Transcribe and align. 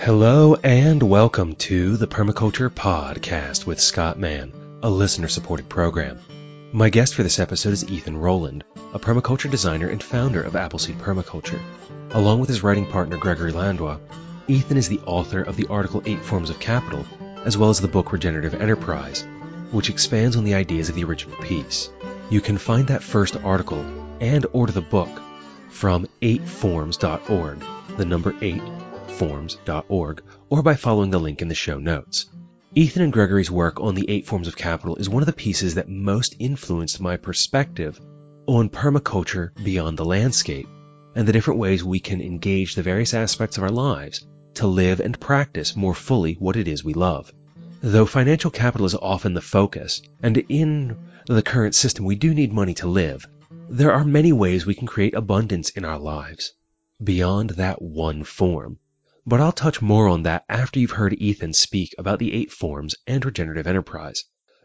Hello 0.00 0.54
and 0.54 1.02
welcome 1.02 1.56
to 1.56 1.96
the 1.96 2.06
Permaculture 2.06 2.70
Podcast 2.70 3.66
with 3.66 3.80
Scott 3.80 4.16
Mann, 4.16 4.52
a 4.80 4.88
listener 4.88 5.26
supported 5.26 5.68
program. 5.68 6.20
My 6.72 6.88
guest 6.88 7.16
for 7.16 7.24
this 7.24 7.40
episode 7.40 7.72
is 7.72 7.90
Ethan 7.90 8.16
Roland, 8.16 8.62
a 8.94 9.00
permaculture 9.00 9.50
designer 9.50 9.88
and 9.88 10.00
founder 10.00 10.40
of 10.40 10.54
Appleseed 10.54 10.98
Permaculture. 10.98 11.60
Along 12.12 12.38
with 12.38 12.48
his 12.48 12.62
writing 12.62 12.86
partner 12.86 13.16
Gregory 13.16 13.50
Landua, 13.50 13.98
Ethan 14.46 14.76
is 14.76 14.88
the 14.88 15.00
author 15.04 15.42
of 15.42 15.56
the 15.56 15.66
article 15.66 16.00
Eight 16.06 16.24
Forms 16.24 16.48
of 16.48 16.60
Capital, 16.60 17.04
as 17.44 17.58
well 17.58 17.68
as 17.68 17.80
the 17.80 17.88
book 17.88 18.12
Regenerative 18.12 18.54
Enterprise, 18.54 19.26
which 19.72 19.90
expands 19.90 20.36
on 20.36 20.44
the 20.44 20.54
ideas 20.54 20.88
of 20.88 20.94
the 20.94 21.04
original 21.04 21.36
piece. 21.38 21.90
You 22.30 22.40
can 22.40 22.56
find 22.56 22.86
that 22.86 23.02
first 23.02 23.36
article 23.38 23.84
and 24.20 24.46
order 24.52 24.72
the 24.72 24.80
book 24.80 25.10
from 25.70 26.06
8forms.org, 26.22 27.64
the 27.96 28.04
number 28.04 28.32
8 28.40 28.62
forms.org, 29.18 30.22
or 30.48 30.62
by 30.62 30.74
following 30.74 31.10
the 31.10 31.18
link 31.18 31.42
in 31.42 31.48
the 31.48 31.54
show 31.54 31.78
notes. 31.78 32.26
Ethan 32.74 33.02
and 33.02 33.12
Gregory's 33.12 33.50
work 33.50 33.80
on 33.80 33.96
the 33.96 34.08
eight 34.08 34.26
forms 34.26 34.46
of 34.46 34.56
capital 34.56 34.94
is 34.94 35.08
one 35.08 35.22
of 35.22 35.26
the 35.26 35.32
pieces 35.32 35.74
that 35.74 35.88
most 35.88 36.36
influenced 36.38 37.00
my 37.00 37.16
perspective 37.16 38.00
on 38.46 38.68
permaculture 38.68 39.50
beyond 39.64 39.98
the 39.98 40.04
landscape 40.04 40.68
and 41.16 41.26
the 41.26 41.32
different 41.32 41.58
ways 41.58 41.82
we 41.82 41.98
can 41.98 42.20
engage 42.20 42.76
the 42.76 42.82
various 42.82 43.12
aspects 43.12 43.56
of 43.56 43.64
our 43.64 43.70
lives 43.70 44.24
to 44.54 44.68
live 44.68 45.00
and 45.00 45.18
practice 45.18 45.74
more 45.74 45.94
fully 45.94 46.34
what 46.34 46.56
it 46.56 46.68
is 46.68 46.84
we 46.84 46.94
love. 46.94 47.32
Though 47.80 48.06
financial 48.06 48.52
capital 48.52 48.86
is 48.86 48.94
often 48.94 49.34
the 49.34 49.40
focus, 49.40 50.00
and 50.22 50.36
in 50.48 50.96
the 51.26 51.42
current 51.42 51.74
system 51.74 52.04
we 52.04 52.14
do 52.14 52.32
need 52.32 52.52
money 52.52 52.74
to 52.74 52.86
live, 52.86 53.26
there 53.68 53.92
are 53.92 54.04
many 54.04 54.32
ways 54.32 54.64
we 54.64 54.74
can 54.74 54.86
create 54.86 55.14
abundance 55.14 55.70
in 55.70 55.84
our 55.84 55.98
lives 55.98 56.52
beyond 57.02 57.50
that 57.50 57.82
one 57.82 58.22
form. 58.24 58.78
But 59.28 59.42
I'll 59.42 59.52
touch 59.52 59.82
more 59.82 60.08
on 60.08 60.22
that 60.22 60.46
after 60.48 60.80
you've 60.80 60.92
heard 60.92 61.12
Ethan 61.12 61.52
speak 61.52 61.94
about 61.98 62.18
the 62.18 62.32
eight 62.32 62.50
forms 62.50 62.94
and 63.06 63.22
regenerative 63.22 63.66
enterprise. 63.66 64.24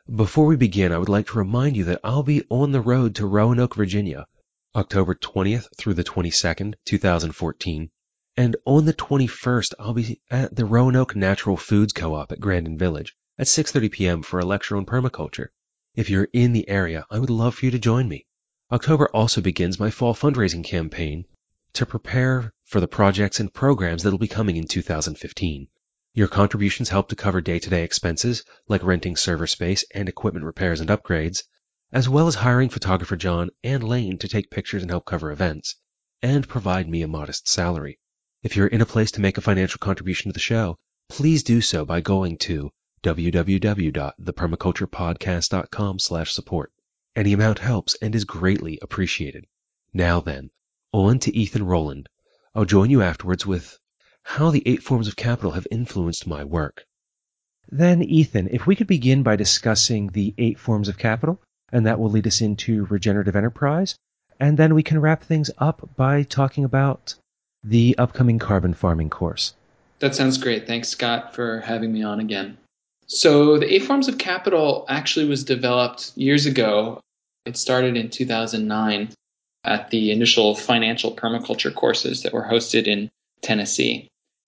Before 0.09 0.45
we 0.45 0.55
begin, 0.55 0.93
I 0.93 0.99
would 0.99 1.09
like 1.09 1.27
to 1.27 1.37
remind 1.37 1.75
you 1.75 1.83
that 1.83 1.99
I'll 2.01 2.23
be 2.23 2.45
on 2.49 2.71
the 2.71 2.79
road 2.79 3.13
to 3.15 3.27
Roanoke, 3.27 3.75
Virginia, 3.75 4.25
October 4.73 5.15
20th 5.15 5.67
through 5.77 5.95
the 5.95 6.03
22nd, 6.05 6.75
2014. 6.85 7.89
And 8.37 8.55
on 8.63 8.85
the 8.85 8.93
21st, 8.93 9.73
I'll 9.79 9.93
be 9.93 10.21
at 10.31 10.55
the 10.55 10.63
Roanoke 10.63 11.13
Natural 11.13 11.57
Foods 11.57 11.91
Co-op 11.91 12.31
at 12.31 12.39
Grandin 12.39 12.77
Village 12.77 13.17
at 13.37 13.47
6:30 13.47 13.91
p.m. 13.91 14.21
for 14.21 14.39
a 14.39 14.45
lecture 14.45 14.77
on 14.77 14.85
permaculture. 14.85 15.47
If 15.93 16.09
you're 16.09 16.29
in 16.31 16.53
the 16.53 16.69
area, 16.69 17.05
I 17.11 17.19
would 17.19 17.29
love 17.29 17.55
for 17.55 17.65
you 17.65 17.71
to 17.71 17.79
join 17.79 18.07
me. 18.07 18.27
October 18.71 19.09
also 19.09 19.41
begins 19.41 19.77
my 19.77 19.89
fall 19.89 20.13
fundraising 20.13 20.63
campaign 20.63 21.25
to 21.73 21.85
prepare 21.85 22.53
for 22.65 22.79
the 22.79 22.87
projects 22.87 23.39
and 23.39 23.53
programs 23.53 24.03
that 24.03 24.11
will 24.11 24.17
be 24.17 24.27
coming 24.27 24.57
in 24.57 24.67
2015. 24.67 25.67
Your 26.13 26.27
contributions 26.27 26.89
help 26.89 27.09
to 27.09 27.15
cover 27.15 27.41
day-to-day 27.41 27.83
expenses 27.83 28.43
like 28.67 28.83
renting 28.83 29.15
server 29.15 29.47
space 29.47 29.83
and 29.93 30.07
equipment 30.07 30.45
repairs 30.45 30.79
and 30.79 30.89
upgrades, 30.89 31.43
as 31.91 32.07
well 32.07 32.27
as 32.27 32.35
hiring 32.35 32.69
photographer 32.69 33.15
John 33.15 33.49
and 33.63 33.83
Lane 33.83 34.19
to 34.19 34.27
take 34.27 34.51
pictures 34.51 34.83
and 34.83 34.91
help 34.91 35.05
cover 35.05 35.31
events, 35.31 35.75
and 36.21 36.47
provide 36.47 36.87
me 36.87 37.01
a 37.01 37.07
modest 37.07 37.47
salary. 37.47 37.99
If 38.43 38.55
you're 38.55 38.67
in 38.67 38.81
a 38.81 38.85
place 38.85 39.11
to 39.11 39.21
make 39.21 39.37
a 39.37 39.41
financial 39.41 39.79
contribution 39.79 40.29
to 40.29 40.33
the 40.33 40.39
show, 40.39 40.77
please 41.09 41.43
do 41.43 41.61
so 41.61 41.85
by 41.85 42.01
going 42.01 42.37
to 42.39 42.71
www.thepermaculturepodcast.com 43.03 45.99
slash 45.99 46.33
support. 46.33 46.71
Any 47.15 47.33
amount 47.33 47.59
helps 47.59 47.95
and 48.01 48.15
is 48.15 48.25
greatly 48.25 48.79
appreciated. 48.81 49.45
Now 49.93 50.19
then, 50.19 50.49
on 50.93 51.19
to 51.19 51.35
Ethan 51.35 51.65
Roland. 51.65 52.07
I'll 52.55 52.65
join 52.65 52.89
you 52.89 53.01
afterwards 53.01 53.45
with 53.45 53.79
how 54.23 54.51
the 54.51 54.63
eight 54.65 54.83
forms 54.83 55.07
of 55.07 55.15
capital 55.15 55.51
have 55.51 55.67
influenced 55.71 56.27
my 56.27 56.43
work. 56.43 56.85
Then, 57.69 58.03
Ethan, 58.03 58.49
if 58.51 58.67
we 58.67 58.75
could 58.75 58.87
begin 58.87 59.23
by 59.23 59.35
discussing 59.35 60.07
the 60.09 60.33
eight 60.37 60.59
forms 60.59 60.87
of 60.87 60.97
capital, 60.97 61.41
and 61.71 61.85
that 61.85 61.99
will 61.99 62.11
lead 62.11 62.27
us 62.27 62.39
into 62.39 62.85
regenerative 62.85 63.35
enterprise, 63.35 63.95
and 64.39 64.57
then 64.57 64.75
we 64.75 64.83
can 64.83 65.01
wrap 65.01 65.23
things 65.23 65.49
up 65.57 65.89
by 65.95 66.23
talking 66.23 66.63
about 66.63 67.15
the 67.63 67.95
upcoming 67.97 68.39
carbon 68.39 68.73
farming 68.73 69.09
course. 69.09 69.55
That 69.99 70.15
sounds 70.15 70.37
great. 70.37 70.67
Thanks, 70.67 70.89
Scott, 70.89 71.33
for 71.33 71.61
having 71.61 71.91
me 71.91 72.03
on 72.03 72.19
again. 72.19 72.57
So, 73.07 73.57
the 73.57 73.73
eight 73.73 73.83
forms 73.83 74.07
of 74.07 74.17
capital 74.17 74.85
actually 74.89 75.25
was 75.25 75.43
developed 75.43 76.11
years 76.15 76.45
ago. 76.45 76.99
It 77.45 77.57
started 77.57 77.97
in 77.97 78.09
2009 78.09 79.09
at 79.63 79.89
the 79.89 80.11
initial 80.11 80.55
financial 80.55 81.15
permaculture 81.15 81.73
courses 81.73 82.23
that 82.23 82.33
were 82.33 82.43
hosted 82.43 82.85
in 82.87 83.09
Tennessee. 83.41 84.07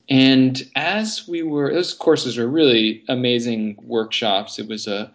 And 0.09 0.61
as 0.75 1.27
we 1.27 1.41
were, 1.41 1.73
those 1.73 1.93
courses 1.93 2.37
were 2.37 2.47
really 2.47 3.03
amazing 3.07 3.77
workshops. 3.83 4.59
It 4.59 4.67
was 4.67 4.87
a 4.87 5.11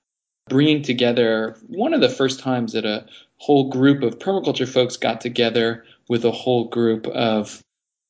bringing 0.48 0.82
together 0.82 1.56
one 1.68 1.94
of 1.94 2.00
the 2.00 2.08
first 2.08 2.40
times 2.40 2.72
that 2.72 2.84
a 2.84 3.06
whole 3.38 3.70
group 3.70 4.02
of 4.02 4.18
permaculture 4.18 4.68
folks 4.68 4.96
got 4.96 5.20
together 5.20 5.84
with 6.08 6.24
a 6.24 6.30
whole 6.30 6.64
group 6.68 7.06
of 7.08 7.62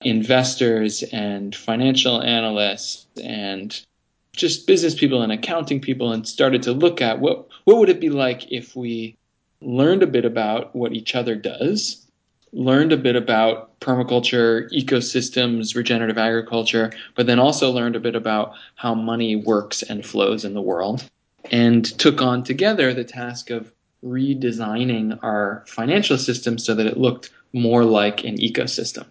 investors 0.02 1.02
and 1.12 1.54
financial 1.54 2.22
analysts 2.22 3.06
and 3.22 3.84
just 4.32 4.66
business 4.66 4.94
people 4.94 5.22
and 5.22 5.32
accounting 5.32 5.80
people 5.80 6.12
and 6.12 6.26
started 6.26 6.62
to 6.62 6.72
look 6.72 7.02
at 7.02 7.20
what 7.20 7.46
what 7.64 7.76
would 7.76 7.90
it 7.90 8.00
be 8.00 8.08
like 8.08 8.50
if 8.50 8.74
we 8.74 9.14
learned 9.60 10.02
a 10.02 10.06
bit 10.06 10.24
about 10.24 10.74
what 10.74 10.92
each 10.92 11.14
other 11.14 11.34
does, 11.34 12.06
learned 12.52 12.92
a 12.92 12.96
bit 12.96 13.16
about 13.16 13.78
permaculture, 13.80 14.70
ecosystems, 14.72 15.74
regenerative 15.74 16.18
agriculture, 16.18 16.92
but 17.14 17.26
then 17.26 17.38
also 17.38 17.70
learned 17.70 17.96
a 17.96 18.00
bit 18.00 18.14
about 18.14 18.54
how 18.74 18.94
money 18.94 19.36
works 19.36 19.82
and 19.82 20.04
flows 20.04 20.44
in 20.44 20.54
the 20.54 20.62
world, 20.62 21.08
and 21.50 21.84
took 21.98 22.20
on 22.20 22.42
together 22.42 22.92
the 22.92 23.04
task 23.04 23.50
of 23.50 23.72
redesigning 24.04 25.18
our 25.22 25.64
financial 25.66 26.16
system 26.16 26.58
so 26.58 26.74
that 26.74 26.86
it 26.86 26.96
looked 26.96 27.30
more 27.52 27.84
like 27.84 28.24
an 28.24 28.36
ecosystem. 28.38 29.06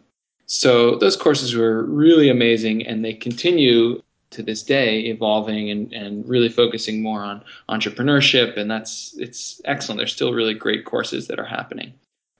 So 0.48 0.96
those 0.96 1.16
courses 1.16 1.56
were 1.56 1.84
really 1.84 2.30
amazing 2.30 2.86
and 2.88 3.06
they 3.06 3.14
continue 3.14 4.02
to 4.32 4.44
this 4.44 4.62
day 4.64 5.02
evolving 5.02 5.70
and, 5.70 5.92
and 5.94 6.28
really 6.28 6.50
focusing 6.50 7.02
more 7.02 7.22
on 7.22 7.44
entrepreneurship 7.70 8.58
and 8.58 8.70
that's 8.70 9.16
it's 9.18 9.62
excellent. 9.66 9.98
There's 9.98 10.14
still 10.14 10.34
really 10.34 10.54
great 10.54 10.86
courses 10.86 11.28
that 11.28 11.40
are 11.40 11.46
happening. 11.46 11.94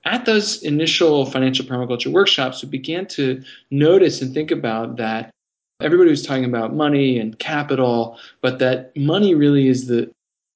At 0.06 0.26
those 0.26 0.64
initial 0.64 1.26
financial 1.26 1.66
permaculture 1.66 2.12
workshops 2.12 2.64
we 2.64 2.70
began 2.70 3.06
to 3.08 3.44
notice 3.72 4.22
and 4.22 4.34
think 4.34 4.52
about 4.52 4.98
that 4.98 5.34
everybody 5.82 6.10
was 6.10 6.26
talking 6.26 6.46
about 6.46 6.74
money 6.74 7.20
and 7.20 7.40
capital 7.40 8.20
but 8.42 8.60
that 8.60 8.96
money 8.96 9.34
really 9.34 9.68
is 9.68 9.88
the 9.88 10.10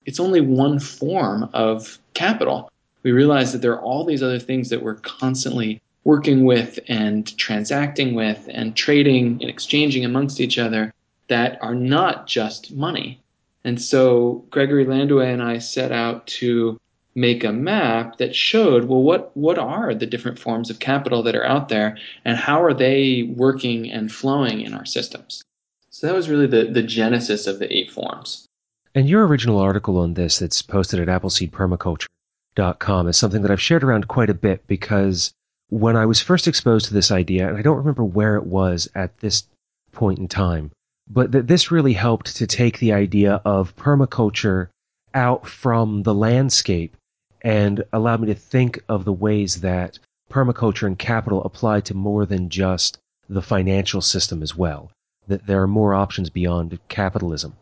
it's 0.06 0.20
only 0.20 0.42
one 0.42 0.80
form 0.80 1.50
of 1.54 1.98
capital. 2.14 2.70
We 3.04 3.12
realized 3.12 3.54
that 3.54 3.62
there 3.62 3.74
are 3.74 3.82
all 3.82 4.06
these 4.06 4.24
other 4.24 4.40
things 4.40 4.70
that 4.70 4.82
we're 4.82 4.96
constantly 4.96 5.82
working 6.04 6.44
with 6.44 6.80
and 6.88 7.36
transacting 7.38 8.14
with 8.14 8.50
and 8.52 8.76
trading 8.76 9.38
and 9.42 9.50
exchanging 9.50 10.04
amongst 10.04 10.42
each 10.42 10.58
other 10.58 10.94
that 11.28 11.58
are 11.62 11.76
not 11.76 12.28
just 12.28 12.72
money. 12.72 13.22
And 13.64 13.82
so 13.82 14.46
Gregory 14.50 14.86
Landua 14.86 15.32
and 15.32 15.42
I 15.42 15.58
set 15.58 15.92
out 15.92 16.28
to 16.28 16.78
make 17.16 17.44
a 17.44 17.54
map 17.54 18.18
that 18.18 18.36
showed 18.36 18.86
well 18.86 19.04
what 19.04 19.36
what 19.38 19.60
are 19.60 19.94
the 19.94 20.06
different 20.06 20.40
forms 20.40 20.70
of 20.70 20.80
capital 20.80 21.22
that 21.24 21.36
are 21.36 21.46
out 21.46 21.70
there 21.70 21.98
and 22.26 22.38
how 22.38 22.64
are 22.64 22.74
they 22.74 23.24
working 23.36 23.92
and 23.92 24.12
flowing 24.12 24.62
in 24.62 24.74
our 24.74 24.86
systems. 24.86 25.44
So 25.92 26.08
that 26.08 26.16
was 26.16 26.28
really 26.28 26.48
the, 26.48 26.66
the 26.66 26.82
genesis 26.82 27.46
of 27.46 27.60
the 27.60 27.72
eight 27.76 27.92
forms. 27.92 28.48
And 28.96 29.08
your 29.08 29.28
original 29.28 29.60
article 29.60 30.00
on 30.00 30.16
this 30.16 30.40
that's 30.40 30.62
posted 30.62 31.00
at 31.00 31.08
appleseedpermaculture.com 31.08 33.08
is 33.08 33.18
something 33.18 33.42
that 33.42 33.52
I've 33.52 33.62
shared 33.62 33.84
around 33.84 34.08
quite 34.08 34.30
a 34.30 34.36
bit 34.36 34.66
because 34.68 35.32
when 35.70 35.96
I 35.96 36.06
was 36.06 36.22
first 36.22 36.48
exposed 36.48 36.88
to 36.88 36.94
this 36.94 37.12
idea, 37.12 37.48
and 37.48 37.58
I 37.58 37.62
don't 37.62 37.78
remember 37.78 38.04
where 38.04 38.36
it 38.36 38.46
was 38.46 38.90
at 38.96 39.18
this 39.20 39.44
point 39.92 40.20
in 40.20 40.28
time, 40.28 40.72
but 41.10 41.32
that 41.32 41.48
this 41.48 41.72
really 41.72 41.94
helped 41.94 42.36
to 42.36 42.48
take 42.48 42.80
the 42.80 42.94
idea 42.94 43.42
of 43.46 43.76
permaculture 43.76 44.70
out 45.14 45.48
from 45.48 46.04
the 46.04 46.14
landscape 46.14 46.96
and 47.42 47.84
allowed 47.92 48.22
me 48.22 48.28
to 48.28 48.36
think 48.36 48.82
of 48.88 49.06
the 49.06 49.14
ways 49.14 49.62
that 49.62 50.00
permaculture 50.30 50.88
and 50.88 50.98
capital 50.98 51.44
apply 51.44 51.82
to 51.82 51.94
more 51.94 52.26
than 52.26 52.50
just 52.50 52.98
the 53.30 53.42
financial 53.42 54.02
system 54.02 54.42
as 54.42 54.56
well. 54.56 54.92
That 55.28 55.46
there 55.46 55.62
are 55.62 55.68
more 55.68 55.94
options 55.94 56.30
beyond 56.30 56.80
capitalism. 56.90 57.56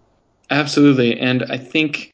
Absolutely, 0.50 1.20
and 1.20 1.44
I 1.44 1.58
think 1.58 2.12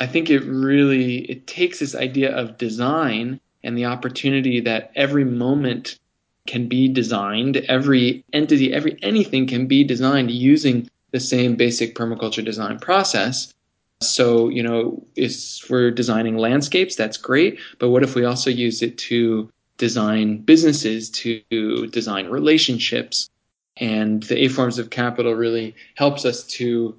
I 0.00 0.06
think 0.06 0.30
it 0.30 0.40
really 0.40 1.18
it 1.30 1.46
takes 1.46 1.78
this 1.78 1.94
idea 1.94 2.34
of 2.34 2.58
design 2.58 3.40
and 3.62 3.76
the 3.76 3.86
opportunity 3.86 4.60
that 4.60 4.90
every 4.94 5.24
moment 5.24 5.98
can 6.48 6.66
be 6.66 6.88
designed. 6.88 7.58
Every 7.68 8.24
entity, 8.32 8.72
every 8.72 8.98
anything 9.02 9.46
can 9.46 9.68
be 9.68 9.84
designed 9.84 10.32
using 10.32 10.90
the 11.12 11.20
same 11.20 11.54
basic 11.54 11.94
permaculture 11.94 12.44
design 12.44 12.80
process. 12.80 13.54
So, 14.00 14.48
you 14.48 14.62
know, 14.62 15.04
if 15.14 15.68
we're 15.70 15.90
designing 15.90 16.36
landscapes, 16.36 16.96
that's 16.96 17.16
great. 17.16 17.58
But 17.78 17.90
what 17.90 18.02
if 18.02 18.14
we 18.14 18.24
also 18.24 18.50
use 18.50 18.82
it 18.82 18.98
to 18.98 19.48
design 19.76 20.38
businesses, 20.38 21.10
to 21.10 21.86
design 21.88 22.28
relationships? 22.28 23.30
And 23.76 24.22
the 24.24 24.44
A 24.44 24.48
forms 24.48 24.78
of 24.78 24.90
capital 24.90 25.34
really 25.34 25.74
helps 25.94 26.24
us 26.24 26.44
to 26.58 26.98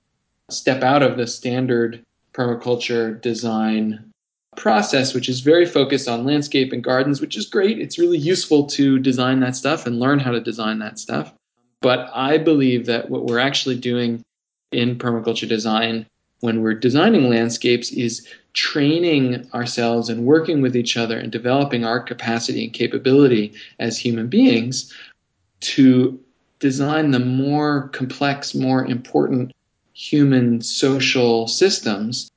step 0.50 0.84
out 0.84 1.04
of 1.04 1.18
the 1.18 1.28
standard 1.28 2.04
permaculture 2.34 3.19
design 3.19 4.12
process, 4.60 5.14
which 5.14 5.30
is 5.30 5.40
very 5.40 5.66
focused 5.66 6.08
on 6.08 6.26
landscape 6.26 6.72
and 6.72 6.84
gardens, 6.84 7.22
which 7.22 7.36
is 7.36 7.48
great. 7.48 7.80
It's 7.80 7.98
really 7.98 8.18
useful 8.18 8.68
to 8.68 9.00
design 9.00 9.40
that 9.40 9.56
stuff 9.56 9.88
and 9.88 10.00
learn 10.00 10.20
how 10.20 10.32
to 10.32 10.40
design 10.42 10.80
that 10.80 11.00
stuff. 11.00 11.34
But 11.82 12.12
I 12.14 12.38
believe 12.38 12.86
that 12.86 13.10
what 13.10 13.26
we're 13.26 13.40
actually 13.40 13.78
doing 13.78 14.22
in 14.72 14.98
permaculture 14.98 15.48
design 15.48 16.06
when 16.42 16.62
we're 16.62 16.74
designing 16.74 17.30
landscapes 17.30 17.92
is 17.92 18.28
training 18.54 19.50
ourselves 19.54 20.10
and 20.10 20.26
working 20.26 20.62
with 20.62 20.76
each 20.76 20.96
other 20.96 21.18
and 21.18 21.32
developing 21.32 21.84
our 21.84 22.00
capacity 22.00 22.66
and 22.66 22.74
capability 22.74 23.54
as 23.80 23.98
human 23.98 24.28
beings 24.28 24.94
to 25.62 26.20
design 26.60 27.12
the 27.12 27.20
more 27.20 27.90
complex, 27.90 28.54
more 28.56 28.86
important 28.86 29.54
human 29.94 30.62
social 30.62 31.48
systems 31.48 32.30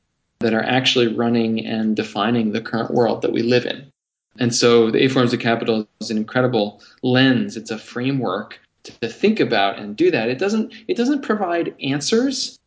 that 0.43 0.55
are 0.55 0.62
actually 0.65 1.09
running 1.09 1.65
and 1.65 1.97
defining 1.97 2.53
the 2.53 2.61
current 2.61 2.93
world 2.93 3.23
that 3.23 3.33
we 3.33 3.43
live 3.43 3.67
in. 3.67 3.91
And 4.39 4.55
so 4.55 4.91
the 4.91 5.03
eight 5.03 5.12
forms 5.12 5.33
of 5.33 5.41
capital 5.41 5.87
is 6.00 6.11
an 6.11 6.17
incredible 6.17 6.83
lens. 7.03 7.56
It's 7.56 7.71
a 7.71 7.79
framework 7.79 8.59
to 8.85 9.09
think 9.09 9.41
about 9.41 9.79
and 9.79 9.97
do 9.97 10.11
that. 10.11 10.29
It 10.29 10.39
doesn't 10.39 10.73
it 10.89 10.97
doesn't 10.97 11.23
provide 11.23 11.75
answers. 11.83 12.59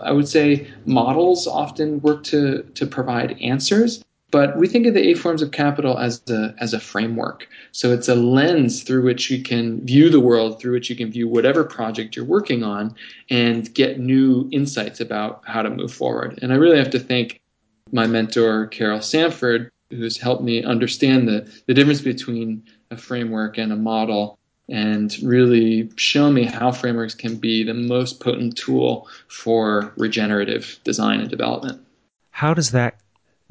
I 0.00 0.12
would 0.12 0.28
say 0.28 0.68
models 0.86 1.46
often 1.46 2.00
work 2.00 2.24
to 2.24 2.62
to 2.62 2.86
provide 2.86 3.40
answers, 3.40 4.04
but 4.34 4.56
we 4.56 4.66
think 4.66 4.84
of 4.84 4.94
the 4.94 5.08
eight 5.08 5.16
forms 5.16 5.42
of 5.42 5.52
capital 5.52 5.96
as 5.96 6.20
a 6.28 6.56
as 6.58 6.74
a 6.74 6.80
framework. 6.80 7.48
So 7.70 7.92
it's 7.92 8.08
a 8.08 8.16
lens 8.16 8.82
through 8.82 9.04
which 9.04 9.30
you 9.30 9.40
can 9.44 9.86
view 9.86 10.10
the 10.10 10.18
world, 10.18 10.58
through 10.58 10.72
which 10.72 10.90
you 10.90 10.96
can 10.96 11.08
view 11.08 11.28
whatever 11.28 11.62
project 11.62 12.16
you're 12.16 12.24
working 12.24 12.64
on 12.64 12.96
and 13.30 13.72
get 13.74 14.00
new 14.00 14.48
insights 14.50 14.98
about 14.98 15.42
how 15.46 15.62
to 15.62 15.70
move 15.70 15.94
forward. 15.94 16.36
And 16.42 16.52
I 16.52 16.56
really 16.56 16.78
have 16.78 16.90
to 16.90 16.98
thank 16.98 17.40
my 17.92 18.08
mentor 18.08 18.66
Carol 18.66 19.00
Sanford, 19.00 19.70
who's 19.90 20.18
helped 20.18 20.42
me 20.42 20.64
understand 20.64 21.28
the, 21.28 21.48
the 21.68 21.74
difference 21.74 22.00
between 22.00 22.64
a 22.90 22.96
framework 22.96 23.56
and 23.56 23.72
a 23.72 23.76
model 23.76 24.36
and 24.68 25.16
really 25.22 25.92
show 25.94 26.32
me 26.32 26.42
how 26.42 26.72
frameworks 26.72 27.14
can 27.14 27.36
be 27.36 27.62
the 27.62 27.72
most 27.72 28.18
potent 28.18 28.56
tool 28.56 29.06
for 29.28 29.92
regenerative 29.96 30.80
design 30.82 31.20
and 31.20 31.30
development. 31.30 31.80
How 32.32 32.52
does 32.52 32.72
that 32.72 32.98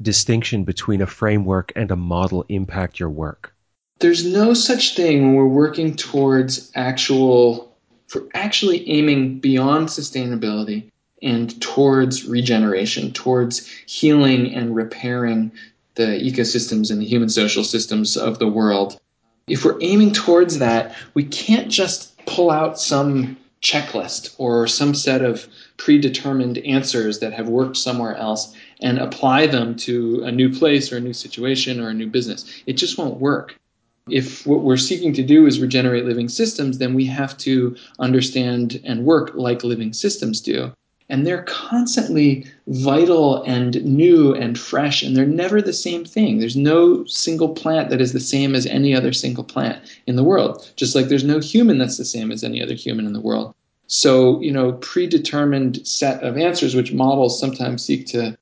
distinction 0.04 0.62
between 0.62 1.02
a 1.02 1.06
framework 1.06 1.72
and 1.74 1.90
a 1.90 1.96
model 1.96 2.44
impact 2.48 3.00
your 3.00 3.10
work? 3.10 3.52
There's 3.98 4.24
no 4.24 4.54
such 4.54 4.94
thing 4.94 5.22
when 5.22 5.34
we're 5.34 5.46
working 5.46 5.96
towards 5.96 6.70
actual, 6.76 7.76
for 8.06 8.22
actually 8.34 8.88
aiming 8.88 9.40
beyond 9.40 9.88
sustainability 9.88 10.90
and 11.22 11.60
towards 11.60 12.24
regeneration, 12.24 13.12
towards 13.12 13.66
healing 13.86 14.54
and 14.54 14.76
repairing 14.76 15.50
the 15.96 16.20
ecosystems 16.20 16.90
and 16.90 17.00
the 17.00 17.06
human 17.06 17.28
social 17.28 17.64
systems 17.64 18.16
of 18.16 18.38
the 18.38 18.48
world 18.48 19.00
if 19.46 19.64
we're 19.64 19.78
aiming 19.80 20.12
towards 20.12 20.58
that, 20.58 20.94
we 21.14 21.24
can't 21.24 21.68
just 21.68 22.16
pull 22.26 22.50
out 22.50 22.80
some 22.80 23.36
checklist 23.62 24.34
or 24.38 24.66
some 24.66 24.94
set 24.94 25.22
of 25.22 25.46
predetermined 25.76 26.58
answers 26.58 27.18
that 27.20 27.32
have 27.32 27.48
worked 27.48 27.76
somewhere 27.76 28.16
else 28.16 28.54
and 28.84 28.98
apply 28.98 29.46
them 29.48 29.74
to 29.74 30.22
a 30.22 30.30
new 30.30 30.48
place 30.48 30.92
or 30.92 30.98
a 30.98 31.00
new 31.00 31.14
situation 31.14 31.80
or 31.80 31.88
a 31.88 31.94
new 31.94 32.06
business. 32.06 32.62
It 32.66 32.74
just 32.74 32.98
won't 32.98 33.18
work. 33.18 33.58
If 34.10 34.46
what 34.46 34.60
we're 34.60 34.76
seeking 34.76 35.14
to 35.14 35.22
do 35.22 35.46
is 35.46 35.58
regenerate 35.58 36.04
living 36.04 36.28
systems, 36.28 36.78
then 36.78 36.94
we 36.94 37.06
have 37.06 37.36
to 37.38 37.74
understand 37.98 38.80
and 38.84 39.04
work 39.04 39.32
like 39.34 39.64
living 39.64 39.94
systems 39.94 40.40
do 40.40 40.70
and 41.08 41.26
they're 41.26 41.42
constantly 41.42 42.46
vital 42.66 43.42
and 43.42 43.82
new 43.84 44.34
and 44.34 44.58
fresh 44.58 45.02
and 45.02 45.16
they're 45.16 45.26
never 45.26 45.60
the 45.60 45.72
same 45.72 46.04
thing 46.04 46.38
there's 46.38 46.56
no 46.56 47.04
single 47.04 47.50
plant 47.50 47.90
that 47.90 48.00
is 48.00 48.12
the 48.12 48.20
same 48.20 48.54
as 48.54 48.66
any 48.66 48.94
other 48.94 49.12
single 49.12 49.44
plant 49.44 49.82
in 50.06 50.16
the 50.16 50.24
world 50.24 50.70
just 50.76 50.94
like 50.94 51.08
there's 51.08 51.24
no 51.24 51.38
human 51.38 51.78
that's 51.78 51.98
the 51.98 52.04
same 52.04 52.32
as 52.32 52.42
any 52.42 52.62
other 52.62 52.74
human 52.74 53.06
in 53.06 53.12
the 53.12 53.20
world 53.20 53.54
so 53.86 54.40
you 54.40 54.50
know 54.50 54.72
predetermined 54.74 55.86
set 55.86 56.22
of 56.22 56.38
answers 56.38 56.74
which 56.74 56.92
models 56.92 57.38
sometimes 57.38 57.84
seek 57.84 58.06
to 58.06 58.36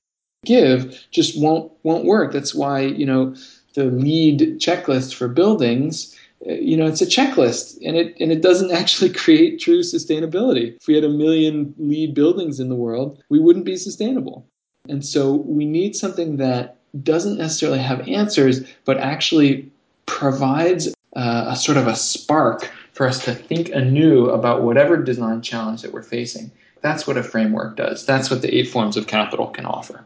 give 0.44 1.06
just 1.10 1.40
won't 1.40 1.70
won't 1.82 2.04
work 2.04 2.32
that's 2.32 2.54
why 2.54 2.80
you 2.80 3.06
know 3.06 3.34
the 3.74 3.84
LEED 3.84 4.58
checklist 4.60 5.14
for 5.14 5.28
buildings 5.28 6.16
you 6.44 6.76
know, 6.76 6.86
it's 6.86 7.00
a 7.00 7.06
checklist 7.06 7.78
and 7.86 7.96
it 7.96 8.16
and 8.20 8.32
it 8.32 8.42
doesn't 8.42 8.70
actually 8.80 9.10
create 9.10 9.60
true 9.60 9.80
sustainability. 9.80 10.76
If 10.76 10.86
we 10.86 10.94
had 10.94 11.04
a 11.04 11.08
million 11.08 11.74
LEED 11.78 12.14
buildings 12.14 12.60
in 12.60 12.68
the 12.68 12.74
world, 12.74 13.22
we 13.28 13.38
wouldn't 13.38 13.64
be 13.64 13.76
sustainable. 13.76 14.46
And 14.88 15.04
so 15.04 15.34
we 15.34 15.64
need 15.64 15.94
something 15.94 16.38
that 16.38 16.78
doesn't 17.02 17.38
necessarily 17.38 17.78
have 17.78 18.06
answers, 18.08 18.66
but 18.84 18.98
actually 18.98 19.70
provides 20.06 20.88
uh, 21.14 21.44
a 21.48 21.56
sort 21.56 21.78
of 21.78 21.86
a 21.86 21.94
spark 21.94 22.70
for 22.92 23.06
us 23.06 23.24
to 23.24 23.34
think 23.34 23.70
anew 23.70 24.26
about 24.26 24.62
whatever 24.62 24.96
design 24.96 25.40
challenge 25.40 25.82
that 25.82 25.92
we're 25.92 26.02
facing. 26.02 26.50
That's 26.80 27.06
what 27.06 27.16
a 27.16 27.22
framework 27.22 27.76
does. 27.76 28.04
That's 28.04 28.28
what 28.28 28.42
the 28.42 28.54
eight 28.54 28.68
forms 28.68 28.96
of 28.96 29.06
capital 29.06 29.46
can 29.46 29.64
offer. 29.64 30.04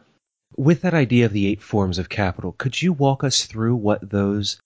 With 0.56 0.82
that 0.82 0.94
idea 0.94 1.26
of 1.26 1.32
the 1.32 1.46
eight 1.46 1.62
forms 1.62 1.98
of 1.98 2.08
capital, 2.08 2.52
could 2.58 2.80
you 2.80 2.92
walk 2.92 3.22
us 3.22 3.44
through 3.44 3.76
what 3.76 4.10
those 4.10 4.58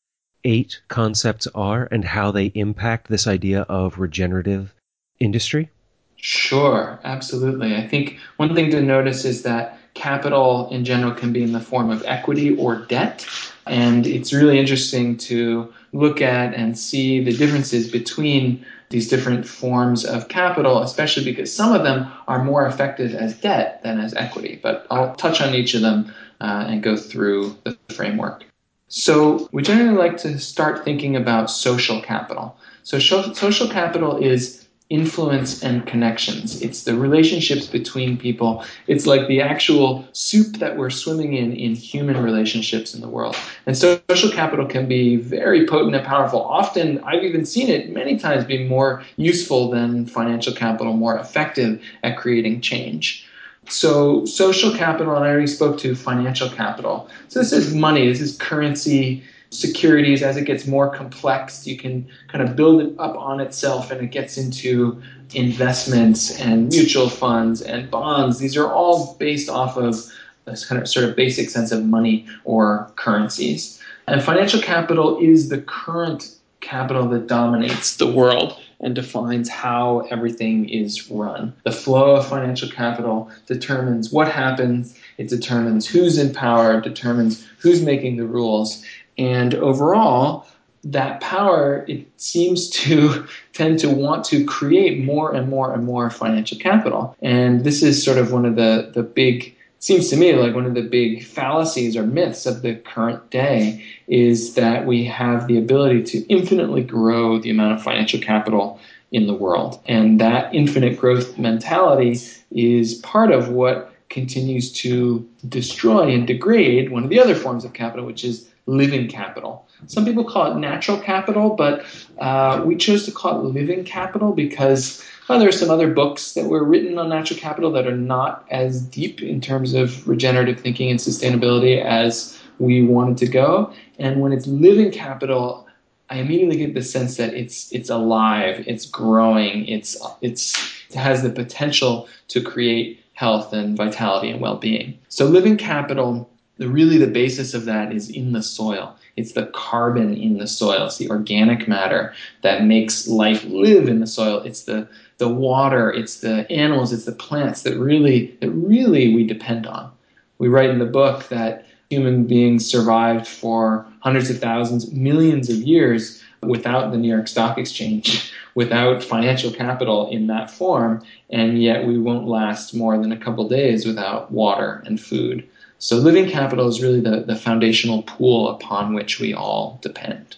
eight 0.45 0.81
concepts 0.89 1.47
are 1.55 1.89
and 1.91 2.05
how 2.05 2.31
they 2.31 2.47
impact 2.47 3.09
this 3.09 3.27
idea 3.27 3.63
of 3.63 3.99
regenerative 3.99 4.73
industry? 5.19 5.69
Sure, 6.17 7.01
absolutely. 7.05 7.77
I 7.77 7.87
think 7.87 8.19
one 8.37 8.55
thing 8.55 8.71
to 8.71 8.83
notice 8.83 9.25
is 9.25 9.43
that 9.43 9.79
capital 9.95 10.69
in 10.71 10.85
general 10.85 11.13
can 11.13 11.33
be 11.33 11.43
in 11.43 11.53
the 11.53 11.61
form 11.61 11.91
of 11.91 12.05
equity 12.07 12.57
or 12.57 12.77
debt. 12.87 13.27
And 13.67 14.07
it's 14.07 14.33
really 14.33 14.59
interesting 14.59 15.17
to 15.19 15.73
look 15.93 16.21
at 16.21 16.55
and 16.55 16.79
see 16.79 17.23
the 17.23 17.37
differences 17.37 17.91
between 17.91 18.65
these 18.91 19.09
different 19.09 19.47
forms 19.47 20.05
of 20.05 20.29
capital, 20.29 20.83
especially 20.83 21.25
because 21.25 21.55
some 21.55 21.73
of 21.73 21.85
them 21.85 22.11
are 22.27 22.45
more 22.45 22.67
effective 22.67 23.15
as 23.15 23.39
debt 23.39 23.83
than 23.83 24.01
as 24.01 24.15
equity. 24.15 24.59
But 24.63 24.87
I'll 24.91 25.15
touch 25.15 25.41
on 25.41 25.55
each 25.55 25.75
of 25.75 25.83
them 25.83 26.13
uh, 26.41 26.67
and 26.69 26.83
go 26.83 26.97
through 26.97 27.57
the 27.65 27.77
framework. 27.95 28.45
So 28.89 29.49
we 29.53 29.63
generally 29.63 29.97
like 29.97 30.17
to 30.19 30.39
start 30.41 30.85
thinking 30.85 31.15
about 31.15 31.51
social 31.51 32.01
capital. 32.01 32.57
So 32.83 32.99
social 32.99 33.69
capital 33.69 34.17
is 34.17 34.67
influence 34.91 35.63
and 35.63 35.87
connections. 35.87 36.61
It's 36.61 36.83
the 36.83 36.97
relationships 36.97 37.67
between 37.67 38.19
people. 38.19 38.65
It's 38.89 39.07
like 39.07 39.29
the 39.29 39.41
actual 39.41 40.07
soup 40.13 40.57
that 40.57 40.77
we're 40.77 40.91
swimming 40.91 41.35
in 41.35 41.53
in 41.53 41.77
human 41.77 42.21
relationships 42.23 42.93
in 42.93 43.01
the 43.01 43.09
world. 43.09 43.37
And 43.67 43.79
so 43.79 44.01
social 44.11 44.31
capital 44.31 44.67
can 44.67 44.89
be 44.89 45.17
very 45.17 45.67
potent 45.67 45.95
and 45.95 46.05
powerful. 46.05 46.43
Often, 46.43 47.03
I've 47.05 47.23
even 47.23 47.47
seen 47.47 47.69
it 47.69 47.91
many 47.93 48.19
times 48.19 48.45
be 48.45 48.67
more 48.67 49.05
useful 49.17 49.71
than 49.71 50.07
financial 50.07 50.53
capital, 50.53 50.93
more 50.93 51.17
effective 51.17 51.81
at 52.03 52.19
creating 52.19 52.61
change. 52.61 53.25
So 53.69 54.25
social 54.25 54.77
capital, 54.77 55.15
and 55.15 55.25
I 55.25 55.29
already 55.29 55.47
spoke 55.47 55.79
to 55.79 55.95
financial 55.95 56.51
capital. 56.51 57.09
So 57.29 57.39
this 57.39 57.53
is 57.53 57.73
money, 57.73 58.09
this 58.09 58.21
is 58.21 58.37
currency, 58.37 59.23
securities. 59.51 60.23
As 60.23 60.37
it 60.37 60.45
gets 60.45 60.67
more 60.67 60.89
complex, 60.89 61.67
you 61.67 61.77
can 61.77 62.09
kind 62.29 62.49
of 62.49 62.57
build 62.57 62.83
it 62.83 62.95
up 62.99 63.17
on 63.17 63.41
itself 63.41 63.91
and 63.91 64.01
it 64.01 64.11
gets 64.11 64.39
into 64.39 65.01
investments 65.35 66.41
and 66.41 66.69
mutual 66.69 67.09
funds 67.09 67.61
and 67.63 67.91
bonds. 67.91 68.39
These 68.39 68.57
are 68.57 68.71
all 68.73 69.15
based 69.19 69.49
off 69.49 69.77
of 69.77 69.97
this 70.45 70.65
kind 70.65 70.81
of 70.81 70.89
sort 70.89 71.09
of 71.09 71.17
basic 71.17 71.51
sense 71.51 71.73
of 71.73 71.85
money 71.85 72.27
or 72.45 72.91
currencies. 72.97 73.81
And 74.07 74.23
financial 74.23 74.61
capital 74.61 75.19
is 75.21 75.49
the 75.49 75.61
current 75.61 76.35
capital 76.61 77.09
that 77.09 77.27
dominates 77.27 77.97
the 77.97 78.11
world 78.11 78.59
and 78.81 78.95
defines 78.95 79.49
how 79.49 80.01
everything 80.11 80.69
is 80.69 81.11
run. 81.11 81.55
The 81.65 81.73
flow 81.73 82.17
of 82.17 82.27
financial 82.27 82.69
capital 82.69 83.31
determines 83.47 84.11
what 84.11 84.31
happens, 84.31 84.99
it 85.19 85.29
determines 85.29 85.87
who's 85.87 86.19
in 86.19 86.33
power, 86.33 86.79
it 86.79 86.85
determines 86.85 87.47
who's 87.59 87.83
making 87.83 88.17
the 88.17 88.27
rules, 88.27 88.83
and 89.21 89.55
overall, 89.57 90.47
that 90.83 91.21
power 91.21 91.85
it 91.89 92.07
seems 92.17 92.71
to 92.71 93.27
tend 93.53 93.79
to 93.81 93.91
want 93.91 94.25
to 94.25 94.45
create 94.47 95.05
more 95.05 95.35
and 95.35 95.49
more 95.49 95.75
and 95.75 95.85
more 95.85 96.09
financial 96.09 96.59
capital. 96.59 97.15
And 97.21 97.63
this 97.65 97.83
is 97.83 98.03
sort 98.03 98.17
of 98.17 98.33
one 98.33 98.47
of 98.47 98.57
the, 98.57 98.91
the 98.95 99.03
big 99.03 99.55
seems 99.79 100.11
to 100.11 100.17
me 100.17 100.35
like 100.35 100.55
one 100.55 100.67
of 100.67 100.75
the 100.75 100.83
big 100.83 101.25
fallacies 101.25 101.97
or 101.97 102.03
myths 102.03 102.45
of 102.45 102.61
the 102.61 102.75
current 102.75 103.31
day 103.31 103.83
is 104.09 104.55
that 104.55 104.87
we 104.87 105.05
have 105.05 105.47
the 105.47 105.57
ability 105.57 106.03
to 106.03 106.19
infinitely 106.29 106.83
grow 106.83 107.39
the 107.39 107.49
amount 107.49 107.73
of 107.73 107.83
financial 107.83 108.21
capital 108.21 108.79
in 109.11 109.27
the 109.27 109.33
world. 109.33 109.81
And 109.87 110.21
that 110.21 110.55
infinite 110.55 110.99
growth 110.99 111.39
mentality 111.39 112.19
is 112.51 112.97
part 112.97 113.33
of 113.33 113.49
what 113.49 113.95
continues 114.11 114.71
to 114.73 115.27
destroy 115.49 116.11
and 116.11 116.27
degrade 116.27 116.91
one 116.91 117.05
of 117.05 117.11
the 117.11 117.19
other 117.19 117.35
forms 117.35 117.65
of 117.65 117.73
capital, 117.73 118.05
which 118.05 118.25
is 118.25 118.51
living 118.71 119.09
capital. 119.09 119.67
Some 119.87 120.05
people 120.05 120.25
call 120.25 120.53
it 120.53 120.59
natural 120.59 120.99
capital, 120.99 121.51
but 121.51 121.85
uh, 122.19 122.63
we 122.65 122.77
chose 122.77 123.05
to 123.07 123.13
call 123.13 123.41
it 123.41 123.53
living 123.53 123.85
capital 123.85 124.33
because 124.33 125.03
well, 125.29 125.39
there 125.39 125.49
are 125.49 125.53
some 125.53 125.71
other 125.71 125.93
books 125.93 126.35
that 126.35 126.47
were 126.47 126.65
written 126.65 126.99
on 126.99 127.09
natural 127.09 127.39
capital 127.39 127.71
that 127.73 127.87
are 127.87 127.97
not 127.97 128.45
as 128.51 128.83
deep 128.83 129.23
in 129.23 129.41
terms 129.41 129.75
of 129.75 130.07
regenerative 130.09 130.59
thinking 130.61 130.91
and 130.91 130.99
sustainability 130.99 131.81
as 131.85 132.37
we 132.59 132.83
wanted 132.83 133.17
to 133.19 133.27
go. 133.29 133.73
And 133.99 134.21
when 134.21 134.33
it's 134.33 134.47
living 134.47 134.91
capital, 134.91 135.67
I 136.11 136.17
immediately 136.17 136.57
get 136.57 136.75
the 136.75 136.83
sense 136.83 137.17
that 137.17 137.35
it's 137.35 137.73
it's 137.73 137.91
alive, 137.91 138.65
it's 138.67 138.87
growing, 138.87 139.67
it's 139.67 139.97
it's 140.21 140.57
it 140.91 140.97
has 140.97 141.23
the 141.23 141.31
potential 141.31 142.09
to 142.29 142.41
create 142.41 143.01
health 143.15 143.53
and 143.53 143.77
vitality 143.77 144.31
and 144.31 144.41
well-being. 144.41 144.99
So 145.11 145.27
living 145.27 145.59
capital, 145.59 146.30
the, 146.61 146.69
really 146.69 146.99
the 146.99 147.07
basis 147.07 147.55
of 147.55 147.65
that 147.65 147.91
is 147.91 148.11
in 148.11 148.33
the 148.33 148.43
soil. 148.43 148.95
It's 149.17 149.33
the 149.33 149.47
carbon 149.47 150.15
in 150.15 150.37
the 150.37 150.47
soil. 150.47 150.87
It's 150.87 150.99
the 150.99 151.09
organic 151.09 151.67
matter 151.67 152.13
that 152.43 152.65
makes 152.65 153.09
life 153.09 153.43
live 153.45 153.89
in 153.89 154.01
the 154.01 154.07
soil. 154.07 154.43
It's 154.43 154.65
the 154.65 154.87
the 155.17 155.29
water, 155.29 155.91
it's 155.91 156.21
the 156.21 156.51
animals, 156.51 156.93
it's 156.93 157.07
the 157.07 157.13
plants 157.13 157.63
that 157.63 157.79
really 157.79 158.37
that 158.43 158.51
really 158.51 159.15
we 159.15 159.27
depend 159.27 159.67
on. 159.67 159.91
We 160.39 160.49
write 160.49 160.69
in 160.69 160.79
the 160.79 160.87
book 160.87 161.29
that 161.29 161.65
human 161.89 162.27
beings 162.27 162.67
survived 162.67 163.27
for 163.27 163.87
hundreds 164.01 164.29
of 164.29 164.39
thousands, 164.39 164.93
millions 164.93 165.49
of 165.49 165.57
years 165.57 166.23
without 166.43 166.93
the 166.93 166.99
New 166.99 167.09
York 167.09 167.29
Stock 167.29 167.57
Exchange, 167.57 168.33
without 168.55 169.03
financial 169.03 169.51
capital 169.51 170.11
in 170.11 170.27
that 170.27 170.51
form, 170.51 171.03
and 171.31 171.63
yet 171.63 171.87
we 171.87 171.99
won't 171.99 172.29
last 172.29 172.75
more 172.75 172.99
than 172.99 173.13
a 173.13 173.19
couple 173.19 173.49
days 173.49 173.87
without 173.87 174.31
water 174.31 174.83
and 174.85 175.01
food. 175.01 175.49
So 175.81 175.97
living 175.97 176.29
capital 176.29 176.69
is 176.69 176.83
really 176.83 177.01
the, 177.01 177.25
the 177.27 177.35
foundational 177.35 178.03
pool 178.03 178.51
upon 178.51 178.93
which 178.93 179.19
we 179.19 179.33
all 179.33 179.79
depend. 179.83 180.37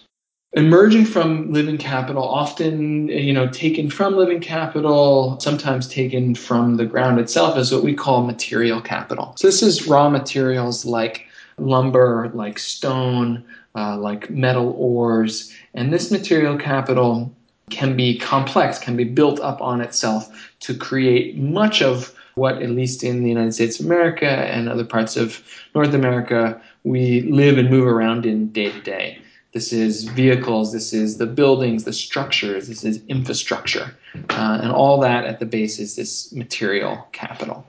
Emerging 0.53 1.05
from 1.05 1.51
living 1.51 1.77
capital, 1.77 2.23
often 2.23 3.09
you 3.09 3.33
know 3.33 3.47
taken 3.49 3.89
from 3.89 4.15
living 4.15 4.39
capital, 4.39 5.37
sometimes 5.39 5.87
taken 5.87 6.33
from 6.33 6.77
the 6.77 6.85
ground 6.85 7.19
itself, 7.19 7.57
is 7.57 7.73
what 7.73 7.83
we 7.83 7.93
call 7.93 8.23
material 8.23 8.79
capital. 8.79 9.33
So 9.35 9.47
this 9.47 9.61
is 9.61 9.87
raw 9.87 10.09
materials 10.09 10.85
like 10.85 11.25
lumber, 11.57 12.31
like 12.33 12.57
stone, 12.57 13.43
uh, 13.75 13.97
like 13.97 14.29
metal 14.29 14.73
ores. 14.77 15.53
And 15.73 15.91
this 15.91 16.09
material 16.09 16.57
capital 16.57 17.35
can 17.69 17.97
be 17.97 18.17
complex, 18.17 18.79
can 18.79 18.95
be 18.95 19.03
built 19.03 19.39
up 19.41 19.61
on 19.61 19.81
itself 19.81 20.53
to 20.61 20.73
create 20.73 21.35
much 21.37 21.81
of 21.81 22.13
what, 22.35 22.61
at 22.61 22.69
least 22.69 23.03
in 23.03 23.23
the 23.23 23.29
United 23.29 23.53
States 23.53 23.79
of 23.79 23.85
America 23.85 24.27
and 24.27 24.69
other 24.69 24.85
parts 24.85 25.15
of 25.15 25.41
North 25.75 25.93
America, 25.93 26.61
we 26.83 27.21
live 27.23 27.57
and 27.57 27.69
move 27.69 27.87
around 27.87 28.25
in 28.25 28.49
day 28.49 28.71
to 28.71 28.81
day. 28.81 29.19
This 29.53 29.71
is 29.71 30.05
vehicles, 30.05 30.73
this 30.73 30.93
is 30.93 31.17
the 31.17 31.27
buildings, 31.27 31.83
the 31.83 31.93
structures, 31.93 32.67
this 32.67 32.83
is 32.83 33.01
infrastructure. 33.07 33.95
Uh, 34.31 34.59
and 34.61 34.71
all 34.71 34.99
that 35.01 35.25
at 35.25 35.39
the 35.39 35.45
base 35.45 35.77
is 35.77 35.95
this 35.95 36.31
material 36.33 37.07
capital. 37.11 37.65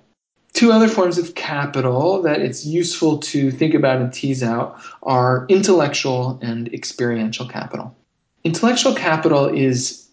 Two 0.55 0.73
other 0.73 0.89
forms 0.89 1.19
of 1.19 1.35
capital 1.35 2.23
that 2.23 2.41
it's 2.41 2.65
useful 2.65 3.19
to 3.19 3.51
think 3.51 3.75
about 3.75 4.01
and 4.01 4.13
tease 4.13 4.43
out 4.43 4.81
are 5.03 5.45
intellectual 5.49 6.39
and 6.41 6.73
experiential 6.73 7.47
capital. 7.47 7.95
Intellectual 8.45 8.95
capital 8.95 9.47
is 9.47 10.04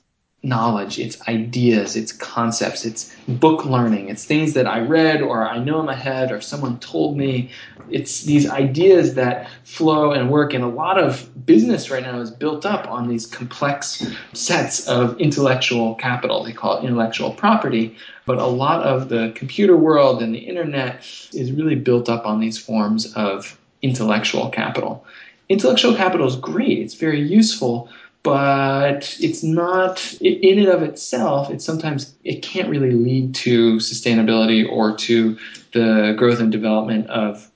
knowledge, 0.43 0.97
it's 0.97 1.21
ideas, 1.27 1.95
it's 1.95 2.11
concepts, 2.11 2.83
it's 2.83 3.15
book 3.27 3.63
learning, 3.63 4.09
it's 4.09 4.25
things 4.25 4.53
that 4.53 4.65
I 4.65 4.79
read 4.79 5.21
or 5.21 5.47
I 5.47 5.59
know 5.59 5.79
in 5.79 5.85
my 5.85 5.95
head 5.95 6.31
or 6.31 6.41
someone 6.41 6.79
told 6.79 7.15
me. 7.15 7.51
It's 7.91 8.23
these 8.23 8.49
ideas 8.49 9.15
that 9.15 9.49
flow 9.65 10.13
and 10.13 10.31
work, 10.31 10.53
and 10.53 10.63
a 10.63 10.67
lot 10.67 10.97
of 10.97 11.45
business 11.45 11.91
right 11.91 12.01
now 12.01 12.21
is 12.21 12.31
built 12.31 12.65
up 12.65 12.87
on 12.87 13.09
these 13.09 13.27
complex 13.27 14.07
sets 14.33 14.87
of 14.87 15.19
intellectual 15.19 15.95
capital. 15.95 16.43
They 16.43 16.53
call 16.53 16.77
it 16.77 16.85
intellectual 16.85 17.31
property, 17.31 17.95
but 18.25 18.37
a 18.37 18.45
lot 18.45 18.83
of 18.83 19.09
the 19.09 19.33
computer 19.35 19.75
world 19.75 20.23
and 20.23 20.33
the 20.33 20.39
internet 20.39 21.05
is 21.33 21.51
really 21.51 21.75
built 21.75 22.07
up 22.07 22.25
on 22.25 22.39
these 22.39 22.57
forms 22.57 23.13
of 23.13 23.59
intellectual 23.81 24.49
capital. 24.49 25.05
Intellectual 25.49 25.93
capital 25.93 26.27
is 26.27 26.37
great, 26.37 26.79
it's 26.79 26.93
very 26.93 27.19
useful, 27.19 27.89
but 28.23 29.17
it's 29.19 29.43
not 29.43 30.13
in 30.21 30.59
and 30.59 30.67
of 30.67 30.83
itself 30.83 31.49
it's 31.49 31.65
sometimes 31.65 32.13
it 32.23 32.41
can't 32.41 32.69
really 32.69 32.91
lead 32.91 33.33
to 33.33 33.77
sustainability 33.77 34.69
or 34.69 34.95
to 34.95 35.37
the 35.73 36.13
growth 36.17 36.39
and 36.39 36.51
development 36.51 37.09
of 37.09 37.49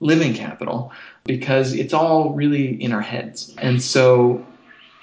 living 0.00 0.34
capital 0.34 0.92
because 1.24 1.74
it's 1.74 1.92
all 1.92 2.32
really 2.32 2.82
in 2.82 2.92
our 2.92 3.00
heads. 3.00 3.54
And 3.58 3.82
so 3.82 4.44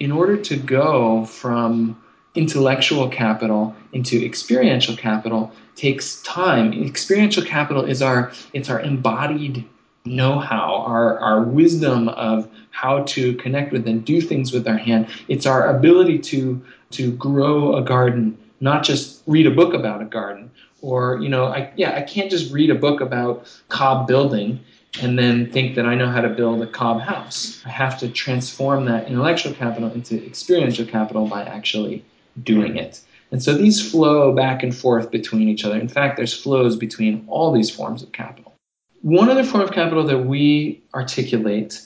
in 0.00 0.10
order 0.10 0.36
to 0.36 0.56
go 0.56 1.24
from 1.26 2.02
intellectual 2.34 3.08
capital 3.08 3.74
into 3.92 4.22
experiential 4.22 4.94
capital 4.94 5.52
takes 5.74 6.20
time. 6.22 6.72
Experiential 6.72 7.42
capital 7.42 7.84
is 7.84 8.02
our 8.02 8.32
it's 8.52 8.68
our 8.68 8.80
embodied 8.80 9.64
know-how, 10.06 10.84
our, 10.86 11.18
our 11.18 11.42
wisdom 11.42 12.08
of 12.10 12.48
how 12.70 13.02
to 13.04 13.34
connect 13.34 13.72
with 13.72 13.86
and 13.86 14.04
do 14.04 14.20
things 14.20 14.52
with 14.52 14.68
our 14.68 14.76
hand. 14.76 15.08
It's 15.28 15.46
our 15.46 15.76
ability 15.76 16.18
to 16.20 16.64
to 16.92 17.12
grow 17.12 17.74
a 17.74 17.82
garden, 17.82 18.38
not 18.60 18.84
just 18.84 19.22
read 19.26 19.46
a 19.46 19.50
book 19.50 19.74
about 19.74 20.00
a 20.00 20.04
garden. 20.04 20.50
Or, 20.82 21.18
you 21.20 21.28
know, 21.28 21.46
I 21.46 21.72
yeah, 21.76 21.96
I 21.96 22.02
can't 22.02 22.30
just 22.30 22.52
read 22.52 22.70
a 22.70 22.74
book 22.74 23.00
about 23.00 23.46
cob 23.68 24.06
building 24.06 24.60
and 25.02 25.18
then 25.18 25.50
think 25.50 25.74
that 25.74 25.86
I 25.86 25.94
know 25.94 26.08
how 26.08 26.20
to 26.20 26.28
build 26.28 26.62
a 26.62 26.66
cob 26.66 27.00
house. 27.00 27.62
I 27.66 27.70
have 27.70 27.98
to 28.00 28.08
transform 28.08 28.84
that 28.86 29.08
intellectual 29.08 29.52
capital 29.52 29.90
into 29.90 30.24
experiential 30.24 30.86
capital 30.86 31.26
by 31.26 31.42
actually 31.42 32.04
doing 32.42 32.76
it. 32.76 33.00
And 33.32 33.42
so 33.42 33.54
these 33.54 33.90
flow 33.90 34.32
back 34.32 34.62
and 34.62 34.74
forth 34.74 35.10
between 35.10 35.48
each 35.48 35.64
other. 35.64 35.78
In 35.78 35.88
fact, 35.88 36.16
there's 36.16 36.32
flows 36.32 36.76
between 36.76 37.24
all 37.28 37.52
these 37.52 37.70
forms 37.70 38.02
of 38.02 38.12
capital. 38.12 38.55
One 39.02 39.28
other 39.28 39.44
form 39.44 39.62
of 39.62 39.72
capital 39.72 40.04
that 40.04 40.18
we 40.18 40.82
articulate 40.94 41.80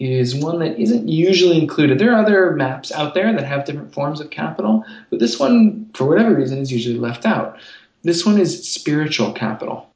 is 0.00 0.34
one 0.34 0.58
that 0.60 0.78
isn't 0.78 1.08
usually 1.08 1.60
included. 1.60 1.98
There 1.98 2.12
are 2.12 2.20
other 2.20 2.52
maps 2.52 2.90
out 2.90 3.14
there 3.14 3.32
that 3.32 3.44
have 3.44 3.66
different 3.66 3.92
forms 3.92 4.20
of 4.20 4.30
capital, 4.30 4.84
but 5.10 5.20
this 5.20 5.38
one, 5.38 5.90
for 5.94 6.06
whatever 6.06 6.34
reason, 6.34 6.58
is 6.58 6.72
usually 6.72 6.98
left 6.98 7.26
out. 7.26 7.58
This 8.02 8.24
one 8.24 8.38
is 8.38 8.68
spiritual 8.68 9.32
capital. 9.32 9.86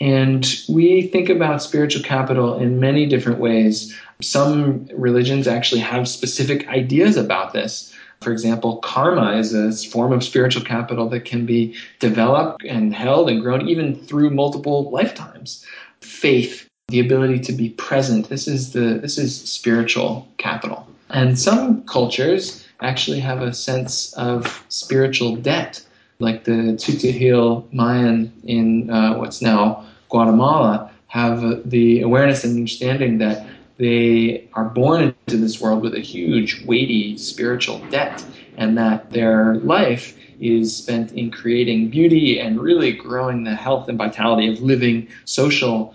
And 0.00 0.44
we 0.68 1.02
think 1.02 1.28
about 1.28 1.62
spiritual 1.62 2.02
capital 2.02 2.58
in 2.58 2.80
many 2.80 3.06
different 3.06 3.38
ways. 3.38 3.96
Some 4.20 4.88
religions 4.92 5.46
actually 5.46 5.80
have 5.82 6.08
specific 6.08 6.66
ideas 6.66 7.16
about 7.16 7.52
this. 7.52 7.94
For 8.20 8.32
example, 8.32 8.78
karma 8.78 9.36
is 9.36 9.54
a 9.54 9.72
form 9.88 10.12
of 10.12 10.24
spiritual 10.24 10.64
capital 10.64 11.08
that 11.10 11.24
can 11.24 11.46
be 11.46 11.76
developed 12.00 12.64
and 12.64 12.92
held 12.92 13.30
and 13.30 13.40
grown 13.40 13.68
even 13.68 13.94
through 13.94 14.30
multiple 14.30 14.90
lifetimes 14.90 15.64
faith, 16.04 16.68
the 16.88 17.00
ability 17.00 17.38
to 17.40 17.52
be 17.52 17.70
present. 17.70 18.28
This 18.28 18.46
is 18.48 18.72
the 18.72 18.98
this 19.00 19.18
is 19.18 19.34
spiritual 19.34 20.28
capital. 20.38 20.86
And 21.10 21.38
some 21.38 21.82
cultures 21.84 22.66
actually 22.80 23.20
have 23.20 23.42
a 23.42 23.52
sense 23.52 24.12
of 24.14 24.64
spiritual 24.68 25.36
debt, 25.36 25.84
like 26.18 26.44
the 26.44 26.76
Tz'utujil 26.80 27.72
Mayan 27.72 28.32
in 28.44 28.90
uh, 28.90 29.14
what's 29.14 29.42
now 29.42 29.84
Guatemala 30.08 30.90
have 31.08 31.68
the 31.68 32.00
awareness 32.00 32.42
and 32.42 32.56
understanding 32.56 33.18
that 33.18 33.46
they 33.82 34.48
are 34.52 34.66
born 34.66 35.12
into 35.26 35.36
this 35.36 35.60
world 35.60 35.82
with 35.82 35.94
a 35.94 36.00
huge, 36.00 36.64
weighty 36.64 37.18
spiritual 37.18 37.78
debt, 37.90 38.24
and 38.56 38.78
that 38.78 39.10
their 39.10 39.56
life 39.56 40.16
is 40.40 40.76
spent 40.76 41.10
in 41.12 41.32
creating 41.32 41.90
beauty 41.90 42.38
and 42.38 42.60
really 42.60 42.92
growing 42.92 43.42
the 43.42 43.56
health 43.56 43.88
and 43.88 43.98
vitality 43.98 44.52
of 44.52 44.60
living 44.60 45.08
social 45.24 45.94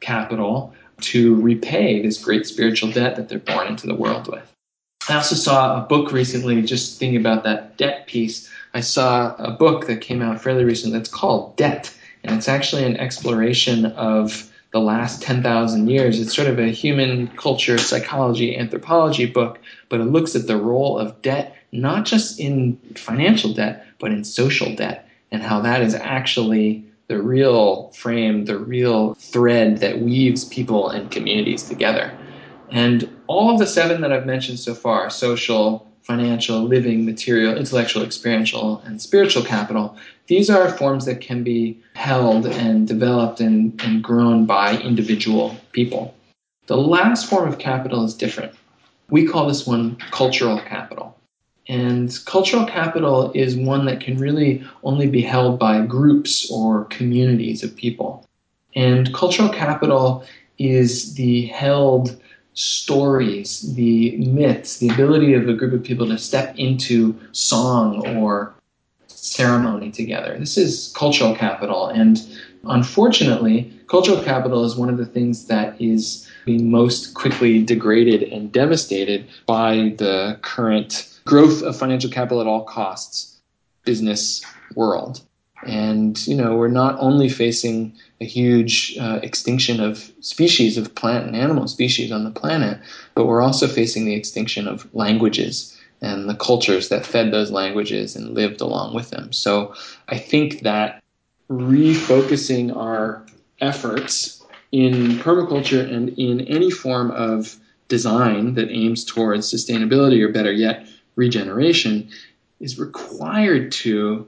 capital 0.00 0.74
to 1.00 1.40
repay 1.40 2.02
this 2.02 2.22
great 2.22 2.46
spiritual 2.46 2.92
debt 2.92 3.16
that 3.16 3.30
they're 3.30 3.38
born 3.38 3.66
into 3.66 3.86
the 3.86 3.94
world 3.94 4.28
with. 4.28 4.52
I 5.08 5.14
also 5.14 5.34
saw 5.34 5.82
a 5.82 5.86
book 5.86 6.12
recently, 6.12 6.60
just 6.60 6.98
thinking 6.98 7.18
about 7.18 7.44
that 7.44 7.78
debt 7.78 8.06
piece. 8.06 8.48
I 8.74 8.80
saw 8.80 9.34
a 9.36 9.52
book 9.52 9.86
that 9.86 10.02
came 10.02 10.20
out 10.20 10.40
fairly 10.40 10.64
recently 10.64 10.98
that's 10.98 11.10
called 11.10 11.56
Debt, 11.56 11.94
and 12.24 12.36
it's 12.36 12.48
actually 12.48 12.84
an 12.84 12.98
exploration 12.98 13.86
of 13.86 14.51
the 14.72 14.80
last 14.80 15.22
10,000 15.22 15.88
years. 15.88 16.20
It's 16.20 16.34
sort 16.34 16.48
of 16.48 16.58
a 16.58 16.68
human 16.68 17.28
culture, 17.36 17.78
psychology, 17.78 18.56
anthropology 18.56 19.26
book, 19.26 19.60
but 19.88 20.00
it 20.00 20.04
looks 20.04 20.34
at 20.34 20.46
the 20.46 20.56
role 20.56 20.98
of 20.98 21.20
debt 21.22 21.56
not 21.72 22.04
just 22.04 22.38
in 22.38 22.76
financial 22.94 23.52
debt, 23.52 23.86
but 23.98 24.12
in 24.12 24.24
social 24.24 24.74
debt, 24.76 25.08
and 25.30 25.42
how 25.42 25.60
that 25.60 25.82
is 25.82 25.94
actually 25.94 26.84
the 27.08 27.20
real 27.20 27.90
frame, 27.92 28.44
the 28.44 28.58
real 28.58 29.14
thread 29.14 29.78
that 29.78 30.00
weaves 30.00 30.44
people 30.44 30.90
and 30.90 31.10
communities 31.10 31.62
together. 31.62 32.16
And 32.70 33.08
all 33.26 33.50
of 33.50 33.58
the 33.58 33.66
seven 33.66 34.02
that 34.02 34.12
I've 34.12 34.26
mentioned 34.26 34.58
so 34.58 34.74
far 34.74 35.10
social, 35.10 35.86
financial, 36.02 36.62
living, 36.62 37.04
material, 37.04 37.56
intellectual, 37.56 38.02
experiential, 38.02 38.82
and 38.84 39.00
spiritual 39.00 39.42
capital 39.42 39.96
these 40.32 40.48
are 40.48 40.70
forms 40.70 41.04
that 41.04 41.20
can 41.20 41.42
be 41.42 41.78
held 41.94 42.46
and 42.46 42.88
developed 42.88 43.40
and, 43.40 43.78
and 43.84 44.02
grown 44.02 44.46
by 44.46 44.78
individual 44.78 45.56
people. 45.72 46.14
The 46.68 46.76
last 46.78 47.28
form 47.28 47.48
of 47.48 47.58
capital 47.58 48.04
is 48.04 48.14
different. 48.14 48.54
We 49.10 49.26
call 49.26 49.46
this 49.46 49.66
one 49.66 49.96
cultural 50.10 50.58
capital. 50.60 51.18
And 51.68 52.18
cultural 52.24 52.64
capital 52.66 53.30
is 53.34 53.56
one 53.56 53.84
that 53.84 54.00
can 54.00 54.16
really 54.16 54.64
only 54.84 55.06
be 55.06 55.20
held 55.20 55.58
by 55.58 55.84
groups 55.84 56.50
or 56.50 56.86
communities 56.86 57.62
of 57.62 57.76
people. 57.76 58.26
And 58.74 59.12
cultural 59.12 59.50
capital 59.50 60.24
is 60.58 61.14
the 61.14 61.46
held 61.46 62.20
stories, 62.54 63.74
the 63.74 64.16
myths, 64.18 64.78
the 64.78 64.88
ability 64.90 65.34
of 65.34 65.48
a 65.48 65.54
group 65.54 65.72
of 65.72 65.82
people 65.82 66.06
to 66.08 66.18
step 66.18 66.54
into 66.58 67.18
song 67.32 68.06
or 68.16 68.54
ceremony 69.06 69.90
together. 69.90 70.36
This 70.38 70.58
is 70.58 70.92
cultural 70.96 71.34
capital. 71.34 71.88
And 71.88 72.20
unfortunately, 72.64 73.72
cultural 73.88 74.22
capital 74.22 74.64
is 74.64 74.76
one 74.76 74.88
of 74.88 74.98
the 74.98 75.06
things 75.06 75.46
that 75.46 75.80
is 75.80 76.28
being 76.44 76.70
most 76.70 77.14
quickly 77.14 77.62
degraded 77.62 78.24
and 78.24 78.52
devastated 78.52 79.26
by 79.46 79.94
the 79.98 80.38
current 80.42 81.08
growth 81.24 81.62
of 81.62 81.76
financial 81.76 82.10
capital 82.10 82.40
at 82.40 82.46
all 82.46 82.64
costs 82.64 83.40
business 83.84 84.44
world. 84.74 85.22
And, 85.64 86.26
you 86.26 86.34
know, 86.34 86.56
we're 86.56 86.68
not 86.68 86.96
only 86.98 87.28
facing 87.28 87.94
a 88.20 88.24
huge 88.24 88.96
uh, 89.00 89.20
extinction 89.22 89.80
of 89.80 90.10
species, 90.20 90.76
of 90.76 90.94
plant 90.94 91.26
and 91.26 91.36
animal 91.36 91.68
species 91.68 92.10
on 92.10 92.24
the 92.24 92.30
planet, 92.30 92.80
but 93.14 93.26
we're 93.26 93.42
also 93.42 93.68
facing 93.68 94.04
the 94.04 94.14
extinction 94.14 94.66
of 94.66 94.92
languages 94.94 95.78
and 96.00 96.28
the 96.28 96.34
cultures 96.34 96.88
that 96.88 97.06
fed 97.06 97.32
those 97.32 97.52
languages 97.52 98.16
and 98.16 98.34
lived 98.34 98.60
along 98.60 98.94
with 98.94 99.10
them. 99.10 99.32
So 99.32 99.74
I 100.08 100.18
think 100.18 100.60
that 100.62 101.00
refocusing 101.48 102.76
our 102.76 103.24
efforts 103.60 104.44
in 104.72 105.18
permaculture 105.18 105.88
and 105.92 106.08
in 106.18 106.40
any 106.42 106.70
form 106.70 107.10
of 107.12 107.56
design 107.88 108.54
that 108.54 108.70
aims 108.70 109.04
towards 109.04 109.52
sustainability 109.52 110.22
or 110.22 110.28
better 110.32 110.50
yet, 110.50 110.86
regeneration 111.14 112.08
is 112.58 112.78
required 112.78 113.70
to 113.70 114.26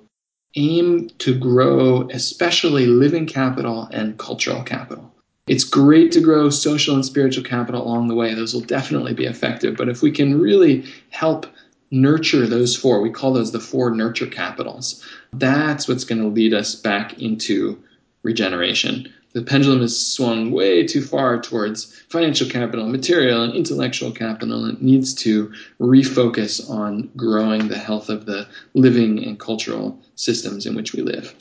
aim 0.57 1.09
to 1.19 1.39
grow, 1.39 2.09
especially 2.11 2.87
living 2.87 3.27
capital 3.27 3.89
and 3.93 4.19
cultural 4.19 4.63
capital. 4.63 5.13
It's 5.47 5.65
great 5.65 6.11
to 6.13 6.21
grow 6.21 6.49
social 6.49 6.95
and 6.95 7.05
spiritual 7.05 7.45
capital 7.45 7.83
along 7.83 8.09
the 8.09 8.15
way. 8.15 8.35
Those 8.35 8.55
will 8.55 8.63
definitely 8.63 9.13
be 9.13 9.27
effective. 9.27 9.77
But 9.77 9.89
if 9.89 10.01
we 10.01 10.11
can 10.11 10.41
really 10.41 10.85
help 11.11 11.47
nurture 11.91 12.47
those 12.47 12.75
four, 12.75 13.03
we 13.03 13.11
call 13.11 13.33
those 13.33 13.53
the 13.53 13.61
four 13.61 13.91
nurture 13.91 14.27
capitals, 14.27 15.05
that's 15.35 15.87
what's 15.87 16.05
going 16.05 16.23
to 16.23 16.29
lead 16.29 16.55
us 16.55 16.75
back 16.75 17.21
into 17.21 17.79
regeneration 18.23 19.13
the 19.35 19.43
pendulum 19.43 19.81
has 19.81 19.99
swung 19.99 20.53
way 20.53 20.87
too 20.87 21.03
far 21.03 21.41
towards 21.41 21.93
financial 22.09 22.49
capital, 22.49 22.87
material, 22.87 23.43
and 23.43 23.53
intellectual 23.53 24.13
capital. 24.13 24.65
And 24.65 24.79
it 24.79 24.83
needs 24.83 25.13
to 25.15 25.53
refocus 25.81 26.71
on 26.71 27.11
growing 27.17 27.67
the 27.67 27.77
health 27.77 28.09
of 28.09 28.27
the 28.27 28.47
living 28.75 29.25
and 29.25 29.39
cultural 29.39 29.99
systems 30.15 30.67
in 30.67 30.77
which 30.77 30.93
we 30.93 31.03
live. 31.03 31.35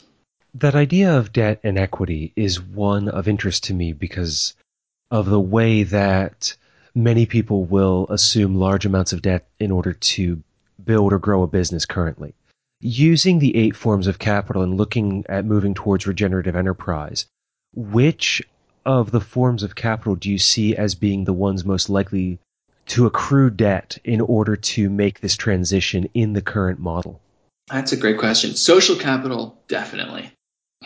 That 0.54 0.74
idea 0.74 1.16
of 1.16 1.32
debt 1.32 1.60
and 1.62 1.78
equity 1.78 2.32
is 2.34 2.60
one 2.60 3.08
of 3.08 3.28
interest 3.28 3.64
to 3.64 3.74
me 3.74 3.92
because 3.92 4.54
of 5.12 5.26
the 5.26 5.40
way 5.40 5.84
that 5.84 6.56
many 6.96 7.26
people 7.26 7.64
will 7.64 8.06
assume 8.10 8.56
large 8.56 8.84
amounts 8.84 9.12
of 9.12 9.22
debt 9.22 9.46
in 9.60 9.70
order 9.70 9.92
to 9.92 10.42
build 10.84 11.12
or 11.12 11.18
grow 11.20 11.42
a 11.44 11.48
business 11.48 11.86
currently. 11.86 12.34
Using 12.80 13.38
the 13.38 13.56
eight 13.56 13.76
forms 13.76 14.08
of 14.08 14.18
capital 14.18 14.62
and 14.62 14.76
looking 14.76 15.24
at 15.28 15.44
moving 15.44 15.74
towards 15.74 16.06
regenerative 16.06 16.56
enterprise, 16.56 17.26
which 17.76 18.42
of 18.86 19.10
the 19.10 19.20
forms 19.20 19.62
of 19.62 19.74
capital 19.74 20.14
do 20.14 20.30
you 20.30 20.38
see 20.38 20.76
as 20.76 20.94
being 20.94 21.24
the 21.24 21.32
ones 21.32 21.64
most 21.64 21.88
likely 21.88 22.38
to 22.86 23.06
accrue 23.06 23.50
debt 23.50 23.98
in 24.04 24.20
order 24.20 24.56
to 24.56 24.90
make 24.90 25.20
this 25.20 25.36
transition 25.36 26.08
in 26.14 26.34
the 26.34 26.42
current 26.42 26.78
model? 26.78 27.20
That's 27.68 27.92
a 27.92 27.96
great 27.96 28.18
question. 28.18 28.54
Social 28.54 28.96
capital, 28.96 29.58
definitely. 29.68 30.30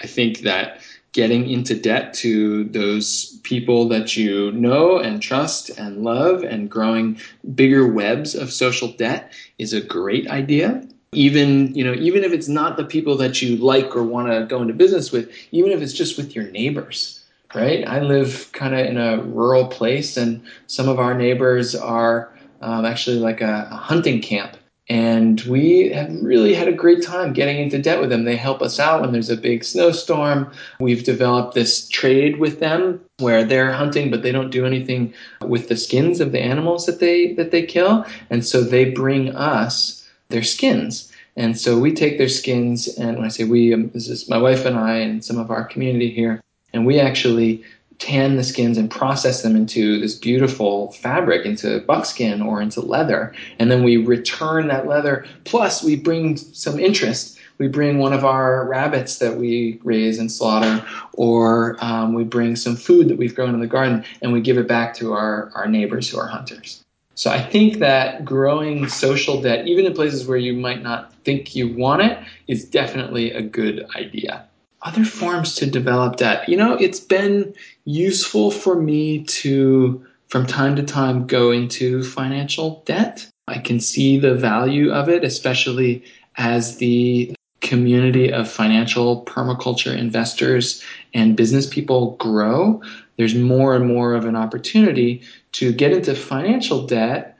I 0.00 0.06
think 0.06 0.40
that 0.40 0.80
getting 1.12 1.50
into 1.50 1.74
debt 1.74 2.14
to 2.14 2.64
those 2.64 3.38
people 3.42 3.88
that 3.88 4.16
you 4.16 4.52
know 4.52 4.98
and 4.98 5.20
trust 5.20 5.70
and 5.70 6.04
love 6.04 6.44
and 6.44 6.70
growing 6.70 7.18
bigger 7.54 7.86
webs 7.86 8.34
of 8.34 8.52
social 8.52 8.92
debt 8.92 9.32
is 9.58 9.72
a 9.72 9.80
great 9.80 10.28
idea 10.28 10.86
even 11.12 11.74
you 11.74 11.84
know 11.84 11.94
even 11.94 12.24
if 12.24 12.32
it's 12.32 12.48
not 12.48 12.76
the 12.76 12.84
people 12.84 13.16
that 13.16 13.40
you 13.40 13.56
like 13.56 13.96
or 13.96 14.02
want 14.02 14.28
to 14.30 14.44
go 14.46 14.60
into 14.60 14.74
business 14.74 15.10
with 15.10 15.30
even 15.52 15.70
if 15.70 15.80
it's 15.80 15.92
just 15.92 16.16
with 16.16 16.34
your 16.34 16.44
neighbors 16.50 17.24
right 17.54 17.86
i 17.88 18.00
live 18.00 18.50
kind 18.52 18.74
of 18.74 18.84
in 18.84 18.98
a 18.98 19.22
rural 19.22 19.66
place 19.66 20.16
and 20.16 20.42
some 20.66 20.88
of 20.88 20.98
our 20.98 21.14
neighbors 21.14 21.74
are 21.74 22.30
um, 22.60 22.84
actually 22.84 23.18
like 23.18 23.40
a, 23.40 23.68
a 23.70 23.76
hunting 23.76 24.20
camp 24.20 24.56
and 24.90 25.42
we 25.42 25.90
have 25.90 26.10
really 26.22 26.54
had 26.54 26.66
a 26.66 26.72
great 26.72 27.02
time 27.02 27.34
getting 27.34 27.58
into 27.58 27.80
debt 27.80 28.00
with 28.00 28.08
them. 28.08 28.24
They 28.24 28.36
help 28.36 28.62
us 28.62 28.80
out 28.80 29.02
when 29.02 29.12
there's 29.12 29.28
a 29.28 29.36
big 29.36 29.62
snowstorm. 29.62 30.50
We've 30.80 31.04
developed 31.04 31.54
this 31.54 31.88
trade 31.88 32.38
with 32.38 32.60
them 32.60 33.00
where 33.18 33.44
they're 33.44 33.72
hunting, 33.72 34.10
but 34.10 34.22
they 34.22 34.32
don't 34.32 34.50
do 34.50 34.64
anything 34.64 35.12
with 35.42 35.68
the 35.68 35.76
skins 35.76 36.20
of 36.20 36.32
the 36.32 36.40
animals 36.40 36.86
that 36.86 37.00
they 37.00 37.34
that 37.34 37.50
they 37.50 37.66
kill, 37.66 38.06
and 38.30 38.44
so 38.46 38.62
they 38.62 38.90
bring 38.90 39.34
us 39.36 39.97
their 40.28 40.42
skins. 40.42 41.12
And 41.36 41.58
so 41.58 41.78
we 41.78 41.92
take 41.92 42.18
their 42.18 42.28
skins, 42.28 42.88
and 42.98 43.16
when 43.16 43.24
I 43.24 43.28
say 43.28 43.44
we, 43.44 43.72
um, 43.72 43.90
this 43.94 44.08
is 44.08 44.28
my 44.28 44.38
wife 44.38 44.64
and 44.64 44.76
I 44.76 44.94
and 44.96 45.24
some 45.24 45.38
of 45.38 45.50
our 45.50 45.64
community 45.64 46.10
here, 46.10 46.40
and 46.72 46.84
we 46.84 46.98
actually 46.98 47.62
tan 47.98 48.36
the 48.36 48.44
skins 48.44 48.78
and 48.78 48.90
process 48.90 49.42
them 49.42 49.56
into 49.56 50.00
this 50.00 50.14
beautiful 50.14 50.92
fabric, 50.92 51.44
into 51.44 51.80
buckskin 51.80 52.42
or 52.42 52.60
into 52.60 52.80
leather. 52.80 53.34
And 53.58 53.70
then 53.70 53.82
we 53.82 53.96
return 53.96 54.68
that 54.68 54.86
leather. 54.86 55.26
Plus, 55.44 55.82
we 55.82 55.96
bring 55.96 56.36
some 56.36 56.78
interest. 56.78 57.38
We 57.58 57.66
bring 57.66 57.98
one 57.98 58.12
of 58.12 58.24
our 58.24 58.68
rabbits 58.68 59.18
that 59.18 59.36
we 59.36 59.80
raise 59.82 60.20
and 60.20 60.30
slaughter, 60.30 60.84
or 61.14 61.76
um, 61.80 62.14
we 62.14 62.22
bring 62.22 62.54
some 62.54 62.76
food 62.76 63.08
that 63.08 63.18
we've 63.18 63.34
grown 63.34 63.52
in 63.52 63.60
the 63.60 63.66
garden, 63.66 64.04
and 64.22 64.32
we 64.32 64.40
give 64.40 64.58
it 64.58 64.68
back 64.68 64.94
to 64.94 65.12
our, 65.12 65.50
our 65.56 65.66
neighbors 65.66 66.08
who 66.08 66.18
are 66.18 66.28
hunters. 66.28 66.84
So 67.18 67.32
I 67.32 67.42
think 67.42 67.80
that 67.80 68.24
growing 68.24 68.88
social 68.88 69.42
debt, 69.42 69.66
even 69.66 69.86
in 69.86 69.92
places 69.92 70.28
where 70.28 70.38
you 70.38 70.52
might 70.52 70.84
not 70.84 71.12
think 71.24 71.56
you 71.56 71.74
want 71.74 72.00
it, 72.00 72.16
is 72.46 72.64
definitely 72.64 73.32
a 73.32 73.42
good 73.42 73.84
idea. 73.96 74.46
Other 74.82 75.04
forms 75.04 75.56
to 75.56 75.66
develop 75.66 76.18
debt. 76.18 76.48
You 76.48 76.56
know, 76.56 76.74
it's 76.74 77.00
been 77.00 77.54
useful 77.84 78.52
for 78.52 78.80
me 78.80 79.24
to, 79.24 80.06
from 80.28 80.46
time 80.46 80.76
to 80.76 80.84
time, 80.84 81.26
go 81.26 81.50
into 81.50 82.04
financial 82.04 82.84
debt. 82.86 83.28
I 83.48 83.58
can 83.58 83.80
see 83.80 84.20
the 84.20 84.36
value 84.36 84.92
of 84.92 85.08
it, 85.08 85.24
especially 85.24 86.04
as 86.36 86.76
the 86.76 87.34
community 87.60 88.32
of 88.32 88.48
financial 88.48 89.24
permaculture 89.24 89.96
investors 89.96 90.84
and 91.12 91.36
business 91.36 91.66
people 91.66 92.14
grow, 92.20 92.80
there's 93.16 93.34
more 93.34 93.74
and 93.74 93.88
more 93.88 94.14
of 94.14 94.24
an 94.24 94.36
opportunity 94.36 95.22
to 95.58 95.72
get 95.72 95.90
into 95.90 96.14
financial 96.14 96.86
debt 96.86 97.36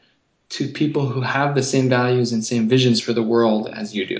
to 0.48 0.66
people 0.66 1.06
who 1.06 1.20
have 1.20 1.54
the 1.54 1.62
same 1.62 1.88
values 1.88 2.32
and 2.32 2.44
same 2.44 2.68
visions 2.68 3.00
for 3.00 3.12
the 3.12 3.22
world 3.22 3.68
as 3.68 3.94
you 3.94 4.04
do. 4.04 4.18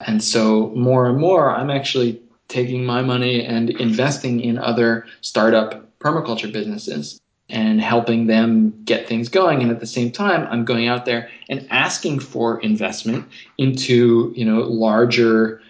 And 0.00 0.24
so 0.24 0.70
more 0.70 1.08
and 1.08 1.18
more, 1.18 1.54
I'm 1.54 1.70
actually 1.70 2.20
taking 2.48 2.84
my 2.84 3.00
money 3.00 3.44
and 3.44 3.70
investing 3.70 4.40
in 4.40 4.58
other 4.58 5.06
startup 5.20 5.88
permaculture 6.00 6.52
businesses 6.52 7.20
and 7.48 7.80
helping 7.80 8.26
them 8.26 8.74
get 8.84 9.06
things 9.06 9.28
going. 9.28 9.62
And 9.62 9.70
at 9.70 9.78
the 9.78 9.86
same 9.86 10.10
time, 10.10 10.48
I'm 10.50 10.64
going 10.64 10.88
out 10.88 11.04
there 11.04 11.30
and 11.48 11.64
asking 11.70 12.18
for 12.18 12.60
investment 12.60 13.24
into, 13.56 14.32
you 14.34 14.44
know, 14.44 14.62
larger 14.62 15.62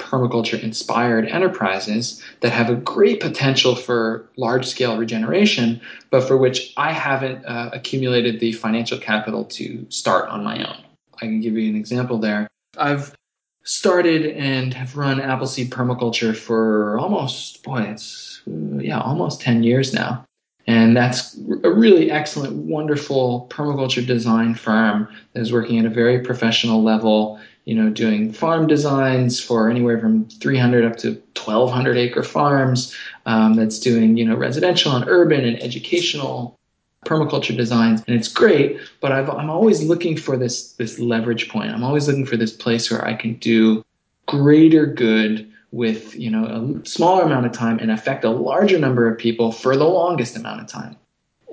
permaculture 0.00 0.60
inspired 0.60 1.26
enterprises 1.28 2.22
that 2.40 2.50
have 2.50 2.68
a 2.68 2.74
great 2.74 3.20
potential 3.20 3.76
for 3.76 4.28
large 4.36 4.66
scale 4.66 4.96
regeneration, 4.96 5.80
but 6.10 6.26
for 6.26 6.36
which 6.36 6.72
I 6.76 6.92
haven't 6.92 7.44
uh, 7.44 7.70
accumulated 7.72 8.40
the 8.40 8.52
financial 8.52 8.98
capital 8.98 9.44
to 9.44 9.86
start 9.90 10.28
on 10.28 10.42
my 10.42 10.58
own. 10.64 10.84
I 11.16 11.26
can 11.26 11.40
give 11.40 11.56
you 11.56 11.68
an 11.68 11.76
example 11.76 12.18
there. 12.18 12.48
I've 12.76 13.14
started 13.62 14.26
and 14.36 14.72
have 14.74 14.96
run 14.96 15.20
Appleseed 15.20 15.70
Permaculture 15.70 16.34
for 16.34 16.98
almost, 16.98 17.62
boy, 17.62 17.82
it's, 17.82 18.42
yeah, 18.46 19.00
almost 19.00 19.40
10 19.40 19.62
years 19.62 19.92
now. 19.92 20.24
And 20.66 20.96
that's 20.96 21.36
a 21.64 21.70
really 21.70 22.10
excellent, 22.10 22.54
wonderful 22.54 23.48
permaculture 23.50 24.06
design 24.06 24.54
firm 24.54 25.08
that 25.32 25.40
is 25.40 25.52
working 25.52 25.78
at 25.78 25.84
a 25.84 25.90
very 25.90 26.20
professional 26.20 26.82
level, 26.82 27.40
you 27.64 27.74
know, 27.74 27.90
doing 27.90 28.32
farm 28.32 28.66
designs 28.66 29.40
for 29.40 29.70
anywhere 29.70 30.00
from 30.00 30.28
300 30.28 30.84
up 30.84 30.96
to 30.98 31.10
1,200 31.36 31.96
acre 31.96 32.22
farms. 32.22 32.96
Um, 33.26 33.54
that's 33.54 33.78
doing, 33.78 34.16
you 34.16 34.24
know, 34.24 34.36
residential 34.36 34.92
and 34.96 35.04
urban 35.08 35.44
and 35.44 35.62
educational 35.62 36.58
permaculture 37.06 37.56
designs, 37.56 38.02
and 38.06 38.16
it's 38.16 38.28
great. 38.28 38.78
But 39.00 39.12
i 39.12 39.20
am 39.20 39.50
always 39.50 39.82
looking 39.82 40.16
for 40.16 40.36
this 40.36 40.72
this 40.72 40.98
leverage 40.98 41.48
point. 41.48 41.72
I'm 41.72 41.84
always 41.84 42.08
looking 42.08 42.26
for 42.26 42.36
this 42.36 42.52
place 42.52 42.90
where 42.90 43.04
I 43.04 43.14
can 43.14 43.34
do 43.34 43.84
greater 44.26 44.86
good 44.86 45.50
with 45.72 46.16
you 46.16 46.30
know 46.30 46.44
a 46.44 46.86
smaller 46.86 47.22
amount 47.22 47.46
of 47.46 47.52
time 47.52 47.78
and 47.78 47.90
affect 47.90 48.24
a 48.24 48.30
larger 48.30 48.78
number 48.78 49.08
of 49.10 49.18
people 49.18 49.52
for 49.52 49.76
the 49.76 49.84
longest 49.84 50.36
amount 50.36 50.60
of 50.60 50.66
time 50.66 50.96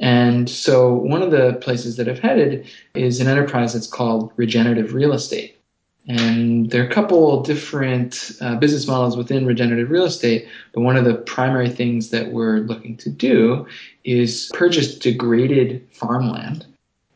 And 0.01 0.49
so 0.49 0.93
one 0.93 1.21
of 1.21 1.31
the 1.31 1.53
places 1.61 1.97
that 1.97 2.07
I've 2.07 2.19
headed 2.19 2.67
is 2.93 3.19
an 3.19 3.27
enterprise 3.27 3.73
that's 3.73 3.87
called 3.87 4.31
regenerative 4.35 4.93
real 4.93 5.13
estate. 5.13 5.56
And 6.07 6.69
there 6.69 6.81
are 6.81 6.87
a 6.87 6.91
couple 6.91 7.43
different 7.43 8.31
uh, 8.39 8.55
business 8.55 8.87
models 8.87 9.17
within 9.17 9.45
regenerative 9.45 9.89
real 9.89 10.05
estate, 10.05 10.47
but 10.71 10.81
one 10.81 10.95
of 10.95 11.03
the 11.03 11.15
primary 11.15 11.69
things 11.69 12.11
that 12.11 12.31
we're 12.31 12.59
looking 12.59 12.95
to 12.97 13.09
do 13.09 13.67
is 14.05 14.49
purchase 14.53 14.97
degraded 14.97 15.85
farmland 15.91 16.65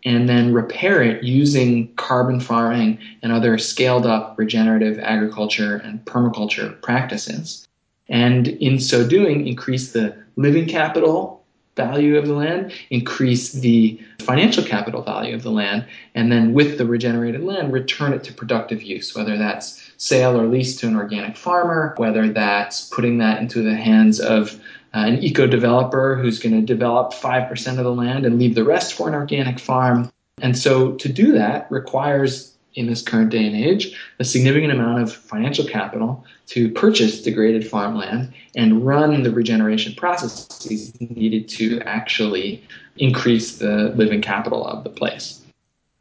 and 0.04 0.28
then 0.28 0.54
repair 0.54 1.02
it 1.02 1.24
using 1.24 1.94
carbon 1.96 2.40
farming 2.40 2.98
and 3.22 3.32
other 3.32 3.58
scaled 3.58 4.06
up 4.06 4.36
regenerative 4.38 5.00
agriculture 5.00 5.78
and 5.78 6.04
permaculture 6.06 6.80
practices. 6.82 7.68
And 8.10 8.50
in 8.50 8.80
so 8.80 9.08
doing, 9.08 9.48
increase 9.48 9.94
the 9.94 10.16
living 10.36 10.68
capital 10.68 11.41
value 11.76 12.18
of 12.18 12.28
the 12.28 12.34
land, 12.34 12.74
increase 12.90 13.54
the 13.54 14.00
financial 14.20 14.64
capital 14.64 15.02
value 15.02 15.34
of 15.34 15.44
the 15.44 15.52
land, 15.52 15.86
and 16.16 16.32
then 16.32 16.54
with 16.54 16.78
the 16.78 16.86
regenerated 16.86 17.44
land, 17.44 17.72
return 17.72 18.14
it 18.14 18.24
to 18.26 18.34
productive 18.34 18.82
use, 18.82 19.16
whether 19.16 19.38
that's 19.38 19.92
sale 19.98 20.40
or 20.40 20.48
lease 20.48 20.76
to 20.78 20.88
an 20.88 20.96
organic 20.96 21.38
farmer, 21.38 21.94
whether 21.98 22.28
that's 22.30 22.88
putting 22.90 23.18
that 23.20 23.40
into 23.40 23.62
the 23.62 23.76
hands 23.76 24.20
of 24.20 24.60
uh, 24.94 25.06
an 25.06 25.20
eco 25.20 25.48
developer 25.48 26.16
who's 26.16 26.40
going 26.40 26.56
to 26.56 26.62
develop 26.62 27.14
5% 27.14 27.78
of 27.78 27.84
the 27.84 27.94
land 27.94 28.26
and 28.26 28.38
leave 28.38 28.56
the 28.56 28.64
rest 28.64 28.94
for 28.94 29.08
an 29.08 29.16
organic 29.16 29.60
farm. 29.60 30.12
And 30.42 30.58
so 30.58 30.94
to 30.94 31.08
do 31.08 31.32
that 31.34 31.72
requires 31.72 32.58
in 32.76 32.88
this 32.88 33.02
current 33.02 33.30
day 33.30 33.46
and 33.46 33.56
age 33.56 33.98
a 34.20 34.24
significant 34.24 34.72
amount 34.72 35.02
of 35.02 35.14
financial 35.14 35.66
capital 35.66 36.26
to 36.48 36.70
purchase 36.72 37.22
degraded 37.22 37.68
farmland 37.68 38.34
and 38.56 38.86
run 38.86 39.24
the 39.24 39.32
regeneration 39.32 39.94
processes 39.96 41.00
needed 41.02 41.48
to 41.50 41.80
actually 41.82 42.64
increase 42.98 43.58
the 43.58 43.90
living 43.96 44.22
capital 44.22 44.66
of 44.66 44.84
the 44.84 44.90
place. 44.90 45.42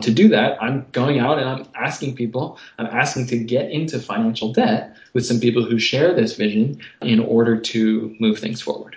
To 0.02 0.10
do 0.10 0.28
that, 0.28 0.60
I'm 0.62 0.86
going 0.92 1.18
out 1.18 1.38
and 1.38 1.48
I'm 1.48 1.66
asking 1.74 2.16
people, 2.16 2.58
I'm 2.78 2.86
asking 2.86 3.26
to 3.28 3.38
get 3.38 3.70
into 3.70 3.98
financial 3.98 4.52
debt 4.52 4.96
with 5.12 5.26
some 5.26 5.40
people 5.40 5.62
who 5.62 5.78
share 5.78 6.14
this 6.14 6.36
vision 6.36 6.80
in 7.02 7.20
order 7.20 7.60
to 7.60 8.16
move 8.18 8.38
things 8.38 8.62
forward. 8.62 8.96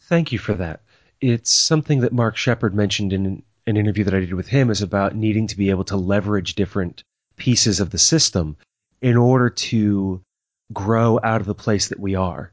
Thank 0.00 0.30
you 0.30 0.38
for 0.38 0.52
that. 0.54 0.80
It's 1.22 1.50
something 1.50 2.00
that 2.00 2.12
Mark 2.12 2.36
Shepard 2.36 2.74
mentioned 2.74 3.12
in 3.12 3.42
an 3.66 3.76
interview 3.76 4.04
that 4.04 4.14
I 4.14 4.20
did 4.20 4.34
with 4.34 4.48
him 4.48 4.70
is 4.70 4.82
about 4.82 5.14
needing 5.14 5.46
to 5.46 5.56
be 5.56 5.70
able 5.70 5.84
to 5.84 5.96
leverage 5.96 6.54
different 6.54 7.02
pieces 7.42 7.80
of 7.80 7.90
the 7.90 7.98
system 7.98 8.56
in 9.00 9.16
order 9.16 9.50
to 9.50 10.22
grow 10.72 11.18
out 11.24 11.40
of 11.40 11.46
the 11.48 11.56
place 11.56 11.88
that 11.88 11.98
we 11.98 12.14
are. 12.14 12.52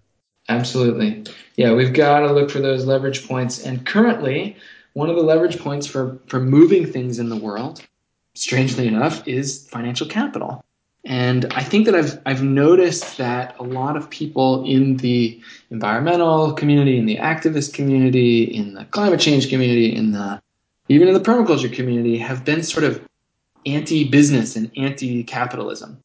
Absolutely. 0.49 1.25
Yeah, 1.57 1.73
we've 1.73 1.93
got 1.93 2.21
to 2.21 2.33
look 2.33 2.49
for 2.49 2.57
those 2.57 2.87
leverage 2.87 3.27
points. 3.27 3.63
And 3.63 3.85
currently, 3.85 4.57
one 4.93 5.11
of 5.11 5.15
the 5.15 5.21
leverage 5.21 5.59
points 5.59 5.85
for, 5.85 6.17
for 6.25 6.39
moving 6.39 6.87
things 6.87 7.19
in 7.19 7.29
the 7.29 7.35
world, 7.35 7.85
strangely 8.33 8.87
enough, 8.87 9.27
is 9.27 9.67
financial 9.69 10.07
capital. 10.07 10.65
And 11.05 11.45
I 11.53 11.61
think 11.61 11.85
that 11.85 11.93
I've, 11.93 12.19
I've 12.25 12.41
noticed 12.41 13.19
that 13.19 13.55
a 13.59 13.63
lot 13.63 13.95
of 13.95 14.09
people 14.09 14.65
in 14.65 14.97
the 14.97 15.39
environmental 15.69 16.53
community, 16.53 16.97
in 16.97 17.05
the 17.05 17.17
activist 17.17 17.75
community, 17.75 18.43
in 18.43 18.73
the 18.73 18.85
climate 18.85 19.19
change 19.19 19.49
community, 19.49 19.95
in 19.95 20.13
the 20.13 20.41
even 20.91 21.07
in 21.07 21.13
the 21.13 21.19
permaculture 21.19 21.71
community, 21.71 22.17
have 22.17 22.43
been 22.43 22.63
sort 22.63 22.83
of 22.83 22.99
anti-business 23.75 24.55
and 24.55 24.71
anti-capitalism. 24.77 25.97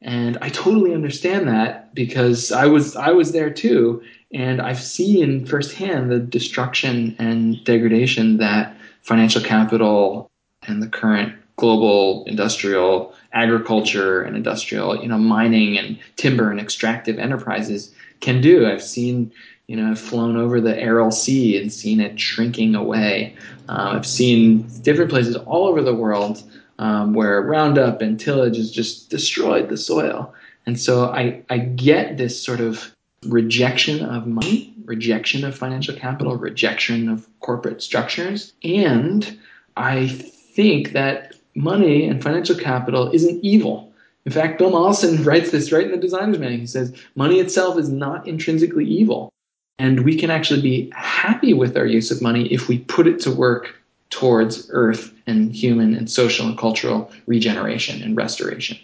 And 0.00 0.36
I 0.42 0.48
totally 0.48 0.94
understand 0.94 1.46
that 1.48 1.94
because 1.94 2.50
I 2.50 2.66
was 2.66 2.96
I 2.96 3.10
was 3.10 3.32
there 3.32 3.50
too, 3.50 4.02
and 4.32 4.60
I've 4.60 4.82
seen 4.82 5.46
firsthand 5.46 6.10
the 6.10 6.18
destruction 6.18 7.14
and 7.18 7.62
degradation 7.64 8.38
that 8.38 8.76
financial 9.02 9.42
capital 9.42 10.28
and 10.66 10.82
the 10.82 10.88
current 10.88 11.34
global 11.56 12.24
industrial 12.24 13.14
agriculture 13.32 14.22
and 14.22 14.36
industrial, 14.36 15.00
you 15.00 15.08
know, 15.08 15.18
mining 15.18 15.78
and 15.78 15.98
timber 16.16 16.50
and 16.50 16.58
extractive 16.58 17.18
enterprises 17.18 17.94
can 18.20 18.40
do. 18.40 18.66
I've 18.66 18.82
seen, 18.82 19.30
you 19.66 19.76
know, 19.76 19.90
I've 19.90 20.00
flown 20.00 20.36
over 20.36 20.60
the 20.60 20.76
Aral 20.78 21.10
Sea 21.10 21.60
and 21.60 21.72
seen 21.72 22.00
it 22.00 22.18
shrinking 22.18 22.74
away. 22.74 23.36
Uh, 23.68 23.92
I've 23.94 24.06
seen 24.06 24.62
different 24.82 25.10
places 25.10 25.36
all 25.36 25.66
over 25.66 25.82
the 25.82 25.94
world 25.94 26.42
um, 26.78 27.14
where 27.14 27.40
Roundup 27.42 28.00
and 28.00 28.18
tillage 28.18 28.56
has 28.56 28.70
just 28.70 29.10
destroyed 29.10 29.68
the 29.68 29.76
soil. 29.76 30.32
And 30.66 30.80
so 30.80 31.06
I, 31.06 31.42
I 31.50 31.58
get 31.58 32.18
this 32.18 32.40
sort 32.40 32.60
of 32.60 32.94
rejection 33.26 34.04
of 34.04 34.26
money, 34.26 34.74
rejection 34.84 35.44
of 35.44 35.56
financial 35.56 35.94
capital, 35.94 36.36
rejection 36.36 37.08
of 37.08 37.28
corporate 37.40 37.82
structures. 37.82 38.52
And 38.64 39.38
I 39.76 40.08
think 40.08 40.92
that 40.92 41.34
money 41.54 42.08
and 42.08 42.22
financial 42.22 42.56
capital 42.56 43.10
isn't 43.12 43.44
evil. 43.44 43.92
In 44.24 44.32
fact, 44.32 44.58
Bill 44.58 44.70
Mollison 44.70 45.22
writes 45.24 45.50
this 45.50 45.72
right 45.72 45.86
in 45.86 45.92
the 45.92 45.96
designer's 45.96 46.38
manual. 46.38 46.60
He 46.60 46.66
says, 46.66 46.94
money 47.14 47.40
itself 47.40 47.78
is 47.78 47.88
not 47.88 48.26
intrinsically 48.26 48.86
evil. 48.86 49.30
And 49.78 50.04
we 50.04 50.16
can 50.16 50.30
actually 50.30 50.62
be 50.62 50.92
happy 50.94 51.54
with 51.54 51.76
our 51.76 51.86
use 51.86 52.10
of 52.10 52.22
money 52.22 52.46
if 52.52 52.68
we 52.68 52.78
put 52.78 53.06
it 53.06 53.18
to 53.20 53.32
work 53.32 53.81
towards 54.12 54.68
earth 54.70 55.12
and 55.26 55.54
human 55.54 55.94
and 55.94 56.08
social 56.08 56.46
and 56.46 56.56
cultural 56.58 57.10
regeneration 57.26 58.02
and 58.02 58.14
restoration. 58.16 58.76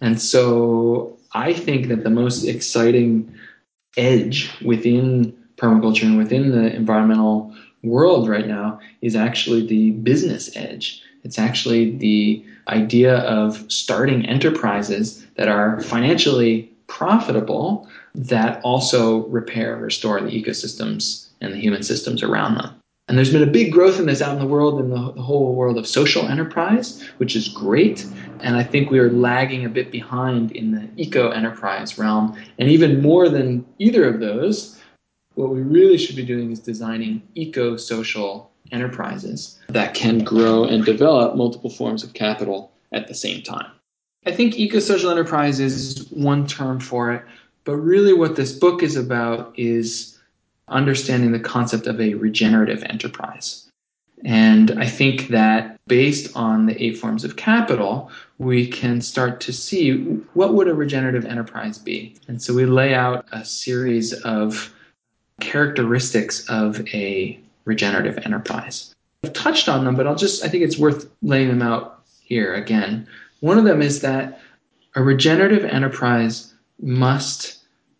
And 0.00 0.22
so 0.22 1.18
I 1.32 1.52
think 1.52 1.88
that 1.88 2.04
the 2.04 2.10
most 2.10 2.44
exciting 2.44 3.34
edge 3.96 4.50
within 4.64 5.36
permaculture 5.56 6.04
and 6.04 6.16
within 6.16 6.52
the 6.52 6.74
environmental 6.74 7.52
world 7.82 8.28
right 8.28 8.46
now 8.46 8.78
is 9.02 9.16
actually 9.16 9.66
the 9.66 9.90
business 9.90 10.56
edge. 10.56 11.02
It's 11.24 11.40
actually 11.40 11.96
the 11.96 12.44
idea 12.68 13.16
of 13.18 13.70
starting 13.70 14.24
enterprises 14.26 15.26
that 15.34 15.48
are 15.48 15.80
financially 15.80 16.70
profitable 16.86 17.88
that 18.14 18.60
also 18.62 19.26
repair 19.26 19.76
restore 19.76 20.20
the 20.20 20.30
ecosystems 20.30 21.26
and 21.40 21.52
the 21.52 21.58
human 21.58 21.82
systems 21.82 22.22
around 22.22 22.54
them. 22.54 22.78
And 23.08 23.16
there's 23.16 23.32
been 23.32 23.42
a 23.42 23.46
big 23.46 23.72
growth 23.72 23.98
in 23.98 24.04
this 24.06 24.20
out 24.20 24.34
in 24.34 24.38
the 24.38 24.46
world, 24.46 24.80
in 24.80 24.90
the, 24.90 24.98
whole 24.98 25.54
world 25.54 25.78
of 25.78 25.86
social 25.86 26.28
enterprise, 26.28 27.02
which 27.16 27.34
is 27.34 27.48
great. 27.48 28.06
And 28.40 28.54
I 28.54 28.62
think 28.62 28.90
we 28.90 28.98
are 28.98 29.10
lagging 29.10 29.64
a 29.64 29.68
bit 29.70 29.90
behind 29.90 30.52
in 30.52 30.72
the 30.72 30.88
eco 30.96 31.30
enterprise 31.30 31.98
realm. 31.98 32.38
And 32.58 32.68
even 32.68 33.00
more 33.00 33.30
than 33.30 33.64
either 33.78 34.06
of 34.06 34.20
those, 34.20 34.78
what 35.34 35.48
we 35.48 35.62
really 35.62 35.96
should 35.96 36.16
be 36.16 36.24
doing 36.24 36.50
is 36.50 36.60
designing 36.60 37.22
eco 37.34 37.76
social 37.78 38.50
enterprises 38.72 39.58
that 39.68 39.94
can 39.94 40.18
grow 40.22 40.64
and 40.64 40.84
develop 40.84 41.34
multiple 41.34 41.70
forms 41.70 42.04
of 42.04 42.12
capital 42.12 42.70
at 42.92 43.08
the 43.08 43.14
same 43.14 43.42
time. 43.42 43.70
I 44.26 44.32
think 44.32 44.58
eco 44.58 44.80
social 44.80 45.10
enterprise 45.10 45.60
is 45.60 46.08
one 46.10 46.46
term 46.46 46.80
for 46.80 47.12
it, 47.12 47.24
but 47.64 47.76
really 47.76 48.12
what 48.12 48.36
this 48.36 48.52
book 48.52 48.82
is 48.82 48.96
about 48.96 49.58
is 49.58 50.17
understanding 50.70 51.32
the 51.32 51.40
concept 51.40 51.86
of 51.86 52.00
a 52.00 52.14
regenerative 52.14 52.82
enterprise. 52.84 53.68
And 54.24 54.72
I 54.78 54.86
think 54.86 55.28
that 55.28 55.78
based 55.86 56.34
on 56.36 56.66
the 56.66 56.82
eight 56.82 56.98
forms 56.98 57.24
of 57.24 57.36
capital, 57.36 58.10
we 58.38 58.66
can 58.66 59.00
start 59.00 59.40
to 59.42 59.52
see 59.52 60.02
what 60.34 60.54
would 60.54 60.68
a 60.68 60.74
regenerative 60.74 61.24
enterprise 61.24 61.78
be. 61.78 62.16
And 62.26 62.42
so 62.42 62.54
we 62.54 62.66
lay 62.66 62.94
out 62.94 63.26
a 63.32 63.44
series 63.44 64.12
of 64.24 64.74
characteristics 65.40 66.48
of 66.48 66.86
a 66.88 67.38
regenerative 67.64 68.18
enterprise. 68.24 68.94
I've 69.24 69.32
touched 69.32 69.68
on 69.68 69.84
them, 69.84 69.94
but 69.94 70.06
I'll 70.06 70.16
just 70.16 70.44
I 70.44 70.48
think 70.48 70.64
it's 70.64 70.78
worth 70.78 71.08
laying 71.22 71.48
them 71.48 71.62
out 71.62 72.02
here 72.22 72.54
again. 72.54 73.06
One 73.40 73.58
of 73.58 73.64
them 73.64 73.82
is 73.82 74.00
that 74.00 74.40
a 74.94 75.02
regenerative 75.02 75.64
enterprise 75.64 76.52
must 76.80 77.58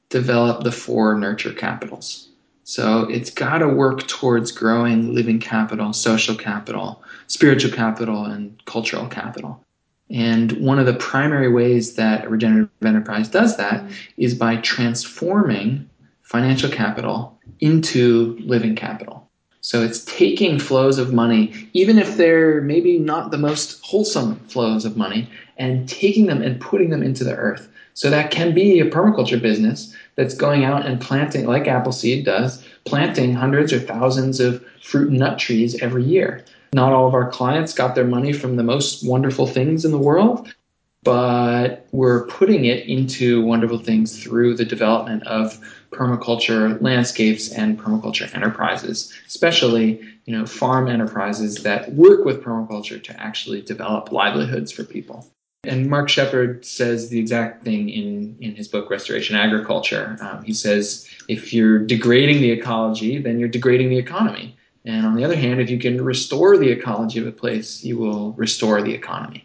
develop 0.09 0.65
the 0.65 0.73
four 0.73 1.17
nurture 1.19 1.53
capitals. 1.53 2.28
So 2.69 3.05
it's 3.05 3.31
got 3.31 3.59
to 3.59 3.67
work 3.67 4.07
towards 4.09 4.53
growing 4.53 5.15
living 5.15 5.41
capital, 5.41 5.95
social 5.95 6.35
capital, 6.35 7.03
spiritual 7.27 7.73
capital, 7.73 8.27
and 8.27 8.63
cultural 8.67 9.07
capital. 9.07 9.65
And 10.11 10.53
one 10.53 10.79
of 10.79 10.85
the 10.85 10.93
primary 10.93 11.51
ways 11.51 11.95
that 11.95 12.27
a 12.27 12.29
regenerative 12.29 12.69
enterprise 12.85 13.31
does 13.31 13.57
that 13.57 13.91
is 14.19 14.35
by 14.35 14.57
transforming 14.57 15.89
financial 16.21 16.69
capital 16.69 17.39
into 17.61 18.37
living 18.41 18.77
capital. 18.77 19.27
So 19.63 19.83
it's 19.83 20.05
taking 20.05 20.59
flows 20.59 20.99
of 20.99 21.15
money, 21.15 21.71
even 21.73 21.99
if 21.99 22.19
they're 22.19 22.61
maybe 22.61 22.99
not 22.99 23.31
the 23.31 23.39
most 23.39 23.83
wholesome 23.83 24.37
flows 24.41 24.85
of 24.85 24.95
money, 24.95 25.31
and 25.57 25.89
taking 25.89 26.27
them 26.27 26.43
and 26.43 26.61
putting 26.61 26.91
them 26.91 27.03
into 27.03 27.25
the 27.25 27.35
earth. 27.35 27.71
So 27.99 28.11
that 28.11 28.31
can 28.31 28.55
be 28.55 28.79
a 28.79 28.89
permaculture 28.89 29.43
business 29.43 29.93
that's 30.15 30.33
going 30.33 30.65
out 30.65 30.87
and 30.87 31.01
planting, 31.01 31.47
like 31.47 31.67
Appleseed 31.67 32.25
does, 32.25 32.65
planting 32.85 33.35
hundreds 33.35 33.73
or 33.73 33.81
thousands 33.81 34.39
of 34.39 34.65
fruit 34.81 35.11
and 35.11 35.19
nut 35.19 35.37
trees 35.37 35.75
every 35.83 36.05
year. 36.05 36.45
Not 36.73 36.93
all 36.93 37.09
of 37.09 37.15
our 37.15 37.29
clients 37.29 37.75
got 37.75 37.97
their 37.97 38.07
money 38.07 38.33
from 38.33 38.55
the 38.55 38.63
most 38.63 39.05
wonderful 39.05 39.49
things 39.49 39.85
in 39.85 39.91
the 39.91 39.99
world, 39.99 40.55
but 41.03 41.89
we're 41.91 42.25
putting 42.27 42.67
it 42.67 42.87
into 42.87 43.45
wonderful 43.45 43.81
things 43.81 44.23
through 44.23 44.55
the 44.55 44.65
development 44.65 45.27
of 45.27 45.59
permaculture 45.91 46.81
landscapes 46.81 47.51
and 47.51 47.81
permaculture 47.81 48.33
enterprises, 48.33 49.13
especially 49.27 50.01
you 50.25 50.39
know 50.39 50.47
farm 50.47 50.87
enterprises 50.87 51.65
that 51.65 51.93
work 51.95 52.25
with 52.25 52.45
permaculture 52.45 53.03
to 53.03 53.21
actually 53.21 53.61
develop 53.61 54.13
livelihoods 54.13 54.71
for 54.71 54.85
people. 54.85 55.29
And 55.69 55.89
Mark 55.89 56.09
Shepard 56.09 56.65
says 56.65 57.11
the 57.11 57.19
exact 57.19 57.65
thing 57.65 57.89
in, 57.89 58.37
in 58.41 58.57
his 58.57 58.69
book 58.69 58.91
Restoration 58.91 59.37
Agriculture. 59.37 60.17
Um, 60.21 60.43
he 60.43 60.55
says 60.55 61.09
if 61.29 61.53
you're 61.53 61.79
degrading 61.79 62.41
the 62.41 62.51
ecology, 62.51 63.19
then 63.19 63.39
you're 63.39 63.49
degrading 63.49 63.91
the 63.91 63.99
economy. 63.99 64.57
And 64.85 65.05
on 65.05 65.15
the 65.15 65.25
other 65.25 65.37
hand, 65.37 65.61
if 65.61 65.69
you 65.69 65.79
can 65.79 66.03
restore 66.03 66.57
the 66.57 66.71
ecology 66.71 67.21
of 67.21 67.27
a 67.27 67.33
place, 67.33 67.85
you 67.85 67.99
will 67.99 68.33
restore 68.33 68.81
the 68.81 68.95
economy. 68.95 69.45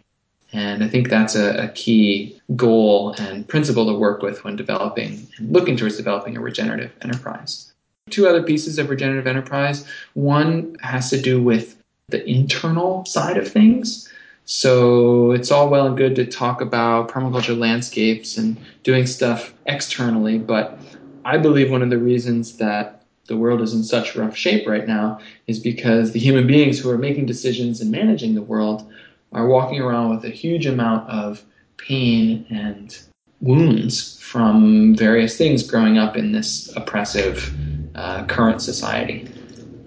And 0.54 0.82
I 0.82 0.88
think 0.88 1.10
that's 1.10 1.34
a, 1.34 1.64
a, 1.64 1.68
key 1.68 2.40
goal 2.54 3.14
and 3.18 3.46
principle 3.46 3.86
to 3.86 3.98
work 3.98 4.22
with 4.22 4.44
when 4.44 4.54
developing 4.54 5.26
and 5.36 5.52
looking 5.52 5.76
towards 5.76 5.96
developing 5.96 6.36
a 6.36 6.40
regenerative 6.40 6.92
enterprise. 7.02 7.72
Two 8.10 8.28
other 8.28 8.42
pieces 8.42 8.78
of 8.78 8.88
regenerative 8.88 9.26
enterprise. 9.26 9.84
One 10.14 10.76
has 10.80 11.10
to 11.10 11.20
do 11.20 11.42
with 11.42 11.76
the 12.08 12.24
internal 12.28 13.04
side 13.04 13.36
of 13.36 13.48
things. 13.50 14.08
So 14.46 15.32
it's 15.32 15.50
all 15.50 15.70
well 15.70 15.86
and 15.86 15.96
good 15.96 16.14
to 16.16 16.26
talk 16.26 16.60
about 16.60 17.08
permaculture 17.08 17.58
landscapes 17.58 18.36
and 18.36 18.58
doing 18.82 19.06
stuff 19.06 19.54
externally, 19.66 20.38
but 20.38 20.78
I 21.24 21.38
believe 21.38 21.70
one 21.70 21.82
of 21.82 21.88
the 21.88 21.98
reasons 21.98 22.58
that 22.58 23.02
the 23.26 23.36
world 23.38 23.62
is 23.62 23.72
in 23.72 23.82
such 23.82 24.14
rough 24.14 24.36
shape 24.36 24.66
right 24.66 24.86
now 24.86 25.18
is 25.46 25.58
because 25.58 26.12
the 26.12 26.18
human 26.18 26.46
beings 26.46 26.78
who 26.78 26.90
are 26.90 26.98
making 26.98 27.24
decisions 27.24 27.80
and 27.80 27.90
managing 27.90 28.34
the 28.34 28.42
world 28.42 28.90
are 29.32 29.46
walking 29.46 29.80
around 29.80 30.10
with 30.10 30.24
a 30.24 30.30
huge 30.30 30.66
amount 30.66 31.08
of 31.08 31.42
pain 31.78 32.46
and 32.50 32.98
wounds 33.40 34.20
from 34.20 34.94
various 34.94 35.38
things 35.38 35.62
growing 35.62 35.96
up 35.96 36.16
in 36.16 36.32
this 36.32 36.74
oppressive 36.76 37.54
uh, 37.94 38.24
current 38.26 38.60
society. 38.60 39.26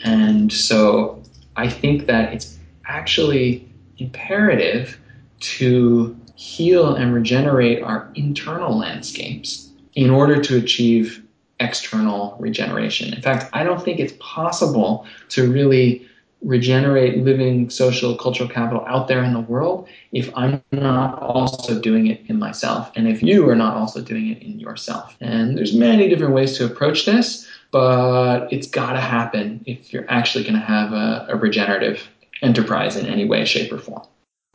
And 0.04 0.52
so 0.52 1.22
I 1.56 1.70
think 1.70 2.08
that 2.08 2.34
it's 2.34 2.58
actually 2.86 3.66
imperative 3.98 5.00
to 5.40 6.16
heal 6.36 6.96
and 6.96 7.14
regenerate 7.14 7.82
our 7.82 8.10
internal 8.16 8.78
landscapes 8.78 9.70
in 9.96 10.10
order 10.10 10.42
to 10.42 10.58
achieve 10.58 11.24
external 11.60 12.38
regeneration. 12.40 13.14
In 13.14 13.22
fact, 13.22 13.50
I 13.54 13.64
don't 13.64 13.84
think 13.84 14.00
it's 14.00 14.14
possible 14.20 15.08
to 15.30 15.52
really 15.52 16.08
regenerate 16.44 17.24
living 17.24 17.68
social 17.70 18.16
cultural 18.16 18.48
capital 18.48 18.86
out 18.86 19.08
there 19.08 19.24
in 19.24 19.34
the 19.34 19.40
world 19.40 19.90
if 20.12 20.30
I'm 20.36 20.64
not 20.72 21.20
also 21.20 21.82
doing 21.82 22.08
it 22.08 22.22
in 22.28 22.38
myself 22.38 22.92
and 22.96 23.08
if 23.08 23.24
you 23.24 23.50
are 23.50 23.56
not 23.56 23.76
also 23.76 24.02
doing 24.02 24.28
it 24.28 24.44
in 24.44 24.60
yourself. 24.60 25.18
And 25.20 25.58
there's 25.58 25.74
many 25.74 26.08
different 26.08 26.36
ways 26.36 26.56
to 26.58 26.66
approach 26.66 27.08
this, 27.08 27.48
but 27.72 28.54
it's 28.54 28.68
got 28.68 28.94
to 28.94 29.02
happen 29.02 29.64
if 29.66 29.92
you're 29.92 30.10
actually 30.10 30.44
going 30.44 30.54
to 30.54 30.60
have 30.60 30.94
a, 30.94 31.26
a 31.30 31.36
regenerative 31.36 32.08
enterprise 32.41 32.95
in 32.95 33.06
any 33.06 33.26
way, 33.26 33.45
shape, 33.45 33.71
or 33.71 33.80
form. 33.80 34.04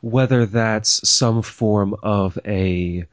Whether 0.01 0.47
that's 0.47 1.09
some 1.09 1.43
form 1.43 1.95
of 2.03 2.39
a 2.45 3.07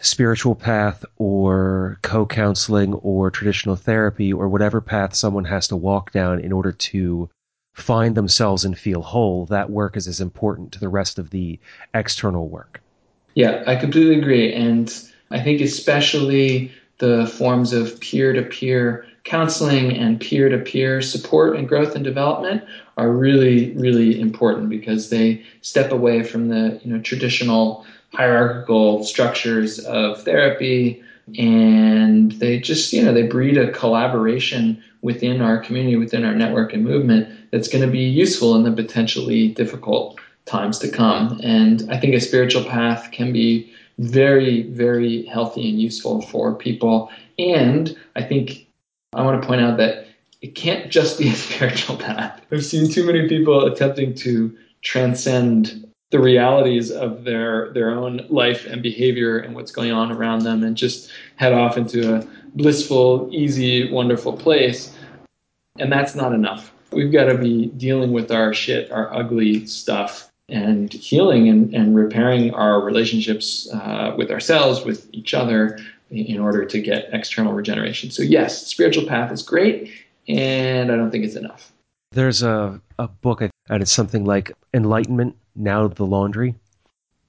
spiritual 0.00 0.54
path 0.54 1.04
or 1.16 1.98
co-counseling 2.02 2.94
or 2.94 3.30
traditional 3.30 3.76
therapy 3.76 4.32
or 4.32 4.48
whatever 4.48 4.80
path 4.80 5.14
someone 5.14 5.44
has 5.44 5.68
to 5.68 5.76
walk 5.76 6.12
down 6.12 6.40
in 6.40 6.52
order 6.52 6.72
to 6.72 7.28
find 7.74 8.14
themselves 8.14 8.64
and 8.64 8.78
feel 8.78 9.02
whole, 9.02 9.46
that 9.46 9.70
work 9.70 9.96
is 9.96 10.08
as 10.08 10.20
important 10.20 10.72
to 10.72 10.80
the 10.80 10.88
rest 10.88 11.18
of 11.18 11.30
the 11.30 11.58
external 11.94 12.48
work. 12.48 12.80
Yeah, 13.34 13.62
I 13.66 13.76
completely 13.76 14.18
agree. 14.18 14.52
And 14.52 14.92
I 15.30 15.40
think 15.40 15.60
especially 15.60 16.72
the 16.98 17.26
forms 17.26 17.72
of 17.72 17.98
peer 18.00 18.32
to 18.32 18.42
peer 18.42 19.06
counseling 19.24 19.96
and 19.96 20.20
peer 20.20 20.48
to 20.48 20.58
peer 20.58 21.00
support 21.02 21.56
and 21.56 21.68
growth 21.68 21.94
and 21.94 22.04
development 22.04 22.64
are 23.00 23.10
really, 23.10 23.72
really 23.76 24.20
important 24.20 24.68
because 24.68 25.08
they 25.08 25.42
step 25.62 25.90
away 25.90 26.22
from 26.22 26.48
the 26.48 26.78
you 26.84 26.92
know, 26.92 27.00
traditional 27.00 27.86
hierarchical 28.12 29.02
structures 29.04 29.78
of 29.86 30.22
therapy 30.22 31.02
and 31.38 32.32
they 32.32 32.58
just 32.58 32.92
you 32.92 33.02
know 33.02 33.14
they 33.14 33.22
breed 33.22 33.56
a 33.56 33.70
collaboration 33.72 34.82
within 35.00 35.40
our 35.40 35.58
community 35.58 35.96
within 35.96 36.24
our 36.24 36.34
network 36.34 36.72
and 36.72 36.84
movement 36.84 37.28
that's 37.52 37.68
going 37.68 37.84
to 37.84 37.90
be 37.90 38.00
useful 38.00 38.56
in 38.56 38.64
the 38.64 38.72
potentially 38.72 39.48
difficult 39.48 40.18
times 40.44 40.78
to 40.80 40.90
come. 40.90 41.40
And 41.42 41.88
i 41.90 41.96
think 41.96 42.14
a 42.14 42.20
spiritual 42.20 42.64
path 42.64 43.12
can 43.12 43.32
be 43.32 43.72
very 43.98 44.64
very 44.64 45.24
healthy 45.26 45.70
and 45.70 45.80
useful 45.80 46.20
for 46.20 46.54
people. 46.54 47.10
And 47.38 47.96
i 48.16 48.22
think 48.22 48.66
i 49.14 49.22
want 49.22 49.40
to 49.40 49.46
point 49.46 49.62
out 49.62 49.78
that 49.78 50.06
it 50.40 50.54
can't 50.54 50.90
just 50.90 51.18
be 51.18 51.28
a 51.28 51.34
spiritual 51.34 51.96
path. 51.98 52.40
I've 52.50 52.64
seen 52.64 52.90
too 52.90 53.04
many 53.04 53.28
people 53.28 53.64
attempting 53.66 54.14
to 54.16 54.56
transcend 54.82 55.86
the 56.10 56.18
realities 56.18 56.90
of 56.90 57.22
their 57.24 57.72
their 57.72 57.90
own 57.90 58.26
life 58.28 58.66
and 58.66 58.82
behavior 58.82 59.38
and 59.38 59.54
what's 59.54 59.70
going 59.70 59.92
on 59.92 60.10
around 60.10 60.42
them 60.42 60.64
and 60.64 60.76
just 60.76 61.10
head 61.36 61.52
off 61.52 61.76
into 61.76 62.16
a 62.16 62.26
blissful 62.54 63.28
easy 63.32 63.90
wonderful 63.92 64.32
place. 64.32 64.96
And 65.78 65.92
that's 65.92 66.14
not 66.14 66.32
enough. 66.32 66.72
We've 66.90 67.12
got 67.12 67.26
to 67.26 67.38
be 67.38 67.66
dealing 67.66 68.12
with 68.12 68.32
our 68.32 68.52
shit 68.52 68.90
our 68.90 69.12
ugly 69.14 69.66
stuff 69.66 70.28
and 70.48 70.92
healing 70.92 71.48
and, 71.48 71.72
and 71.72 71.94
repairing 71.94 72.52
our 72.54 72.80
relationships 72.80 73.68
uh, 73.72 74.12
with 74.18 74.32
ourselves 74.32 74.84
with 74.84 75.08
each 75.12 75.32
other 75.32 75.78
in 76.10 76.40
order 76.40 76.64
to 76.64 76.80
get 76.80 77.08
external 77.12 77.52
regeneration. 77.52 78.10
So 78.10 78.24
yes 78.24 78.66
spiritual 78.66 79.06
path 79.06 79.30
is 79.30 79.44
great 79.44 79.92
and 80.38 80.90
i 80.90 80.96
don't 80.96 81.10
think 81.10 81.24
it's 81.24 81.36
enough 81.36 81.72
there's 82.12 82.42
a, 82.42 82.80
a 82.98 83.06
book 83.06 83.40
and 83.40 83.50
it's 83.82 83.92
something 83.92 84.24
like 84.24 84.52
enlightenment 84.74 85.36
now 85.54 85.86
the 85.88 86.04
laundry. 86.04 86.54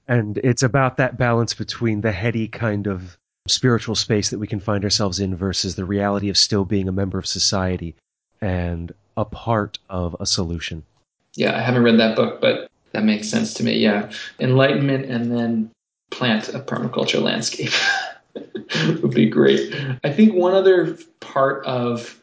And 0.08 0.38
it's 0.38 0.62
about 0.62 0.96
that 0.96 1.16
balance 1.16 1.54
between 1.54 2.00
the 2.00 2.12
heady 2.12 2.48
kind 2.48 2.86
of 2.86 3.16
spiritual 3.46 3.94
space 3.94 4.30
that 4.30 4.38
we 4.38 4.46
can 4.46 4.60
find 4.60 4.84
ourselves 4.84 5.20
in 5.20 5.36
versus 5.36 5.76
the 5.76 5.84
reality 5.84 6.28
of 6.28 6.36
still 6.36 6.64
being 6.64 6.88
a 6.88 6.92
member 6.92 7.18
of 7.18 7.26
society 7.26 7.94
and 8.40 8.92
a 9.16 9.24
part 9.24 9.78
of 9.88 10.16
a 10.18 10.26
solution. 10.26 10.82
Yeah, 11.36 11.56
I 11.56 11.60
haven't 11.60 11.84
read 11.84 11.98
that 11.98 12.16
book, 12.16 12.40
but 12.40 12.68
that 12.92 13.04
makes 13.04 13.28
sense 13.28 13.54
to 13.54 13.64
me. 13.64 13.78
Yeah. 13.78 14.10
Enlightenment 14.40 15.06
and 15.06 15.30
then 15.30 15.70
plant 16.10 16.48
a 16.48 16.60
permaculture 16.60 17.22
landscape 17.22 17.72
would 19.02 19.14
be 19.14 19.26
great. 19.26 19.74
I 20.02 20.12
think 20.12 20.34
one 20.34 20.54
other 20.54 20.98
part 21.20 21.64
of 21.64 22.20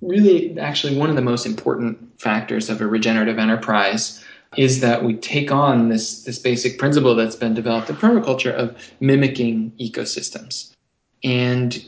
really 0.00 0.58
actually 0.58 0.96
one 0.96 1.10
of 1.10 1.16
the 1.16 1.22
most 1.22 1.46
important 1.46 1.98
factors 2.20 2.70
of 2.70 2.80
a 2.80 2.86
regenerative 2.86 3.38
enterprise 3.38 4.24
is 4.56 4.80
that 4.80 5.04
we 5.04 5.14
take 5.14 5.52
on 5.52 5.88
this, 5.88 6.22
this 6.24 6.38
basic 6.38 6.78
principle 6.78 7.14
that's 7.14 7.36
been 7.36 7.54
developed 7.54 7.90
in 7.90 7.96
permaculture 7.96 8.52
of 8.52 8.76
mimicking 9.00 9.72
ecosystems. 9.78 10.72
And 11.22 11.84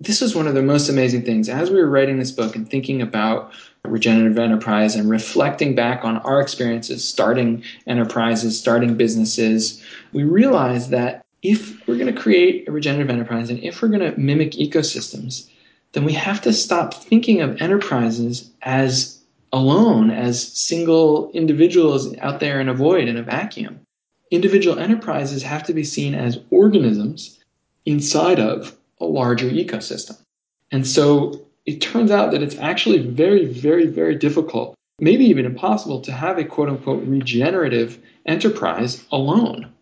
this 0.00 0.20
was 0.20 0.34
one 0.34 0.46
of 0.46 0.54
the 0.54 0.62
most 0.62 0.88
amazing 0.88 1.22
things. 1.22 1.48
As 1.48 1.70
we 1.70 1.76
were 1.76 1.88
writing 1.88 2.18
this 2.18 2.32
book 2.32 2.56
and 2.56 2.68
thinking 2.68 3.00
about 3.00 3.52
regenerative 3.84 4.38
enterprise 4.38 4.96
and 4.96 5.08
reflecting 5.08 5.74
back 5.74 6.04
on 6.04 6.18
our 6.18 6.40
experiences 6.40 7.06
starting 7.06 7.62
enterprises, 7.86 8.58
starting 8.58 8.96
businesses, 8.96 9.82
we 10.12 10.24
realized 10.24 10.90
that 10.90 11.24
if 11.42 11.86
we're 11.86 11.98
going 11.98 12.12
to 12.12 12.20
create 12.20 12.68
a 12.68 12.72
regenerative 12.72 13.10
enterprise 13.10 13.50
and 13.50 13.62
if 13.62 13.80
we're 13.80 13.88
going 13.88 14.00
to 14.00 14.18
mimic 14.18 14.52
ecosystems, 14.52 15.48
then 15.94 16.04
we 16.04 16.12
have 16.12 16.42
to 16.42 16.52
stop 16.52 16.92
thinking 16.92 17.40
of 17.40 17.60
enterprises 17.62 18.50
as 18.62 19.20
alone 19.52 20.10
as 20.10 20.52
single 20.52 21.30
individuals 21.32 22.14
out 22.18 22.40
there 22.40 22.60
in 22.60 22.68
a 22.68 22.74
void, 22.74 23.08
in 23.08 23.16
a 23.16 23.22
vacuum. 23.22 23.80
Individual 24.32 24.78
enterprises 24.80 25.44
have 25.44 25.62
to 25.62 25.72
be 25.72 25.84
seen 25.84 26.14
as 26.14 26.40
organisms 26.50 27.38
inside 27.86 28.40
of 28.40 28.76
a 29.00 29.04
larger 29.04 29.48
ecosystem. 29.48 30.18
And 30.72 30.84
so 30.86 31.46
it 31.66 31.80
turns 31.80 32.10
out 32.10 32.32
that 32.32 32.42
it's 32.42 32.58
actually 32.58 32.98
very, 32.98 33.46
very, 33.46 33.86
very 33.86 34.16
difficult, 34.16 34.74
maybe 34.98 35.24
even 35.24 35.46
impossible, 35.46 36.00
to 36.00 36.12
have 36.12 36.38
a 36.38 36.44
quote 36.44 36.68
unquote 36.68 37.04
regenerative 37.06 38.02
enterprise 38.26 39.04
alone. 39.12 39.72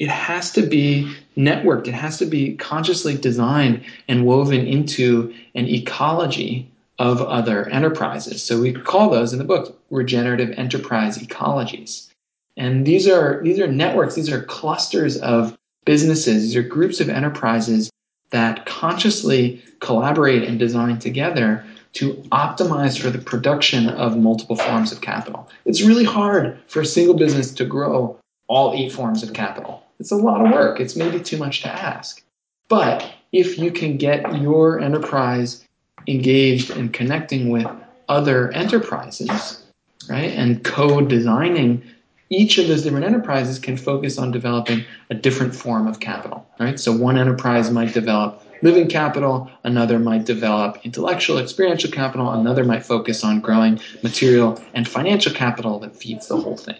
It 0.00 0.08
has 0.08 0.50
to 0.52 0.62
be 0.62 1.14
networked, 1.36 1.86
it 1.86 1.92
has 1.92 2.16
to 2.18 2.26
be 2.26 2.56
consciously 2.56 3.16
designed 3.18 3.84
and 4.08 4.24
woven 4.24 4.66
into 4.66 5.32
an 5.54 5.66
ecology 5.68 6.72
of 6.98 7.20
other 7.20 7.68
enterprises. 7.68 8.42
So 8.42 8.60
we 8.60 8.72
call 8.72 9.10
those 9.10 9.32
in 9.32 9.38
the 9.38 9.44
book 9.44 9.78
regenerative 9.90 10.58
enterprise 10.58 11.18
ecologies. 11.18 12.08
And 12.56 12.86
these 12.86 13.06
are 13.06 13.42
these 13.44 13.60
are 13.60 13.66
networks, 13.66 14.14
these 14.14 14.32
are 14.32 14.42
clusters 14.42 15.18
of 15.18 15.56
businesses, 15.84 16.44
these 16.44 16.56
are 16.56 16.62
groups 16.62 17.00
of 17.00 17.10
enterprises 17.10 17.90
that 18.30 18.64
consciously 18.64 19.62
collaborate 19.80 20.44
and 20.44 20.58
design 20.58 20.98
together 20.98 21.62
to 21.92 22.14
optimize 22.32 22.98
for 22.98 23.10
the 23.10 23.18
production 23.18 23.90
of 23.90 24.16
multiple 24.16 24.56
forms 24.56 24.92
of 24.92 25.02
capital. 25.02 25.48
It's 25.66 25.82
really 25.82 26.04
hard 26.04 26.58
for 26.68 26.80
a 26.80 26.86
single 26.86 27.16
business 27.16 27.52
to 27.54 27.66
grow 27.66 28.18
all 28.46 28.72
eight 28.72 28.92
forms 28.92 29.22
of 29.22 29.32
capital. 29.32 29.82
It's 30.00 30.10
a 30.10 30.16
lot 30.16 30.44
of 30.44 30.50
work. 30.50 30.80
It's 30.80 30.96
maybe 30.96 31.20
too 31.20 31.36
much 31.36 31.60
to 31.62 31.68
ask. 31.68 32.22
But 32.68 33.08
if 33.32 33.58
you 33.58 33.70
can 33.70 33.98
get 33.98 34.40
your 34.40 34.80
enterprise 34.80 35.64
engaged 36.08 36.70
and 36.70 36.92
connecting 36.92 37.50
with 37.50 37.66
other 38.08 38.50
enterprises, 38.52 39.62
right, 40.08 40.32
and 40.32 40.64
co 40.64 41.02
designing 41.02 41.82
each 42.30 42.58
of 42.58 42.68
those 42.68 42.82
different 42.82 43.04
enterprises 43.04 43.58
can 43.58 43.76
focus 43.76 44.18
on 44.18 44.30
developing 44.30 44.84
a 45.10 45.14
different 45.14 45.54
form 45.54 45.86
of 45.86 46.00
capital, 46.00 46.46
right? 46.58 46.78
So 46.78 46.96
one 46.96 47.18
enterprise 47.18 47.70
might 47.70 47.92
develop 47.92 48.42
living 48.62 48.88
capital, 48.88 49.50
another 49.64 49.98
might 49.98 50.24
develop 50.24 50.78
intellectual, 50.84 51.38
experiential 51.38 51.90
capital, 51.90 52.30
another 52.30 52.64
might 52.64 52.86
focus 52.86 53.24
on 53.24 53.40
growing 53.40 53.80
material 54.02 54.62
and 54.74 54.88
financial 54.88 55.32
capital 55.32 55.78
that 55.80 55.96
feeds 55.96 56.28
the 56.28 56.36
whole 56.36 56.56
thing. 56.56 56.76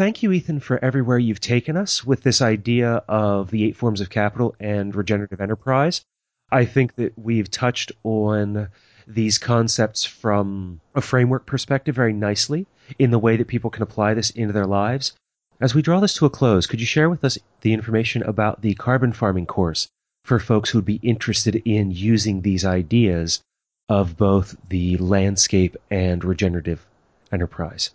Thank 0.00 0.22
you, 0.22 0.32
Ethan, 0.32 0.60
for 0.60 0.82
everywhere 0.82 1.18
you've 1.18 1.40
taken 1.40 1.76
us 1.76 2.06
with 2.06 2.22
this 2.22 2.40
idea 2.40 3.04
of 3.06 3.50
the 3.50 3.64
eight 3.64 3.76
forms 3.76 4.00
of 4.00 4.08
capital 4.08 4.56
and 4.58 4.96
regenerative 4.96 5.42
enterprise. 5.42 6.00
I 6.50 6.64
think 6.64 6.94
that 6.94 7.12
we've 7.18 7.50
touched 7.50 7.92
on 8.02 8.68
these 9.06 9.36
concepts 9.36 10.06
from 10.06 10.80
a 10.94 11.02
framework 11.02 11.44
perspective 11.44 11.94
very 11.94 12.14
nicely 12.14 12.66
in 12.98 13.10
the 13.10 13.18
way 13.18 13.36
that 13.36 13.48
people 13.48 13.68
can 13.68 13.82
apply 13.82 14.14
this 14.14 14.30
into 14.30 14.54
their 14.54 14.64
lives. 14.64 15.12
As 15.60 15.74
we 15.74 15.82
draw 15.82 16.00
this 16.00 16.14
to 16.14 16.24
a 16.24 16.30
close, 16.30 16.66
could 16.66 16.80
you 16.80 16.86
share 16.86 17.10
with 17.10 17.22
us 17.22 17.36
the 17.60 17.74
information 17.74 18.22
about 18.22 18.62
the 18.62 18.72
carbon 18.76 19.12
farming 19.12 19.44
course 19.44 19.86
for 20.24 20.38
folks 20.38 20.70
who 20.70 20.78
would 20.78 20.86
be 20.86 21.00
interested 21.02 21.56
in 21.66 21.90
using 21.90 22.40
these 22.40 22.64
ideas 22.64 23.42
of 23.90 24.16
both 24.16 24.56
the 24.70 24.96
landscape 24.96 25.76
and 25.90 26.24
regenerative 26.24 26.86
enterprise? 27.30 27.90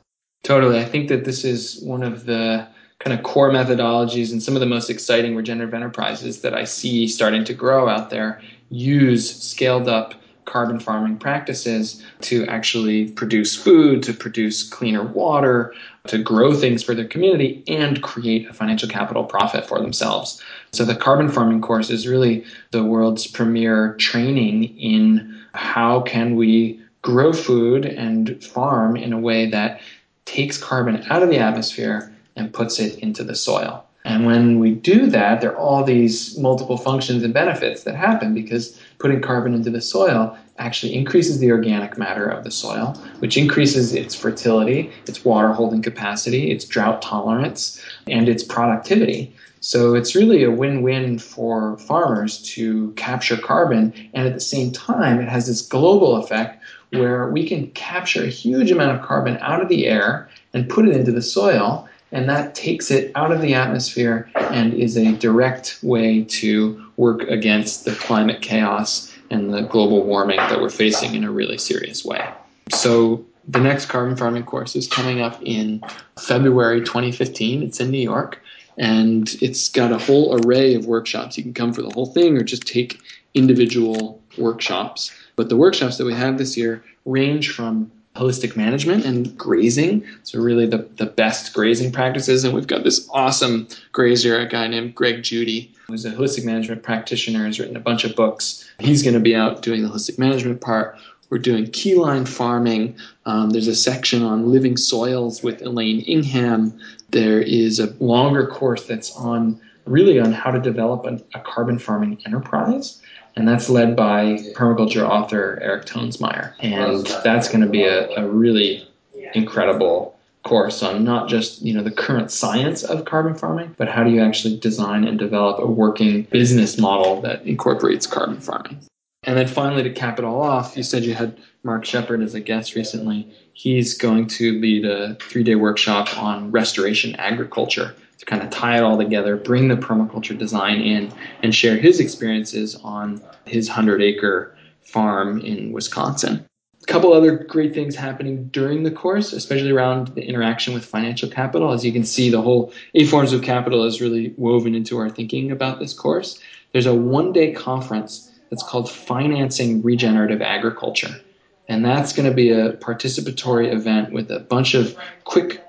Totally. 0.46 0.80
I 0.80 0.86
think 0.86 1.10
that 1.10 1.26
this 1.26 1.44
is 1.44 1.82
one 1.82 2.04
of 2.04 2.28
the 2.28 2.68
kind 3.00 3.18
of 3.18 3.26
core 3.26 3.50
methodologies 3.50 4.32
and 4.32 4.44
some 4.44 4.54
of 4.56 4.60
the 4.60 4.68
most 4.68 4.92
exciting 4.92 5.36
regenerative 5.36 5.74
enterprises 5.74 6.42
that 6.42 6.54
I 6.54 6.66
see 6.66 7.08
starting 7.08 7.44
to 7.46 7.54
grow 7.56 7.90
out 7.90 8.12
there 8.12 8.40
use 8.70 9.42
scaled 9.42 9.88
up 9.88 10.14
carbon 10.46 10.80
farming 10.80 11.18
practices 11.18 12.04
to 12.22 12.46
actually 12.46 13.10
produce 13.14 13.56
food, 13.56 14.04
to 14.04 14.14
produce 14.14 14.62
cleaner 14.62 15.04
water, 15.04 15.74
to 16.06 16.20
grow 16.20 16.54
things 16.54 16.84
for 16.84 16.94
their 16.94 17.08
community, 17.08 17.64
and 17.68 18.04
create 18.04 18.48
a 18.48 18.54
financial 18.54 18.88
capital 18.88 19.24
profit 19.24 19.66
for 19.66 19.82
themselves. 19.82 20.40
So, 20.74 20.86
the 20.86 20.96
carbon 20.96 21.30
farming 21.30 21.62
course 21.62 21.90
is 21.90 22.06
really 22.06 22.46
the 22.70 22.84
world's 22.84 23.26
premier 23.26 23.96
training 23.96 24.78
in 24.78 25.44
how 25.56 26.02
can 26.02 26.36
we 26.36 26.80
grow 27.02 27.32
food 27.32 27.86
and 27.86 28.44
farm 28.44 28.96
in 28.96 29.14
a 29.14 29.20
way 29.20 29.48
that 29.48 29.80
takes 30.26 30.58
carbon 30.58 31.04
out 31.10 31.24
of 31.24 31.30
the 31.30 31.38
atmosphere 31.38 32.12
and 32.36 32.54
puts 32.54 32.80
it 32.80 33.00
into 33.00 33.24
the 33.24 33.36
soil. 33.36 33.86
And 34.06 34.28
when 34.28 34.60
we 34.60 34.72
do 34.72 35.08
that, 35.08 35.42
there 35.42 35.52
are 35.54 35.58
all 35.58 35.84
these 35.84 36.38
multiple 36.38 36.78
functions 36.78 37.24
and 37.24 37.34
benefits 37.34 37.84
that 37.84 37.96
happen 37.96 38.36
because 38.36 38.80
putting 39.00 39.20
carbon 39.20 39.56
into 39.56 39.72
the 39.72 39.82
soil 39.82 40.38
actually 40.60 40.94
increases 40.94 41.40
the 41.40 41.52
organic 41.52 41.98
matter 41.98 42.28
of 42.28 42.44
the 42.44 42.52
soil, 42.52 42.94
which 43.20 43.36
increases 43.36 43.94
its 43.94 44.14
fertility, 44.14 44.92
its 45.08 45.26
water 45.26 45.52
holding 45.52 45.82
capacity, 45.82 46.52
its 46.52 46.66
drought 46.66 47.02
tolerance, 47.02 47.84
and 48.08 48.30
its 48.30 48.44
productivity. 48.44 49.34
So 49.60 49.96
it's 49.96 50.14
really 50.14 50.44
a 50.44 50.52
win 50.52 50.84
win 50.84 51.18
for 51.18 51.78
farmers 51.80 52.38
to 52.54 52.92
capture 52.92 53.36
carbon, 53.36 53.92
and 54.14 54.28
at 54.28 54.36
the 54.36 54.40
same 54.40 54.72
time, 54.72 55.20
it 55.20 55.28
has 55.28 55.48
this 55.48 55.64
global 55.64 56.18
effect 56.18 56.62
where 57.00 57.30
we 57.30 57.48
can 57.48 57.68
capture 57.72 58.24
a 58.24 58.28
huge 58.28 58.72
amount 58.72 58.98
of 58.98 59.06
carbon 59.06 59.38
out 59.38 59.62
of 59.62 59.70
the 59.70 59.88
air 59.88 60.30
and 60.54 60.70
put 60.70 60.88
it 60.88 60.96
into 60.96 61.12
the 61.12 61.22
soil 61.22 61.88
and 62.12 62.30
that 62.30 62.56
takes 62.56 62.92
it 62.92 63.12
out 63.16 63.32
of 63.32 63.42
the 63.42 63.54
atmosphere 63.54 64.30
and 64.36 64.74
is 64.74 64.96
a 64.96 65.12
direct 65.14 65.80
way 65.82 66.24
to 66.24 66.82
work 66.98 67.24
against 67.24 67.84
the 67.84 67.94
climate 67.96 68.42
chaos 68.42 69.14
and 69.32 69.54
the 69.54 69.64
global 69.64 70.04
warming 70.04 70.38
that 70.38 70.62
we're 70.62 70.70
facing 70.70 71.16
in 71.16 71.24
a 71.24 71.32
really 71.32 71.58
serious 71.58 72.06
way. 72.06 72.26
So, 72.72 73.26
the 73.48 73.60
next 73.60 73.88
carbon 73.88 74.16
farming 74.16 74.44
course 74.44 74.76
is 74.76 74.88
coming 74.88 75.22
up 75.22 75.40
in 75.44 75.84
February 76.18 76.80
2015. 76.80 77.62
It's 77.62 77.80
in 77.80 77.92
New 77.92 78.00
York, 78.00 78.42
and 78.78 79.36
it's 79.42 79.70
got 79.70 79.92
a 79.92 80.00
whole 80.00 80.40
array 80.40 80.74
of 80.74 80.86
workshops. 80.86 81.38
You 81.38 81.44
can 81.44 81.54
come 81.54 81.72
for 81.72 81.84
the 81.84 81.92
whole 81.92 82.08
thing 82.08 82.38
or 82.38 82.44
just 82.44 82.66
take 82.66 83.00
individual 83.36 84.20
workshops. 84.38 85.12
But 85.36 85.50
the 85.50 85.58
workshops 85.58 85.98
that 85.98 86.06
we 86.06 86.14
have 86.14 86.38
this 86.38 86.56
year 86.56 86.84
range 87.06 87.52
from 87.52 87.92
holistic 88.16 88.56
management 88.56 89.06
and 89.06 89.38
grazing. 89.38 90.06
So 90.24 90.40
really 90.40 90.66
the, 90.66 90.88
the 90.96 91.06
best 91.06 91.54
grazing 91.54 91.92
practices. 91.92 92.44
And 92.44 92.54
we've 92.54 92.68
got 92.68 92.84
this 92.84 93.08
awesome 93.14 93.68
grazier, 93.92 94.40
a 94.40 94.48
guy 94.48 94.68
named 94.68 94.96
Greg 94.96 95.22
Judy, 95.22 95.74
who's 95.88 96.06
a 96.06 96.12
holistic 96.12 96.46
management 96.46 96.82
practitioner, 96.82 97.46
has 97.46 97.60
written 97.60 97.76
a 97.76 97.82
bunch 97.82 98.06
of 98.06 98.16
books. 98.16 98.70
He's 98.80 99.04
going 99.04 99.16
to 99.16 99.20
be 99.20 99.36
out 99.36 99.62
doing 99.62 99.84
the 99.84 99.90
holistic 99.90 100.18
management 100.18 100.62
part. 100.62 100.98
We're 101.30 101.40
doing 101.40 101.66
keyline 101.66 102.28
farming. 102.28 102.96
Um, 103.26 103.50
there's 103.50 103.68
a 103.68 103.76
section 103.76 104.24
on 104.24 104.52
living 104.52 104.78
soils 104.78 105.44
with 105.44 105.62
Elaine 105.62 106.02
Ingham. 106.02 106.80
There 107.10 107.42
is 107.42 107.80
a 107.80 107.94
longer 108.00 108.48
course 108.48 108.86
that's 108.86 109.14
on 109.16 109.60
really 109.86 110.20
on 110.20 110.34
how 110.34 110.52
to 110.52 110.60
develop 110.60 111.06
a, 111.06 111.20
a 111.38 111.42
carbon 111.42 111.80
farming 111.80 112.20
enterprise 112.26 113.02
and 113.36 113.48
that's 113.48 113.70
led 113.70 113.96
by 113.96 114.38
permaculture 114.54 115.08
author 115.08 115.60
Eric 115.62 115.86
Toensmeier. 115.86 116.54
And 116.60 117.06
that's 117.24 117.50
going 117.50 117.62
to 117.62 117.70
be 117.70 117.84
a, 117.84 118.10
a 118.16 118.28
really 118.28 118.88
incredible 119.34 120.18
course 120.44 120.84
on 120.84 121.04
not 121.04 121.28
just 121.28 121.64
you 121.64 121.74
know 121.74 121.82
the 121.82 121.92
current 121.92 122.32
science 122.32 122.84
of 122.84 123.06
carbon 123.06 123.36
farming, 123.36 123.76
but 123.78 123.90
how 123.90 124.04
do 124.04 124.12
you 124.12 124.22
actually 124.22 124.58
design 124.58 125.04
and 125.04 125.18
develop 125.18 125.60
a 125.60 125.66
working 125.66 126.22
business 126.24 126.78
model 126.78 127.20
that 127.22 127.44
incorporates 127.46 128.06
carbon 128.06 128.40
farming. 128.40 128.80
And 129.24 129.38
then 129.38 129.48
finally, 129.48 129.82
to 129.82 129.90
cap 129.90 130.20
it 130.20 130.26
all 130.26 130.42
off, 130.42 130.78
you 130.78 130.84
said 130.84 131.04
you 131.04 131.16
had 131.16 131.36
Mark 131.64 131.84
Shepard 131.84 132.22
as 132.22 132.36
a 132.36 132.40
guest 132.40 132.76
recently. 132.76 133.28
He's 133.54 133.98
going 133.98 134.28
to 134.28 134.60
lead 134.60 134.86
a 134.86 135.16
three 135.16 135.44
day 135.44 135.56
workshop 135.56 136.16
on 136.18 136.52
restoration 136.52 137.16
agriculture 137.16 137.96
to 138.18 138.26
kind 138.26 138.42
of 138.42 138.50
tie 138.50 138.78
it 138.78 138.84
all 138.84 138.98
together, 138.98 139.36
bring 139.36 139.68
the 139.68 139.76
permaculture 139.76 140.38
design 140.38 140.82
in, 140.82 141.12
and 141.44 141.54
share 141.54 141.78
his 141.78 142.00
experiences 142.00 142.76
on 142.84 143.22
his 143.46 143.68
100 143.68 144.02
acre 144.02 144.56
farm 144.82 145.42
in 145.42 145.72
Wisconsin. 145.72 146.46
A 146.82 146.86
couple 146.86 147.14
other 147.14 147.36
great 147.36 147.74
things 147.74 147.96
happening 147.96 148.46
during 148.50 148.84
the 148.84 148.92
course, 148.92 149.34
especially 149.34 149.72
around 149.72 150.10
the 150.10 150.22
interaction 150.22 150.74
with 150.74 150.86
financial 150.86 151.28
capital. 151.28 151.72
As 151.72 151.84
you 151.84 151.92
can 151.92 152.06
see, 152.06 152.30
the 152.30 152.42
whole 152.42 152.72
eight 152.94 153.10
forms 153.10 153.34
of 153.34 153.42
capital 153.42 153.84
is 153.86 154.02
really 154.02 154.36
woven 154.38 154.76
into 154.76 154.98
our 155.00 155.10
thinking 155.10 155.52
about 155.52 155.80
this 155.80 155.94
course. 155.94 156.40
There's 156.74 156.86
a 156.86 156.94
one 156.94 157.34
day 157.34 157.54
conference 157.54 158.32
that's 158.50 158.62
called 158.62 158.90
Financing 158.90 159.82
Regenerative 159.82 160.42
Agriculture. 160.42 161.20
And 161.68 161.84
that's 161.84 162.14
going 162.14 162.30
to 162.30 162.36
be 162.36 162.52
a 162.52 162.74
participatory 162.74 163.74
event 163.74 164.14
with 164.14 164.30
a 164.30 164.42
bunch 164.42 164.76
of 164.76 164.96
quick 165.24 165.66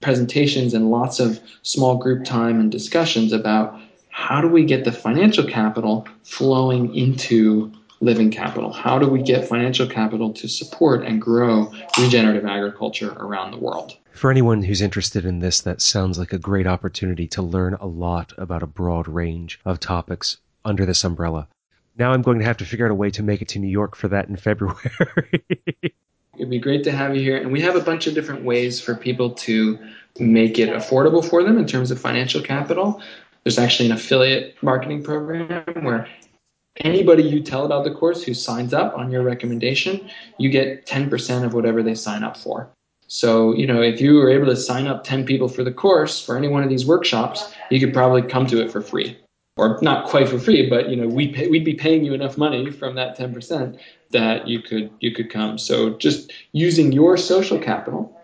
presentations 0.00 0.74
and 0.74 0.90
lots 0.90 1.18
of 1.18 1.40
small 1.62 1.96
group 1.96 2.24
time 2.24 2.60
and 2.60 2.70
discussions 2.70 3.32
about 3.32 3.78
how 4.10 4.40
do 4.40 4.48
we 4.48 4.64
get 4.64 4.84
the 4.84 4.92
financial 4.92 5.44
capital 5.44 6.06
flowing 6.22 6.94
into 6.94 7.72
living 8.00 8.30
capital? 8.30 8.72
How 8.72 8.98
do 8.98 9.08
we 9.08 9.22
get 9.22 9.48
financial 9.48 9.86
capital 9.86 10.32
to 10.34 10.48
support 10.48 11.04
and 11.04 11.20
grow 11.20 11.72
regenerative 11.98 12.44
agriculture 12.44 13.12
around 13.12 13.50
the 13.50 13.58
world? 13.58 13.96
For 14.12 14.30
anyone 14.30 14.62
who's 14.62 14.80
interested 14.80 15.24
in 15.24 15.40
this, 15.40 15.60
that 15.62 15.80
sounds 15.80 16.18
like 16.18 16.32
a 16.32 16.38
great 16.38 16.66
opportunity 16.66 17.26
to 17.28 17.42
learn 17.42 17.74
a 17.74 17.86
lot 17.86 18.32
about 18.38 18.62
a 18.62 18.66
broad 18.66 19.08
range 19.08 19.60
of 19.64 19.80
topics 19.80 20.38
under 20.64 20.86
this 20.86 21.04
umbrella. 21.04 21.48
Now 21.96 22.12
I'm 22.12 22.22
going 22.22 22.38
to 22.38 22.44
have 22.44 22.56
to 22.58 22.64
figure 22.64 22.86
out 22.86 22.92
a 22.92 22.96
way 22.96 23.10
to 23.10 23.22
make 23.22 23.42
it 23.42 23.48
to 23.48 23.58
New 23.58 23.68
York 23.68 23.96
for 23.96 24.08
that 24.08 24.28
in 24.28 24.36
February. 24.48 25.44
It'd 26.38 26.50
be 26.50 26.60
great 26.60 26.84
to 26.84 26.92
have 26.92 27.16
you 27.16 27.22
here. 27.22 27.36
And 27.36 27.52
we 27.52 27.60
have 27.62 27.74
a 27.74 27.80
bunch 27.80 28.06
of 28.06 28.14
different 28.14 28.44
ways 28.44 28.80
for 28.80 28.94
people 28.94 29.30
to 29.30 29.76
make 30.20 30.58
it 30.58 30.68
affordable 30.68 31.28
for 31.28 31.42
them 31.42 31.58
in 31.58 31.66
terms 31.66 31.90
of 31.90 32.00
financial 32.00 32.40
capital. 32.40 33.02
There's 33.42 33.58
actually 33.58 33.86
an 33.86 33.96
affiliate 33.96 34.56
marketing 34.62 35.02
program 35.02 35.64
where 35.82 36.08
anybody 36.76 37.24
you 37.24 37.42
tell 37.42 37.66
about 37.66 37.82
the 37.82 37.90
course 37.90 38.22
who 38.22 38.34
signs 38.34 38.72
up 38.72 38.96
on 38.96 39.10
your 39.10 39.22
recommendation, 39.22 40.08
you 40.38 40.48
get 40.48 40.86
10% 40.86 41.44
of 41.44 41.54
whatever 41.54 41.82
they 41.82 41.94
sign 41.94 42.22
up 42.22 42.36
for. 42.36 42.70
So, 43.08 43.54
you 43.54 43.66
know, 43.66 43.82
if 43.82 44.00
you 44.00 44.14
were 44.14 44.30
able 44.30 44.46
to 44.46 44.56
sign 44.56 44.86
up 44.86 45.02
10 45.02 45.24
people 45.24 45.48
for 45.48 45.64
the 45.64 45.72
course 45.72 46.24
for 46.24 46.36
any 46.36 46.46
one 46.46 46.62
of 46.62 46.68
these 46.68 46.86
workshops, 46.86 47.52
you 47.70 47.80
could 47.80 47.92
probably 47.92 48.22
come 48.22 48.46
to 48.46 48.62
it 48.62 48.70
for 48.70 48.80
free 48.80 49.18
or 49.58 49.78
not 49.82 50.06
quite 50.06 50.28
for 50.28 50.38
free, 50.38 50.68
but 50.70 50.88
you 50.88 50.96
know 50.96 51.06
we 51.06 51.28
pay, 51.28 51.48
we'd 51.48 51.64
be 51.64 51.74
paying 51.74 52.04
you 52.04 52.14
enough 52.14 52.38
money 52.38 52.70
from 52.70 52.94
that 52.94 53.18
10% 53.18 53.78
that 54.10 54.46
you 54.48 54.62
could 54.62 54.90
you 55.00 55.12
could 55.12 55.30
come. 55.30 55.58
So 55.58 55.90
just 55.90 56.32
using 56.52 56.92
your 56.92 57.16
social 57.16 57.58
capital 57.58 58.14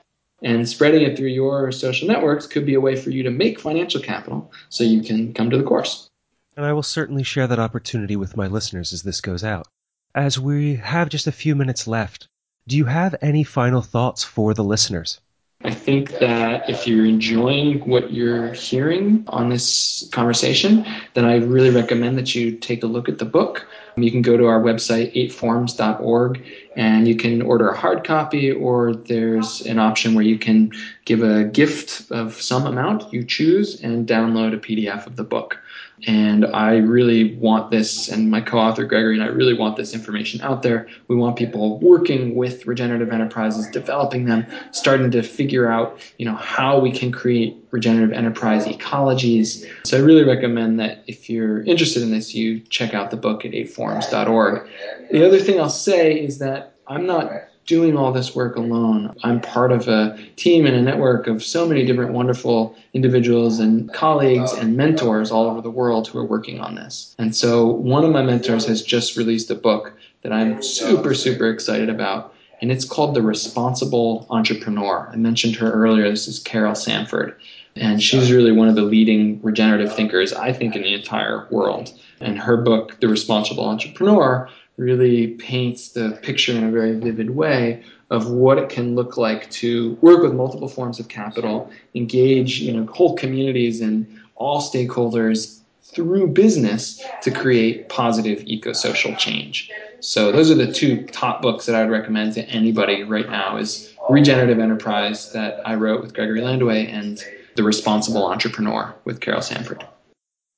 and 0.42 0.68
spreading 0.68 1.02
it 1.02 1.16
through 1.16 1.28
your 1.28 1.72
social 1.72 2.06
networks 2.08 2.46
could 2.46 2.64
be 2.64 2.74
a 2.74 2.80
way 2.80 2.96
for 2.96 3.10
you 3.10 3.22
to 3.22 3.30
make 3.30 3.58
financial 3.58 4.00
capital 4.00 4.52
so 4.68 4.84
you 4.84 5.02
can 5.02 5.34
come 5.34 5.50
to 5.50 5.58
the 5.58 5.64
course. 5.64 6.08
And 6.56 6.64
I 6.64 6.72
will 6.72 6.82
certainly 6.82 7.24
share 7.24 7.48
that 7.48 7.58
opportunity 7.58 8.14
with 8.14 8.36
my 8.36 8.46
listeners 8.46 8.92
as 8.92 9.02
this 9.02 9.20
goes 9.20 9.42
out. 9.42 9.66
As 10.14 10.38
we 10.38 10.76
have 10.76 11.08
just 11.08 11.26
a 11.26 11.32
few 11.32 11.56
minutes 11.56 11.88
left, 11.88 12.28
do 12.68 12.76
you 12.76 12.84
have 12.84 13.16
any 13.20 13.42
final 13.42 13.82
thoughts 13.82 14.22
for 14.22 14.54
the 14.54 14.62
listeners? 14.62 15.20
I 15.64 15.72
think 15.72 16.18
that 16.18 16.68
if 16.68 16.86
you're 16.86 17.06
enjoying 17.06 17.80
what 17.88 18.12
you're 18.12 18.52
hearing 18.52 19.24
on 19.28 19.48
this 19.48 20.06
conversation, 20.12 20.84
then 21.14 21.24
I 21.24 21.36
really 21.36 21.70
recommend 21.70 22.18
that 22.18 22.34
you 22.34 22.56
take 22.56 22.82
a 22.82 22.86
look 22.86 23.08
at 23.08 23.18
the 23.18 23.24
book. 23.24 23.66
You 23.96 24.10
can 24.10 24.20
go 24.20 24.36
to 24.36 24.44
our 24.46 24.60
website, 24.60 25.14
8forms.org, 25.30 26.44
and 26.76 27.08
you 27.08 27.16
can 27.16 27.40
order 27.40 27.68
a 27.68 27.76
hard 27.76 28.04
copy, 28.04 28.52
or 28.52 28.94
there's 28.94 29.62
an 29.62 29.78
option 29.78 30.14
where 30.14 30.24
you 30.24 30.38
can 30.38 30.70
give 31.06 31.22
a 31.22 31.44
gift 31.44 32.10
of 32.10 32.40
some 32.42 32.66
amount 32.66 33.10
you 33.12 33.24
choose 33.24 33.80
and 33.80 34.06
download 34.06 34.52
a 34.52 34.58
PDF 34.58 35.06
of 35.06 35.16
the 35.16 35.24
book. 35.24 35.58
And 36.06 36.44
I 36.46 36.76
really 36.76 37.36
want 37.36 37.70
this, 37.70 38.08
and 38.08 38.30
my 38.30 38.40
co 38.40 38.58
author 38.58 38.84
Gregory 38.84 39.14
and 39.14 39.22
I 39.22 39.28
really 39.28 39.54
want 39.54 39.76
this 39.76 39.94
information 39.94 40.40
out 40.40 40.62
there. 40.62 40.88
We 41.08 41.16
want 41.16 41.36
people 41.36 41.78
working 41.78 42.34
with 42.34 42.66
regenerative 42.66 43.10
enterprises, 43.10 43.68
developing 43.68 44.26
them, 44.26 44.46
starting 44.72 45.10
to 45.12 45.22
figure 45.22 45.70
out 45.70 46.00
you 46.18 46.26
know, 46.26 46.34
how 46.36 46.78
we 46.78 46.90
can 46.90 47.12
create 47.12 47.56
regenerative 47.70 48.12
enterprise 48.12 48.66
ecologies. 48.66 49.64
So 49.84 49.96
I 49.96 50.00
really 50.00 50.24
recommend 50.24 50.78
that 50.80 51.04
if 51.06 51.30
you're 51.30 51.62
interested 51.62 52.02
in 52.02 52.10
this, 52.10 52.34
you 52.34 52.60
check 52.60 52.94
out 52.94 53.10
the 53.10 53.16
book 53.16 53.44
at 53.44 53.52
8forms.org. 53.52 54.68
The 55.10 55.26
other 55.26 55.38
thing 55.38 55.60
I'll 55.60 55.70
say 55.70 56.18
is 56.18 56.38
that 56.38 56.74
I'm 56.86 57.06
not 57.06 57.30
doing 57.66 57.96
all 57.96 58.12
this 58.12 58.34
work 58.34 58.56
alone. 58.56 59.14
I'm 59.22 59.40
part 59.40 59.72
of 59.72 59.88
a 59.88 60.18
team 60.36 60.66
and 60.66 60.76
a 60.76 60.82
network 60.82 61.26
of 61.26 61.42
so 61.42 61.66
many 61.66 61.84
different 61.84 62.12
wonderful 62.12 62.76
individuals 62.92 63.58
and 63.58 63.92
colleagues 63.92 64.52
and 64.52 64.76
mentors 64.76 65.30
all 65.30 65.48
over 65.48 65.60
the 65.60 65.70
world 65.70 66.08
who 66.08 66.18
are 66.18 66.26
working 66.26 66.60
on 66.60 66.74
this. 66.74 67.14
And 67.18 67.34
so 67.34 67.66
one 67.66 68.04
of 68.04 68.10
my 68.10 68.22
mentors 68.22 68.66
has 68.66 68.82
just 68.82 69.16
released 69.16 69.50
a 69.50 69.54
book 69.54 69.94
that 70.22 70.32
I'm 70.32 70.62
super, 70.62 71.14
super 71.14 71.50
excited 71.50 71.88
about. 71.88 72.34
And 72.60 72.70
it's 72.70 72.84
called 72.84 73.14
The 73.14 73.22
Responsible 73.22 74.26
Entrepreneur. 74.30 75.08
I 75.12 75.16
mentioned 75.16 75.56
her 75.56 75.72
earlier. 75.72 76.08
This 76.08 76.28
is 76.28 76.38
Carol 76.38 76.74
Sanford. 76.74 77.36
And 77.76 78.02
she's 78.02 78.30
really 78.30 78.52
one 78.52 78.68
of 78.68 78.76
the 78.76 78.82
leading 78.82 79.40
regenerative 79.42 79.94
thinkers, 79.94 80.32
I 80.32 80.52
think, 80.52 80.76
in 80.76 80.82
the 80.82 80.94
entire 80.94 81.48
world. 81.50 81.92
And 82.20 82.38
her 82.38 82.56
book, 82.56 83.00
The 83.00 83.08
Responsible 83.08 83.64
Entrepreneur, 83.64 84.48
really 84.76 85.28
paints 85.28 85.90
the 85.90 86.18
picture 86.22 86.52
in 86.52 86.64
a 86.64 86.70
very 86.70 86.98
vivid 86.98 87.30
way 87.30 87.82
of 88.10 88.28
what 88.28 88.58
it 88.58 88.68
can 88.68 88.94
look 88.94 89.16
like 89.16 89.50
to 89.50 89.94
work 90.00 90.22
with 90.22 90.32
multiple 90.32 90.68
forms 90.68 90.98
of 91.00 91.08
capital, 91.08 91.70
engage 91.94 92.60
you 92.60 92.72
know 92.72 92.84
whole 92.86 93.16
communities 93.16 93.80
and 93.80 94.06
all 94.36 94.60
stakeholders 94.60 95.60
through 95.82 96.26
business 96.28 97.02
to 97.22 97.30
create 97.30 97.88
positive 97.88 98.42
eco-social 98.46 99.14
change. 99.14 99.70
So 100.00 100.32
those 100.32 100.50
are 100.50 100.54
the 100.54 100.72
two 100.72 101.06
top 101.06 101.40
books 101.40 101.66
that 101.66 101.76
I 101.76 101.82
would 101.82 101.90
recommend 101.90 102.34
to 102.34 102.42
anybody 102.48 103.04
right 103.04 103.28
now 103.28 103.56
is 103.56 103.94
Regenerative 104.10 104.58
Enterprise 104.58 105.32
that 105.32 105.66
I 105.66 105.76
wrote 105.76 106.02
with 106.02 106.14
Gregory 106.14 106.40
Landua 106.40 106.88
and 106.92 107.22
The 107.54 107.62
Responsible 107.62 108.26
Entrepreneur 108.26 108.94
with 109.04 109.20
Carol 109.20 109.40
Sanford. 109.40 109.86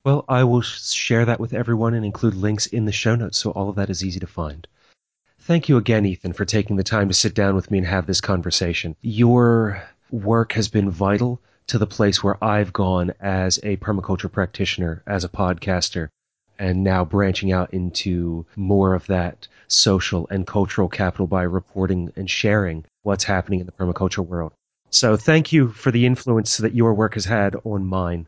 Well, 0.07 0.23
I 0.29 0.45
will 0.45 0.61
share 0.61 1.25
that 1.25 1.41
with 1.41 1.53
everyone 1.53 1.93
and 1.93 2.05
include 2.05 2.33
links 2.33 2.65
in 2.65 2.85
the 2.85 2.93
show 2.93 3.15
notes 3.15 3.37
so 3.39 3.51
all 3.51 3.67
of 3.67 3.75
that 3.75 3.89
is 3.89 4.05
easy 4.05 4.21
to 4.21 4.25
find. 4.25 4.65
Thank 5.37 5.67
you 5.67 5.75
again, 5.75 6.05
Ethan, 6.05 6.31
for 6.31 6.45
taking 6.45 6.77
the 6.77 6.83
time 6.85 7.09
to 7.09 7.13
sit 7.13 7.33
down 7.33 7.55
with 7.55 7.69
me 7.69 7.79
and 7.79 7.87
have 7.87 8.07
this 8.07 8.21
conversation. 8.21 8.95
Your 9.01 9.83
work 10.09 10.53
has 10.53 10.69
been 10.69 10.89
vital 10.89 11.41
to 11.67 11.77
the 11.77 11.85
place 11.85 12.23
where 12.23 12.41
I've 12.41 12.71
gone 12.71 13.11
as 13.19 13.59
a 13.63 13.75
permaculture 13.75 14.31
practitioner, 14.31 15.03
as 15.07 15.25
a 15.25 15.29
podcaster, 15.29 16.07
and 16.57 16.85
now 16.85 17.03
branching 17.03 17.51
out 17.51 17.73
into 17.73 18.45
more 18.55 18.93
of 18.93 19.07
that 19.07 19.45
social 19.67 20.25
and 20.31 20.47
cultural 20.47 20.87
capital 20.87 21.27
by 21.27 21.43
reporting 21.43 22.13
and 22.15 22.29
sharing 22.29 22.85
what's 23.03 23.25
happening 23.25 23.59
in 23.59 23.65
the 23.65 23.73
permaculture 23.73 24.25
world. 24.25 24.53
So 24.89 25.17
thank 25.17 25.51
you 25.51 25.67
for 25.67 25.91
the 25.91 26.05
influence 26.05 26.55
that 26.55 26.73
your 26.73 26.93
work 26.93 27.15
has 27.15 27.25
had 27.25 27.57
on 27.65 27.85
mine 27.85 28.25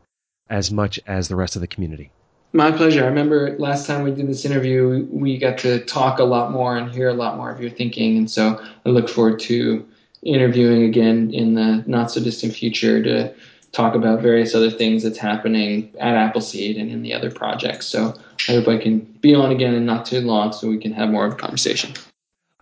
as 0.50 0.70
much 0.70 1.00
as 1.06 1.28
the 1.28 1.36
rest 1.36 1.56
of 1.56 1.60
the 1.60 1.68
community. 1.68 2.10
My 2.52 2.72
pleasure. 2.72 3.04
I 3.04 3.06
remember 3.06 3.56
last 3.58 3.86
time 3.86 4.02
we 4.02 4.10
did 4.10 4.26
this 4.26 4.44
interview, 4.44 5.06
we 5.10 5.38
got 5.38 5.56
to 5.58 5.84
talk 5.84 6.18
a 6.18 6.24
lot 6.24 6.50
more 6.50 6.76
and 6.76 6.90
hear 6.90 7.08
a 7.08 7.14
lot 7.14 7.36
more 7.36 7.50
of 7.50 7.60
your 7.60 7.70
thinking. 7.70 8.18
And 8.18 8.28
so 8.28 8.60
I 8.84 8.88
look 8.88 9.08
forward 9.08 9.38
to 9.40 9.86
interviewing 10.22 10.82
again 10.82 11.32
in 11.32 11.54
the 11.54 11.84
not 11.86 12.10
so 12.10 12.20
distant 12.22 12.52
future 12.52 13.02
to 13.02 13.32
talk 13.72 13.94
about 13.94 14.20
various 14.20 14.54
other 14.54 14.70
things 14.70 15.04
that's 15.04 15.16
happening 15.16 15.94
at 16.00 16.14
Appleseed 16.16 16.76
and 16.76 16.90
in 16.90 17.02
the 17.02 17.14
other 17.14 17.30
projects. 17.30 17.86
So 17.86 18.14
I 18.48 18.52
hope 18.52 18.66
I 18.66 18.78
can 18.78 18.98
be 19.20 19.32
on 19.32 19.52
again 19.52 19.74
in 19.74 19.86
not 19.86 20.04
too 20.04 20.20
long 20.20 20.52
so 20.52 20.68
we 20.68 20.78
can 20.78 20.92
have 20.92 21.08
more 21.08 21.26
of 21.26 21.34
a 21.34 21.36
conversation. 21.36 21.94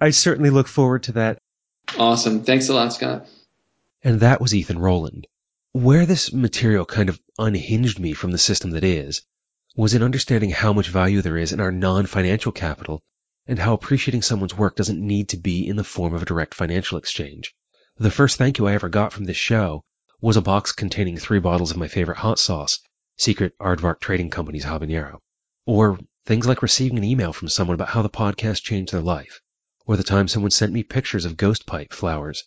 I 0.00 0.10
certainly 0.10 0.50
look 0.50 0.68
forward 0.68 1.02
to 1.04 1.12
that. 1.12 1.38
Awesome. 1.98 2.44
Thanks 2.44 2.68
a 2.68 2.74
lot, 2.74 2.92
Scott. 2.92 3.26
And 4.04 4.20
that 4.20 4.40
was 4.40 4.54
Ethan 4.54 4.78
Roland. 4.78 5.26
Where 5.72 6.06
this 6.06 6.32
material 6.32 6.86
kind 6.86 7.10
of 7.10 7.20
unhinged 7.38 7.98
me 7.98 8.14
from 8.14 8.32
the 8.32 8.38
system 8.38 8.70
that 8.70 8.84
is 8.84 9.20
was 9.76 9.92
in 9.92 10.02
understanding 10.02 10.50
how 10.50 10.72
much 10.72 10.88
value 10.88 11.20
there 11.20 11.36
is 11.36 11.52
in 11.52 11.60
our 11.60 11.70
non-financial 11.70 12.52
capital 12.52 13.02
and 13.46 13.58
how 13.58 13.74
appreciating 13.74 14.22
someone's 14.22 14.56
work 14.56 14.76
doesn't 14.76 14.98
need 14.98 15.28
to 15.28 15.36
be 15.36 15.68
in 15.68 15.76
the 15.76 15.84
form 15.84 16.14
of 16.14 16.22
a 16.22 16.24
direct 16.24 16.54
financial 16.54 16.96
exchange. 16.96 17.54
The 17.98 18.10
first 18.10 18.38
thank 18.38 18.56
you 18.56 18.66
I 18.66 18.72
ever 18.72 18.88
got 18.88 19.12
from 19.12 19.26
this 19.26 19.36
show 19.36 19.84
was 20.22 20.38
a 20.38 20.40
box 20.40 20.72
containing 20.72 21.18
three 21.18 21.38
bottles 21.38 21.70
of 21.70 21.76
my 21.76 21.86
favorite 21.86 22.16
hot 22.16 22.38
sauce, 22.38 22.80
Secret 23.18 23.52
Aardvark 23.60 24.00
Trading 24.00 24.30
Company's 24.30 24.64
habanero. 24.64 25.18
Or 25.66 25.98
things 26.24 26.46
like 26.46 26.62
receiving 26.62 26.96
an 26.96 27.04
email 27.04 27.34
from 27.34 27.50
someone 27.50 27.74
about 27.74 27.90
how 27.90 28.00
the 28.00 28.08
podcast 28.08 28.62
changed 28.62 28.92
their 28.92 29.02
life. 29.02 29.42
Or 29.84 29.98
the 29.98 30.02
time 30.02 30.28
someone 30.28 30.50
sent 30.50 30.72
me 30.72 30.82
pictures 30.82 31.26
of 31.26 31.36
ghost 31.36 31.66
pipe 31.66 31.92
flowers 31.92 32.44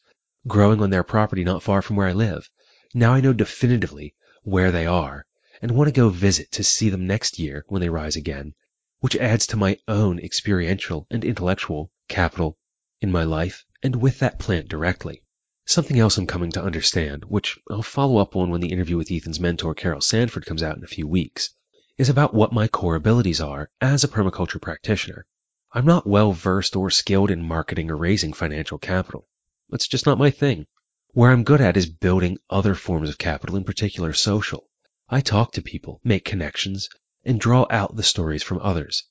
growing 0.47 0.81
on 0.81 0.89
their 0.89 1.03
property 1.03 1.43
not 1.43 1.61
far 1.61 1.83
from 1.83 1.97
where 1.97 2.07
I 2.07 2.13
live 2.13 2.49
now 2.93 3.13
I 3.13 3.21
know 3.21 3.33
definitively 3.33 4.15
where 4.43 4.71
they 4.71 4.85
are 4.85 5.25
and 5.61 5.71
want 5.71 5.87
to 5.87 5.93
go 5.93 6.09
visit 6.09 6.51
to 6.51 6.63
see 6.63 6.89
them 6.89 7.07
next 7.07 7.39
year 7.39 7.63
when 7.67 7.81
they 7.81 7.89
rise 7.89 8.15
again, 8.15 8.53
which 8.99 9.15
adds 9.15 9.47
to 9.47 9.57
my 9.57 9.77
own 9.87 10.19
experiential 10.19 11.07
and 11.09 11.23
intellectual 11.23 11.91
capital 12.07 12.57
in 12.99 13.11
my 13.11 13.23
life 13.23 13.65
and 13.83 13.95
with 13.95 14.19
that 14.19 14.39
plant 14.39 14.67
directly. 14.67 15.23
Something 15.65 15.99
else 15.99 16.17
I'm 16.17 16.27
coming 16.27 16.51
to 16.51 16.63
understand, 16.63 17.23
which 17.25 17.57
I'll 17.69 17.83
follow 17.83 18.17
up 18.17 18.35
on 18.35 18.49
when 18.49 18.61
the 18.61 18.71
interview 18.71 18.97
with 18.97 19.11
Ethan's 19.11 19.39
mentor 19.39 19.73
Carol 19.73 20.01
Sanford 20.01 20.45
comes 20.45 20.63
out 20.63 20.77
in 20.77 20.83
a 20.83 20.87
few 20.87 21.07
weeks, 21.07 21.51
is 21.97 22.09
about 22.09 22.33
what 22.33 22.51
my 22.51 22.67
core 22.67 22.95
abilities 22.95 23.39
are 23.39 23.69
as 23.79 24.03
a 24.03 24.07
permaculture 24.07 24.61
practitioner. 24.61 25.25
I'm 25.71 25.85
not 25.85 26.07
well 26.07 26.33
versed 26.33 26.75
or 26.75 26.89
skilled 26.89 27.31
in 27.31 27.43
marketing 27.43 27.89
or 27.89 27.95
raising 27.95 28.33
financial 28.33 28.77
capital. 28.77 29.27
It's 29.71 29.87
just 29.87 30.05
not 30.05 30.17
my 30.17 30.31
thing. 30.31 30.67
Where 31.13 31.31
I'm 31.31 31.43
good 31.43 31.59
at 31.59 31.75
is 31.75 31.87
building 31.89 32.37
other 32.49 32.73
forms 32.73 33.09
of 33.09 33.17
capital, 33.17 33.57
in 33.57 33.65
particular 33.65 34.13
social. 34.13 34.69
I 35.09 35.19
talk 35.19 35.51
to 35.53 35.61
people, 35.61 35.99
make 36.05 36.23
connections, 36.23 36.87
and 37.25 37.37
draw 37.37 37.67
out 37.69 37.97
the 37.97 38.03
stories 38.03 38.43
from 38.43 38.59
others. 38.61 39.03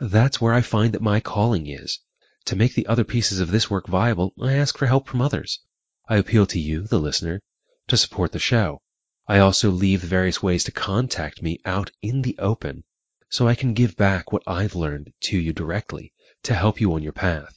That's 0.00 0.40
where 0.40 0.52
I 0.52 0.60
find 0.60 0.92
that 0.92 1.02
my 1.02 1.20
calling 1.20 1.68
is. 1.68 2.00
To 2.46 2.56
make 2.56 2.74
the 2.74 2.88
other 2.88 3.04
pieces 3.04 3.38
of 3.38 3.52
this 3.52 3.70
work 3.70 3.86
viable, 3.86 4.34
I 4.42 4.54
ask 4.54 4.76
for 4.76 4.86
help 4.86 5.06
from 5.06 5.20
others. 5.20 5.60
I 6.08 6.16
appeal 6.16 6.46
to 6.46 6.58
you, 6.58 6.82
the 6.82 6.98
listener, 6.98 7.40
to 7.86 7.96
support 7.96 8.32
the 8.32 8.40
show. 8.40 8.82
I 9.28 9.38
also 9.38 9.70
leave 9.70 10.00
the 10.00 10.08
various 10.08 10.42
ways 10.42 10.64
to 10.64 10.72
contact 10.72 11.42
me 11.42 11.60
out 11.64 11.92
in 12.02 12.22
the 12.22 12.36
open 12.40 12.82
so 13.28 13.46
I 13.46 13.54
can 13.54 13.72
give 13.72 13.96
back 13.96 14.32
what 14.32 14.42
I've 14.48 14.74
learned 14.74 15.12
to 15.20 15.38
you 15.38 15.52
directly 15.52 16.12
to 16.42 16.56
help 16.56 16.80
you 16.80 16.92
on 16.94 17.04
your 17.04 17.12
path. 17.12 17.56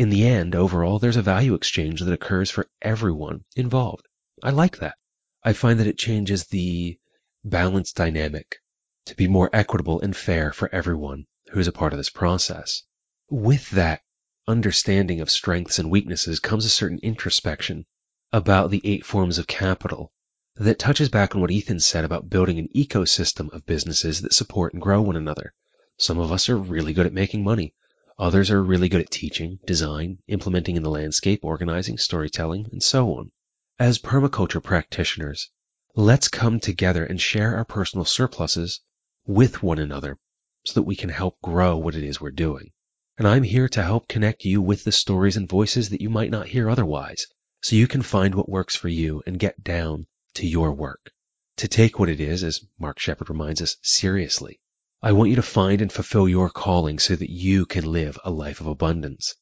In 0.00 0.08
the 0.08 0.26
end, 0.26 0.54
overall, 0.54 0.98
there's 0.98 1.18
a 1.18 1.20
value 1.20 1.52
exchange 1.52 2.00
that 2.00 2.10
occurs 2.10 2.50
for 2.50 2.70
everyone 2.80 3.44
involved. 3.54 4.08
I 4.42 4.48
like 4.48 4.78
that. 4.78 4.94
I 5.44 5.52
find 5.52 5.78
that 5.78 5.86
it 5.86 5.98
changes 5.98 6.46
the 6.46 6.98
balance 7.44 7.92
dynamic 7.92 8.62
to 9.04 9.14
be 9.14 9.28
more 9.28 9.50
equitable 9.52 10.00
and 10.00 10.16
fair 10.16 10.54
for 10.54 10.74
everyone 10.74 11.26
who 11.50 11.60
is 11.60 11.68
a 11.68 11.72
part 11.72 11.92
of 11.92 11.98
this 11.98 12.08
process. 12.08 12.82
With 13.28 13.68
that 13.72 14.00
understanding 14.48 15.20
of 15.20 15.30
strengths 15.30 15.78
and 15.78 15.90
weaknesses 15.90 16.40
comes 16.40 16.64
a 16.64 16.70
certain 16.70 17.00
introspection 17.02 17.84
about 18.32 18.70
the 18.70 18.80
eight 18.84 19.04
forms 19.04 19.36
of 19.36 19.46
capital 19.46 20.14
that 20.56 20.78
touches 20.78 21.10
back 21.10 21.34
on 21.34 21.42
what 21.42 21.50
Ethan 21.50 21.80
said 21.80 22.06
about 22.06 22.30
building 22.30 22.58
an 22.58 22.68
ecosystem 22.74 23.52
of 23.52 23.66
businesses 23.66 24.22
that 24.22 24.32
support 24.32 24.72
and 24.72 24.80
grow 24.80 25.02
one 25.02 25.16
another. 25.16 25.52
Some 25.98 26.18
of 26.18 26.32
us 26.32 26.48
are 26.48 26.56
really 26.56 26.94
good 26.94 27.04
at 27.04 27.12
making 27.12 27.44
money. 27.44 27.74
Others 28.18 28.50
are 28.50 28.62
really 28.62 28.88
good 28.88 29.00
at 29.00 29.10
teaching, 29.10 29.58
design, 29.66 30.18
implementing 30.28 30.76
in 30.76 30.82
the 30.82 30.90
landscape, 30.90 31.40
organizing, 31.42 31.98
storytelling, 31.98 32.68
and 32.72 32.82
so 32.82 33.14
on. 33.14 33.30
As 33.78 33.98
permaculture 33.98 34.62
practitioners, 34.62 35.50
let's 35.94 36.28
come 36.28 36.60
together 36.60 37.04
and 37.04 37.20
share 37.20 37.56
our 37.56 37.64
personal 37.64 38.04
surpluses 38.04 38.80
with 39.26 39.62
one 39.62 39.78
another 39.78 40.18
so 40.66 40.74
that 40.74 40.82
we 40.82 40.96
can 40.96 41.08
help 41.08 41.40
grow 41.42 41.76
what 41.76 41.94
it 41.94 42.04
is 42.04 42.20
we're 42.20 42.30
doing. 42.30 42.72
And 43.16 43.26
I'm 43.26 43.42
here 43.42 43.68
to 43.70 43.82
help 43.82 44.08
connect 44.08 44.44
you 44.44 44.62
with 44.62 44.84
the 44.84 44.92
stories 44.92 45.36
and 45.36 45.48
voices 45.48 45.90
that 45.90 46.00
you 46.00 46.10
might 46.10 46.30
not 46.30 46.48
hear 46.48 46.70
otherwise, 46.70 47.26
so 47.62 47.76
you 47.76 47.86
can 47.86 48.02
find 48.02 48.34
what 48.34 48.48
works 48.48 48.76
for 48.76 48.88
you 48.88 49.22
and 49.26 49.38
get 49.38 49.62
down 49.62 50.06
to 50.34 50.46
your 50.46 50.72
work. 50.72 51.12
To 51.58 51.68
take 51.68 51.98
what 51.98 52.08
it 52.08 52.20
is, 52.20 52.42
as 52.42 52.64
Mark 52.78 52.98
Shepard 52.98 53.28
reminds 53.28 53.60
us, 53.60 53.76
seriously. 53.82 54.60
I 55.02 55.12
want 55.12 55.30
you 55.30 55.36
to 55.36 55.42
find 55.42 55.80
and 55.80 55.90
fulfill 55.90 56.28
your 56.28 56.50
calling 56.50 56.98
so 56.98 57.16
that 57.16 57.30
you 57.30 57.64
can 57.64 57.90
live 57.90 58.18
a 58.22 58.30
life 58.30 58.60
of 58.60 58.66
abundance. 58.66 59.34